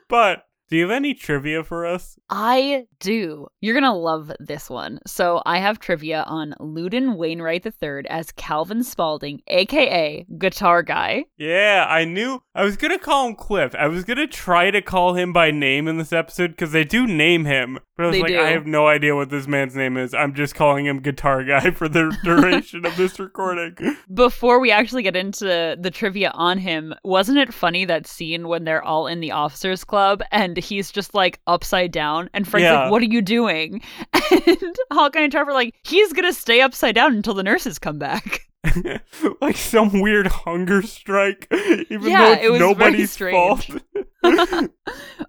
but 0.09 0.45
do 0.69 0.77
you 0.77 0.83
have 0.83 0.91
any 0.91 1.15
trivia 1.15 1.63
for 1.65 1.87
us? 1.87 2.19
I 2.29 2.87
do. 3.01 3.47
You're 3.61 3.75
going 3.75 3.85
to 3.85 3.93
love 3.93 4.33
this 4.41 4.69
one. 4.69 4.99
So, 5.07 5.43
I 5.47 5.59
have 5.59 5.79
trivia 5.79 6.25
on 6.27 6.55
Loudon 6.59 7.15
Wainwright 7.17 7.65
III 7.67 8.03
as 8.09 8.33
Calvin 8.33 8.83
Spaulding, 8.83 9.43
aka 9.49 10.27
Guitar 10.39 10.83
Guy. 10.83 11.25
Yeah, 11.37 11.87
I 11.89 12.05
knew. 12.05 12.43
I 12.55 12.65
was 12.65 12.77
going 12.77 12.93
to 12.93 12.99
call 12.99 13.29
him 13.29 13.37
Cliff. 13.37 13.75
I 13.79 13.87
was 13.87 14.05
going 14.05 14.17
to 14.19 14.27
try 14.27 14.71
to 14.71 14.83
call 14.83 15.15
him 15.15 15.33
by 15.33 15.51
name 15.51 15.87
in 15.89 15.99
this 15.99 16.13
episode 16.13 16.49
because 16.53 16.73
they 16.73 16.85
do 16.85 17.07
name 17.07 17.45
him. 17.45 17.79
But 17.97 18.03
I 18.05 18.07
was 18.09 18.17
They 18.17 18.23
like, 18.23 18.33
do. 18.33 18.41
I 18.41 18.49
have 18.51 18.67
no 18.67 18.87
idea 18.89 19.15
what 19.15 19.31
this 19.31 19.47
man's 19.47 19.75
name 19.75 19.97
is. 19.97 20.13
I'm 20.13 20.35
just 20.35 20.55
calling 20.55 20.85
him 20.87 21.01
Guitar 21.01 21.45
Guy 21.45 21.71
for 21.71 21.89
the 21.89 22.17
duration 22.25 22.85
of 22.85 22.97
this 22.97 23.19
recording. 23.19 23.97
Before 24.13 24.59
we 24.61 24.71
actually 24.71 25.03
get 25.03 25.17
into 25.17 25.77
the 25.81 25.91
trivia 25.91 26.31
on 26.35 26.59
him, 26.59 26.93
wasn't 27.05 27.39
it 27.39 27.55
funny 27.55 27.85
that 27.87 28.07
scene 28.07 28.49
when 28.49 28.65
they're 28.65 28.83
all 28.83 29.07
in 29.07 29.21
the 29.21 29.33
officers 29.33 29.85
club 29.85 30.23
and 30.31 30.56
he's 30.59 30.91
just 30.93 31.15
like 31.15 31.41
upside 31.47 31.93
down 31.93 32.29
and 32.35 32.47
Frank's 32.47 32.65
Yeah. 32.65 32.83
like, 32.85 32.91
"What 32.91 33.03
are 33.03 33.07
you 33.07 33.23
doing?" 33.23 33.83
And 34.31 34.77
Hawkeye 34.93 35.21
and 35.21 35.33
Trapper 35.33 35.51
are 35.51 35.55
like, 35.55 35.75
"He's 35.85 36.13
gonna 36.13 36.33
stay 36.33 36.61
upside 36.61 36.95
down 36.95 37.15
until 37.15 37.35
the 37.35 37.43
nurses 37.43 37.79
come 37.79 37.99
back." 37.99 38.41
like 39.41 39.57
some 39.57 40.01
weird 40.01 40.27
hunger 40.27 40.83
strike, 40.83 41.47
even 41.53 42.11
Yeah, 42.11 42.21
though 42.25 42.33
it's 42.33 42.45
it 42.45 42.51
was 42.51 42.61
nobody's 42.61 43.17
fault. 43.17 43.69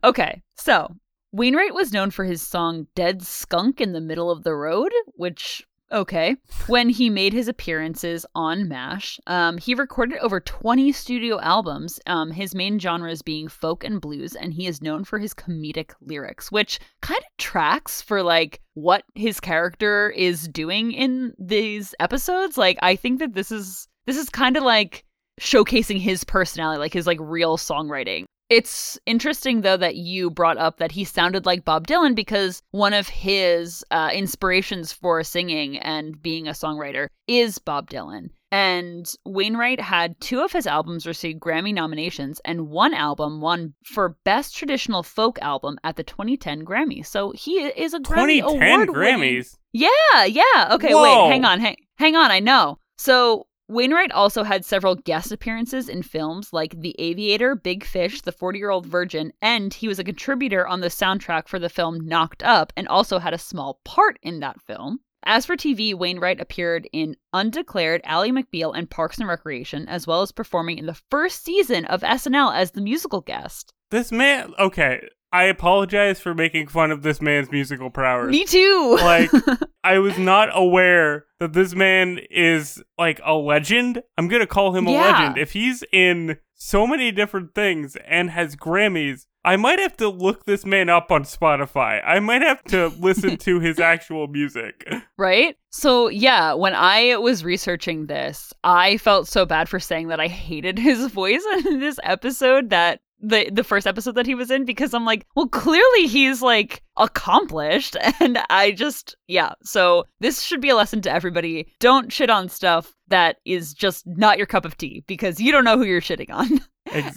Okay, 0.04 0.42
so 0.56 0.96
Wainwright 1.32 1.74
was 1.74 1.94
known 1.94 2.12
for 2.12 2.26
his 2.26 2.42
song 2.42 2.88
Dead 2.96 3.22
Skunk 3.22 3.80
in 3.82 3.94
the 3.94 4.02
Middle 4.02 4.32
of 4.32 4.44
the 4.44 4.56
Road, 4.56 4.92
which, 5.16 5.66
okay. 5.92 6.36
When 6.68 6.90
he 6.90 7.10
made 7.10 7.34
his 7.34 7.48
appearances 7.48 8.26
on 8.36 8.68
MASH, 8.68 9.20
um, 9.28 9.58
he 9.58 9.74
recorded 9.74 10.18
over 10.20 10.40
20 10.40 10.92
studio 10.92 11.40
albums, 11.40 12.00
um, 12.08 12.32
his 12.32 12.56
main 12.56 12.80
genres 12.80 13.22
being 13.22 13.48
folk 13.48 13.84
and 13.84 14.02
blues, 14.02 14.36
and 14.36 14.54
he 14.54 14.68
is 14.68 14.82
known 14.82 15.04
for 15.04 15.20
his 15.20 15.34
comedic 15.34 15.92
lyrics, 16.02 16.52
which 16.52 16.80
kind 17.02 17.20
of 17.20 17.38
tracks 17.38 18.02
for 18.02 18.24
like 18.24 18.62
what 18.74 19.04
his 19.16 19.40
character 19.40 20.10
is 20.12 20.48
doing 20.48 20.92
in 20.92 21.34
these 21.40 21.96
episodes. 22.00 22.58
Like, 22.58 22.78
I 22.82 22.96
think 22.96 23.20
that 23.20 23.34
this 23.34 23.52
is 23.52 23.88
this 24.06 24.18
is 24.18 24.30
kind 24.30 24.58
of 24.58 24.64
like 24.64 25.04
showcasing 25.40 26.00
his 26.00 26.24
personality, 26.24 26.80
like 26.80 26.94
his 26.94 27.08
like 27.08 27.20
real 27.22 27.58
songwriting. 27.58 28.26
It's 28.50 28.98
interesting 29.06 29.62
though 29.62 29.78
that 29.78 29.96
you 29.96 30.30
brought 30.30 30.58
up 30.58 30.78
that 30.78 30.92
he 30.92 31.04
sounded 31.04 31.46
like 31.46 31.66
Bob 31.66 31.86
Dylan 31.86 32.16
because 32.16 32.62
one 32.72 32.94
of 32.94 33.10
his 33.10 33.84
uh, 33.92 34.10
inspirations 34.14 34.94
for 34.94 35.22
singing 35.24 35.78
and 35.80 36.22
being 36.22 36.48
a 36.48 36.52
songwriter 36.52 37.08
is 37.28 37.58
Bob 37.60 37.90
Dylan. 37.90 38.30
And 38.50 39.12
Wainwright 39.26 39.82
had 39.82 40.18
two 40.22 40.40
of 40.40 40.54
his 40.54 40.66
albums 40.66 41.06
receive 41.06 41.36
Grammy 41.36 41.74
nominations, 41.74 42.40
and 42.46 42.70
one 42.70 42.94
album 42.94 43.42
won 43.42 43.74
for 43.84 44.16
Best 44.24 44.56
Traditional 44.56 45.04
Folk 45.04 45.38
Album 45.42 45.78
at 45.84 45.98
the 45.98 46.04
2010 46.04 46.64
Grammy. 46.64 47.06
So 47.06 47.32
he 47.32 47.58
is 47.60 47.94
a 47.94 48.00
Grammy 48.00 48.40
2010 48.40 48.74
award 48.74 48.90
Grammys. 48.90 49.58
yeah, 49.74 50.24
yeah. 50.26 50.70
Okay, 50.72 50.94
Whoa. 50.94 51.26
wait, 51.26 51.32
hang 51.34 51.44
on, 51.44 51.60
hang, 51.60 51.76
hang 51.98 52.16
on. 52.16 52.32
I 52.32 52.40
know. 52.40 52.80
So 52.98 53.48
Wainwright 53.70 54.14
also 54.14 54.44
had 54.44 54.64
several 54.64 54.96
guest 54.96 55.30
appearances 55.30 55.90
in 55.90 56.02
films 56.02 56.54
like 56.54 56.80
The 56.80 56.96
Aviator, 57.00 57.54
Big 57.54 57.84
Fish, 57.84 58.22
The 58.22 58.32
40 58.32 58.60
Year 58.60 58.70
Old 58.70 58.86
Virgin, 58.86 59.34
and 59.42 59.74
he 59.74 59.90
was 59.90 60.00
a 60.00 60.06
contributor 60.06 60.66
on 60.66 60.80
the 60.80 60.88
soundtrack 60.88 61.50
for 61.50 61.60
the 61.60 61.68
film 61.68 62.08
Knocked 62.08 62.44
Up 62.44 62.72
and 62.78 62.88
also 62.88 63.20
had 63.20 63.34
a 63.34 63.38
small 63.38 63.82
part 63.84 64.20
in 64.22 64.40
that 64.40 64.62
film. 64.62 65.02
As 65.24 65.46
for 65.46 65.58
TV, 65.58 65.94
Wainwright 65.94 66.40
appeared 66.40 66.88
in 66.94 67.18
Undeclared, 67.34 68.00
Ally 68.06 68.30
McBeal, 68.30 68.74
and 68.74 68.90
Parks 68.90 69.18
and 69.18 69.28
Recreation, 69.28 69.86
as 69.90 70.08
well 70.08 70.22
as 70.22 70.32
performing 70.32 70.78
in 70.78 70.86
the 70.86 71.02
first 71.12 71.44
season 71.44 71.84
of 71.86 72.00
SNL 72.02 72.56
as 72.56 72.72
the 72.72 72.80
musical 72.80 73.20
guest. 73.20 73.74
This 73.92 74.14
man, 74.14 74.54
okay, 74.58 75.10
I 75.32 75.44
apologize 75.44 76.20
for 76.20 76.34
making 76.34 76.68
fun 76.68 76.92
of 76.92 77.02
this 77.02 77.22
man's 77.22 77.52
musical 77.52 77.90
prowess. 77.90 78.32
Me 78.32 78.46
too! 78.46 78.98
Like, 79.00 79.30
I 79.84 80.00
was 80.00 80.18
not 80.18 80.50
aware 80.54 81.26
that 81.40 81.54
this 81.54 81.76
man 81.76 82.20
is 82.32 82.82
like 82.98 83.20
a 83.26 83.34
legend. 83.34 84.02
I'm 84.18 84.28
gonna 84.28 84.48
call 84.48 84.76
him 84.76 84.88
a 84.88 84.92
legend. 84.92 85.38
If 85.38 85.52
he's 85.52 85.84
in 85.92 86.38
so 86.54 86.88
many 86.88 87.12
different 87.12 87.54
things 87.54 87.96
and 88.08 88.32
has 88.32 88.56
Grammys, 88.56 89.26
I 89.48 89.56
might 89.56 89.80
have 89.80 89.96
to 89.98 90.10
look 90.10 90.44
this 90.44 90.66
man 90.66 90.90
up 90.90 91.10
on 91.10 91.24
Spotify. 91.24 92.02
I 92.06 92.20
might 92.20 92.42
have 92.42 92.62
to 92.66 92.88
listen 93.00 93.38
to 93.48 93.62
his 93.62 93.80
actual 93.80 94.28
music. 94.28 94.86
Right? 95.18 95.56
So, 95.70 96.10
yeah, 96.10 96.54
when 96.54 96.74
I 96.76 97.16
was 97.16 97.46
researching 97.46 98.08
this, 98.08 98.52
I 98.66 98.98
felt 98.98 99.28
so 99.28 99.46
bad 99.46 99.70
for 99.70 99.80
saying 99.80 100.10
that 100.10 100.20
I 100.20 100.28
hated 100.28 100.78
his 100.78 101.08
voice 101.08 101.44
in 101.66 101.80
this 101.80 101.98
episode 102.04 102.72
that 102.72 103.00
the 103.20 103.50
the 103.52 103.64
first 103.64 103.88
episode 103.88 104.16
that 104.16 104.26
he 104.26 104.36
was 104.36 104.52
in 104.52 104.66
because 104.66 104.94
I'm 104.94 105.06
like, 105.06 105.26
well, 105.36 105.48
clearly 105.48 106.08
he's 106.08 106.42
like 106.42 106.84
accomplished 106.98 107.98
and 108.20 108.40
I 108.50 108.72
just 108.72 109.16
yeah. 109.28 109.54
So, 109.64 110.06
this 110.20 110.42
should 110.42 110.62
be 110.62 110.70
a 110.70 110.76
lesson 110.76 111.02
to 111.02 111.12
everybody. 111.12 111.68
Don't 111.80 112.12
shit 112.12 112.30
on 112.30 112.50
stuff 112.50 112.94
that 113.08 113.38
is 113.46 113.74
just 113.74 114.06
not 114.06 114.38
your 114.38 114.48
cup 114.48 114.66
of 114.66 114.78
tea 114.78 115.04
because 115.08 115.40
you 115.40 115.52
don't 115.52 115.64
know 115.64 115.78
who 115.78 115.86
you're 115.86 116.02
shitting 116.02 116.32
on. 116.32 116.60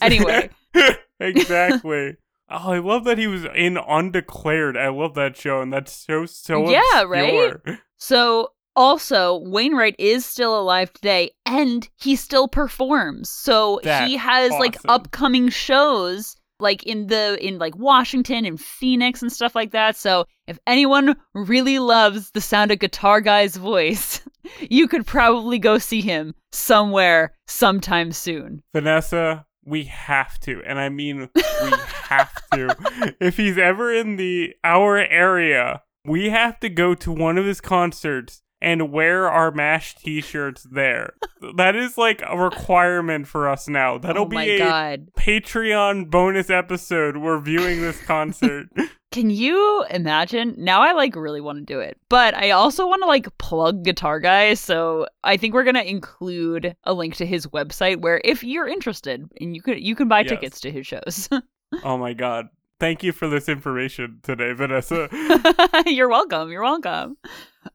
Anyway. 0.03 0.51
exactly. 1.21 2.17
Oh, 2.51 2.73
I 2.73 2.81
love 2.81 3.05
that 3.05 3.19
he 3.19 3.29
was 3.29 3.45
in 3.55 3.77
Undeclared. 3.77 4.77
I 4.77 4.89
love 4.89 5.15
that 5.15 5.37
show, 5.37 5.61
and 5.61 5.73
that's 5.73 5.93
so 5.93 6.27
so 6.27 6.69
Yeah, 6.69 7.05
right? 7.05 7.55
So 7.97 8.49
also 8.81 9.43
Wainwright 9.45 9.95
is 9.99 10.25
still 10.25 10.59
alive 10.59 10.91
today 10.95 11.33
and 11.45 11.87
he 12.01 12.17
still 12.17 12.49
performs. 12.49 13.29
So 13.29 13.79
That's 13.85 14.09
he 14.09 14.17
has 14.17 14.53
like 14.53 14.79
upcoming 14.89 15.51
shows 15.51 16.35
like 16.61 16.83
in 16.85 17.09
the 17.09 17.39
in 17.47 17.59
like 17.59 17.77
Washington 17.77 18.47
and 18.47 18.59
Phoenix 18.59 19.21
and 19.21 19.31
stuff 19.31 19.55
like 19.55 19.73
that. 19.73 19.97
So 19.97 20.25
if 20.47 20.59
anyone 20.67 21.15
really 21.35 21.79
loves 21.79 22.31
the 22.31 22.41
sound 22.41 22.71
of 22.71 22.79
Guitar 22.79 23.21
Guy's 23.21 23.57
voice, 23.57 24.23
you 24.71 24.89
could 24.89 25.07
probably 25.07 25.59
go 25.59 25.77
see 25.77 26.01
him 26.01 26.35
somewhere 26.51 27.35
sometime 27.47 28.13
soon. 28.13 28.63
Vanessa, 28.75 29.45
we 29.67 29.85
have 29.85 30.41
to, 30.41 30.63
and 30.67 30.81
I 30.81 30.89
mean 30.89 31.29
we 31.37 31.71
have 32.05 32.33
to. 32.55 33.15
If 33.21 33.37
he's 33.37 33.59
ever 33.59 33.93
in 33.93 34.17
the 34.17 34.55
our 34.65 34.97
area, 34.97 35.83
we 36.07 36.31
have 36.31 36.59
to 36.61 36.71
go 36.71 36.95
to 36.95 37.13
one 37.13 37.37
of 37.37 37.45
his 37.45 37.61
concerts 37.61 38.43
and 38.63 38.93
wear 38.93 39.29
our 39.29 39.51
mash 39.51 39.95
t-shirts 39.97 40.65
there. 40.71 41.15
that 41.57 41.75
is 41.75 41.97
like 41.97 42.23
a 42.27 42.37
requirement 42.37 43.27
for 43.27 43.49
us 43.49 43.69
now. 43.69 43.99
That'll 43.99 44.25
oh 44.25 44.29
be 44.29 44.39
a 44.39 44.59
god. 44.59 45.09
Patreon 45.19 46.11
bonus 46.11 46.51
episode. 46.51 47.17
We're 47.17 47.41
viewing 47.41 47.81
this 47.81 48.01
concert. 48.07 48.69
Can 49.11 49.31
you 49.31 49.85
imagine? 49.91 50.55
Now 50.59 50.83
I 50.83 50.93
like 50.93 51.17
really 51.17 51.41
want 51.41 51.59
to 51.59 51.65
do 51.65 51.81
it, 51.81 51.99
but 52.09 52.35
I 52.35 52.51
also 52.51 52.87
want 52.87 53.03
to 53.03 53.09
like 53.09 53.27
plug 53.39 53.83
Guitar 53.83 54.21
Guy. 54.21 54.55
So 54.55 55.07
I 55.25 55.37
think 55.37 55.55
we're 55.55 55.65
gonna 55.65 55.81
include 55.83 56.77
a 56.85 56.93
link 56.95 57.17
to 57.17 57.27
his 57.27 57.47
website 57.49 58.01
where 58.03 58.21
if 58.25 58.45
you're 58.45 58.69
interested 58.69 59.25
and 59.41 59.57
you 59.57 59.63
could 59.63 59.81
you 59.81 59.97
can 59.97 60.07
buy 60.07 60.21
Yes. 60.21 60.29
tickets 60.29 60.61
to 60.61 60.71
his 60.71 60.87
shows. 60.87 61.29
oh 61.85 61.97
my 61.99 62.13
god. 62.13 62.47
Thank 62.79 63.03
you 63.03 63.13
for 63.13 63.29
this 63.29 63.49
information 63.49 64.21
today, 64.23 64.53
Vanessa. 64.53 65.09
you're 65.87 66.09
welcome. 66.09 66.51
You're 66.51 66.63
welcome. 66.63 67.17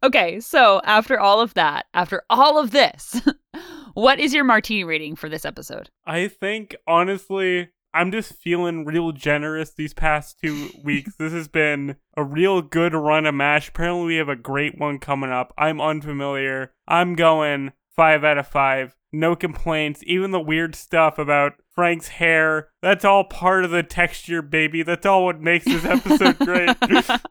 Okay, 0.04 0.40
so 0.40 0.82
after 0.84 1.20
all 1.20 1.42
of 1.42 1.54
that, 1.54 1.86
after 1.94 2.24
all 2.30 2.60
of 2.60 2.72
this, 2.72 3.22
what 3.94 4.20
is 4.20 4.34
your 4.34 4.44
martini 4.44 4.84
rating 4.84 5.16
for 5.16 5.30
this 5.30 5.46
episode? 5.46 5.90
I 6.06 6.28
think 6.28 6.76
honestly, 6.88 7.70
I'm 7.94 8.12
just 8.12 8.34
feeling 8.34 8.84
real 8.84 9.14
generous 9.14 9.74
these 9.74 9.94
past 9.94 10.40
two 10.44 10.70
weeks. 10.84 11.16
This 11.16 11.32
has 11.34 11.48
been 11.48 11.96
a 12.18 12.24
real 12.24 12.62
good 12.62 12.94
run 12.94 13.26
of 13.26 13.36
MASH. 13.36 13.70
Apparently, 13.70 14.06
we 14.06 14.16
have 14.18 14.30
a 14.30 14.36
great 14.36 14.78
one 14.78 15.00
coming 15.00 15.32
up. 15.32 15.54
I'm 15.58 15.80
unfamiliar. 15.80 16.74
I'm 16.88 17.16
going 17.16 17.72
five 17.96 18.24
out 18.24 18.38
of 18.38 18.48
five. 18.48 18.96
No 19.14 19.34
complaints. 19.34 20.02
Even 20.06 20.32
the 20.32 20.42
weird 20.42 20.76
stuff 20.76 21.18
about 21.18 21.54
Frank's 21.74 22.10
hair. 22.10 22.68
That's 22.82 23.06
all 23.06 23.24
part 23.24 23.64
of 23.64 23.72
the 23.72 23.84
texture, 23.84 24.42
baby. 24.42 24.84
That's 24.84 25.06
all 25.06 25.24
what 25.24 25.40
makes 25.40 25.64
this 25.64 25.86
episode 25.86 26.38
great. 26.40 26.76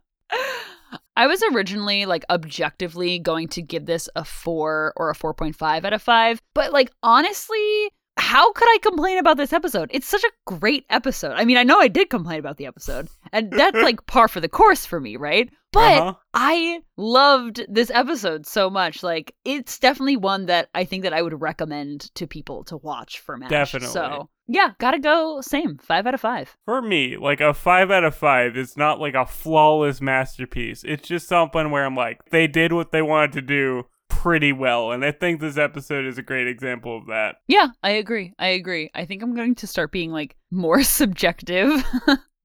I 1.17 1.27
was 1.27 1.43
originally 1.53 2.07
like 2.07 2.25
objectively 2.29 3.19
going 3.19 3.49
to 3.49 3.63
give 3.63 3.87
this 3.87 4.09
a 4.17 4.25
4 4.25 4.95
or 4.97 5.11
a 5.11 5.15
4.5 5.15 5.85
out 5.85 5.93
of 5.93 6.03
5, 6.03 6.41
but 6.55 6.73
like 6.73 6.91
honestly, 7.03 7.91
how 8.17 8.53
could 8.53 8.69
I 8.69 8.79
complain 8.83 9.19
about 9.19 9.37
this 9.37 9.53
episode? 9.53 9.91
It's 9.93 10.07
such 10.09 10.25
a 10.25 10.31
great 10.47 10.85
episode. 10.91 11.33
I 11.33 11.45
mean, 11.45 11.57
I 11.57 11.63
know 11.65 11.81
I 11.81 11.89
did 11.89 12.11
complain 12.11 12.39
about 12.39 12.57
the 12.57 12.67
episode, 12.67 13.09
and 13.33 13.51
that's 13.51 13.77
like 13.83 14.07
par 14.07 14.29
for 14.29 14.41
the 14.41 14.49
course 14.49 14.87
for 14.87 15.01
me, 15.01 15.17
right? 15.17 15.51
But 15.73 15.99
Uh-huh. 16.03 16.15
I 16.35 16.81
loved 16.97 17.65
this 17.69 17.91
episode 17.91 18.47
so 18.47 18.71
much. 18.71 19.03
Like, 19.03 19.35
it's 19.45 19.79
definitely 19.79 20.17
one 20.17 20.47
that 20.47 20.69
I 20.75 20.85
think 20.85 21.03
that 21.03 21.13
I 21.13 21.21
would 21.23 21.41
recommend 21.41 22.15
to 22.15 22.27
people 22.29 22.63
to 22.65 22.77
watch 22.77 23.19
for 23.19 23.37
MASH. 23.37 23.51
Definitely. 23.51 23.89
So, 23.89 24.29
yeah, 24.47 24.71
gotta 24.79 25.01
go 25.01 25.41
same. 25.41 25.79
Five 25.79 26.07
out 26.07 26.15
of 26.15 26.21
five. 26.21 26.57
For 26.65 26.81
me, 26.81 27.17
like 27.17 27.41
a 27.41 27.53
five 27.53 27.91
out 27.91 28.05
of 28.05 28.15
five 28.15 28.57
is 28.57 28.77
not 28.77 29.01
like 29.01 29.15
a 29.15 29.27
flawless 29.27 30.01
masterpiece. 30.01 30.85
It's 30.85 31.09
just 31.09 31.27
something 31.27 31.71
where 31.73 31.85
I'm 31.85 31.97
like, 31.97 32.21
they 32.31 32.47
did 32.47 32.73
what 32.73 32.93
they 32.93 33.03
wanted 33.03 33.33
to 33.33 33.43
do 33.43 33.87
pretty 34.25 34.55
well. 34.55 34.91
And 34.93 35.05
I 35.05 35.13
think 35.13 35.39
this 35.39 35.59
episode 35.59 36.07
is 36.07 36.17
a 36.17 36.23
great 36.23 36.49
example 36.49 36.97
of 36.97 37.09
that. 37.09 37.37
Yeah, 37.47 37.69
I 37.83 37.91
agree. 37.91 38.33
I 38.39 38.49
agree. 38.49 38.91
I 38.95 39.05
think 39.05 39.23
I'm 39.23 39.35
going 39.37 39.55
to 39.57 39.67
start 39.67 39.93
being 39.93 40.13
like 40.13 40.35
more 40.51 40.83
subjective. 40.83 41.85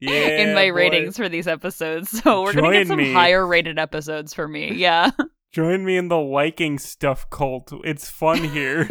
Yeah, 0.01 0.11
in 0.11 0.53
my 0.53 0.71
boy. 0.71 0.75
ratings 0.75 1.15
for 1.15 1.29
these 1.29 1.47
episodes. 1.47 2.11
So 2.23 2.43
we're 2.43 2.51
going 2.51 2.73
to 2.73 2.79
get 2.79 2.87
some 2.87 2.97
me. 2.97 3.13
higher 3.13 3.47
rated 3.47 3.79
episodes 3.79 4.33
for 4.33 4.45
me. 4.45 4.73
Yeah. 4.73 5.11
Join 5.53 5.85
me 5.85 5.95
in 5.95 6.09
the 6.09 6.17
liking 6.17 6.79
stuff 6.79 7.29
cult. 7.29 7.71
It's 7.85 8.09
fun 8.09 8.43
here. 8.43 8.85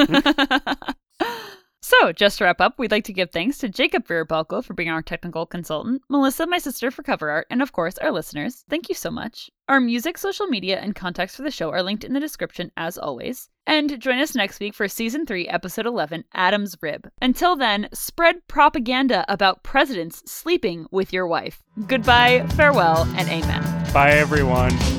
So, 1.89 2.13
just 2.13 2.37
to 2.39 2.45
wrap 2.45 2.61
up, 2.61 2.79
we'd 2.79 2.91
like 2.91 3.05
to 3.05 3.15
give 3.15 3.31
thanks 3.31 3.57
to 3.59 3.69
Jacob 3.69 4.07
Virabalco 4.07 4.63
for 4.63 4.75
being 4.75 4.91
our 4.91 5.01
technical 5.01 5.47
consultant, 5.47 6.03
Melissa, 6.11 6.47
my 6.47 6.59
sister, 6.59 6.91
for 6.91 7.03
cover 7.03 7.31
art, 7.31 7.47
and 7.49 7.63
of 7.63 7.73
course, 7.73 7.97
our 7.99 8.13
listeners. 8.13 8.67
Thank 8.69 8.91
you 8.91 8.95
so 8.95 9.11
much. 9.11 9.51
Our 9.71 9.81
music, 9.81 10.19
social 10.19 10.47
media, 10.49 10.81
and 10.81 10.95
contacts 10.95 11.37
for 11.37 11.43
the 11.43 11.51
show 11.51 11.71
are 11.71 11.83
linked 11.83 12.05
in 12.05 12.13
the 12.13 12.21
description 12.21 12.71
as 12.77 12.99
always. 12.99 13.49
And 13.67 13.99
join 14.01 14.19
us 14.19 14.35
next 14.35 14.61
week 14.61 14.75
for 14.75 14.87
season 14.87 15.25
3, 15.25 15.49
episode 15.49 15.87
11, 15.87 16.25
Adam's 16.35 16.77
Rib. 16.83 17.09
Until 17.23 17.57
then, 17.57 17.89
spread 17.95 18.47
propaganda 18.49 19.25
about 19.27 19.63
presidents 19.63 20.23
sleeping 20.31 20.87
with 20.91 21.15
your 21.15 21.27
wife. 21.27 21.63
Goodbye, 21.87 22.47
farewell, 22.51 23.09
and 23.17 23.31
amen. 23.31 23.93
Bye, 23.95 24.11
everyone. 24.11 24.98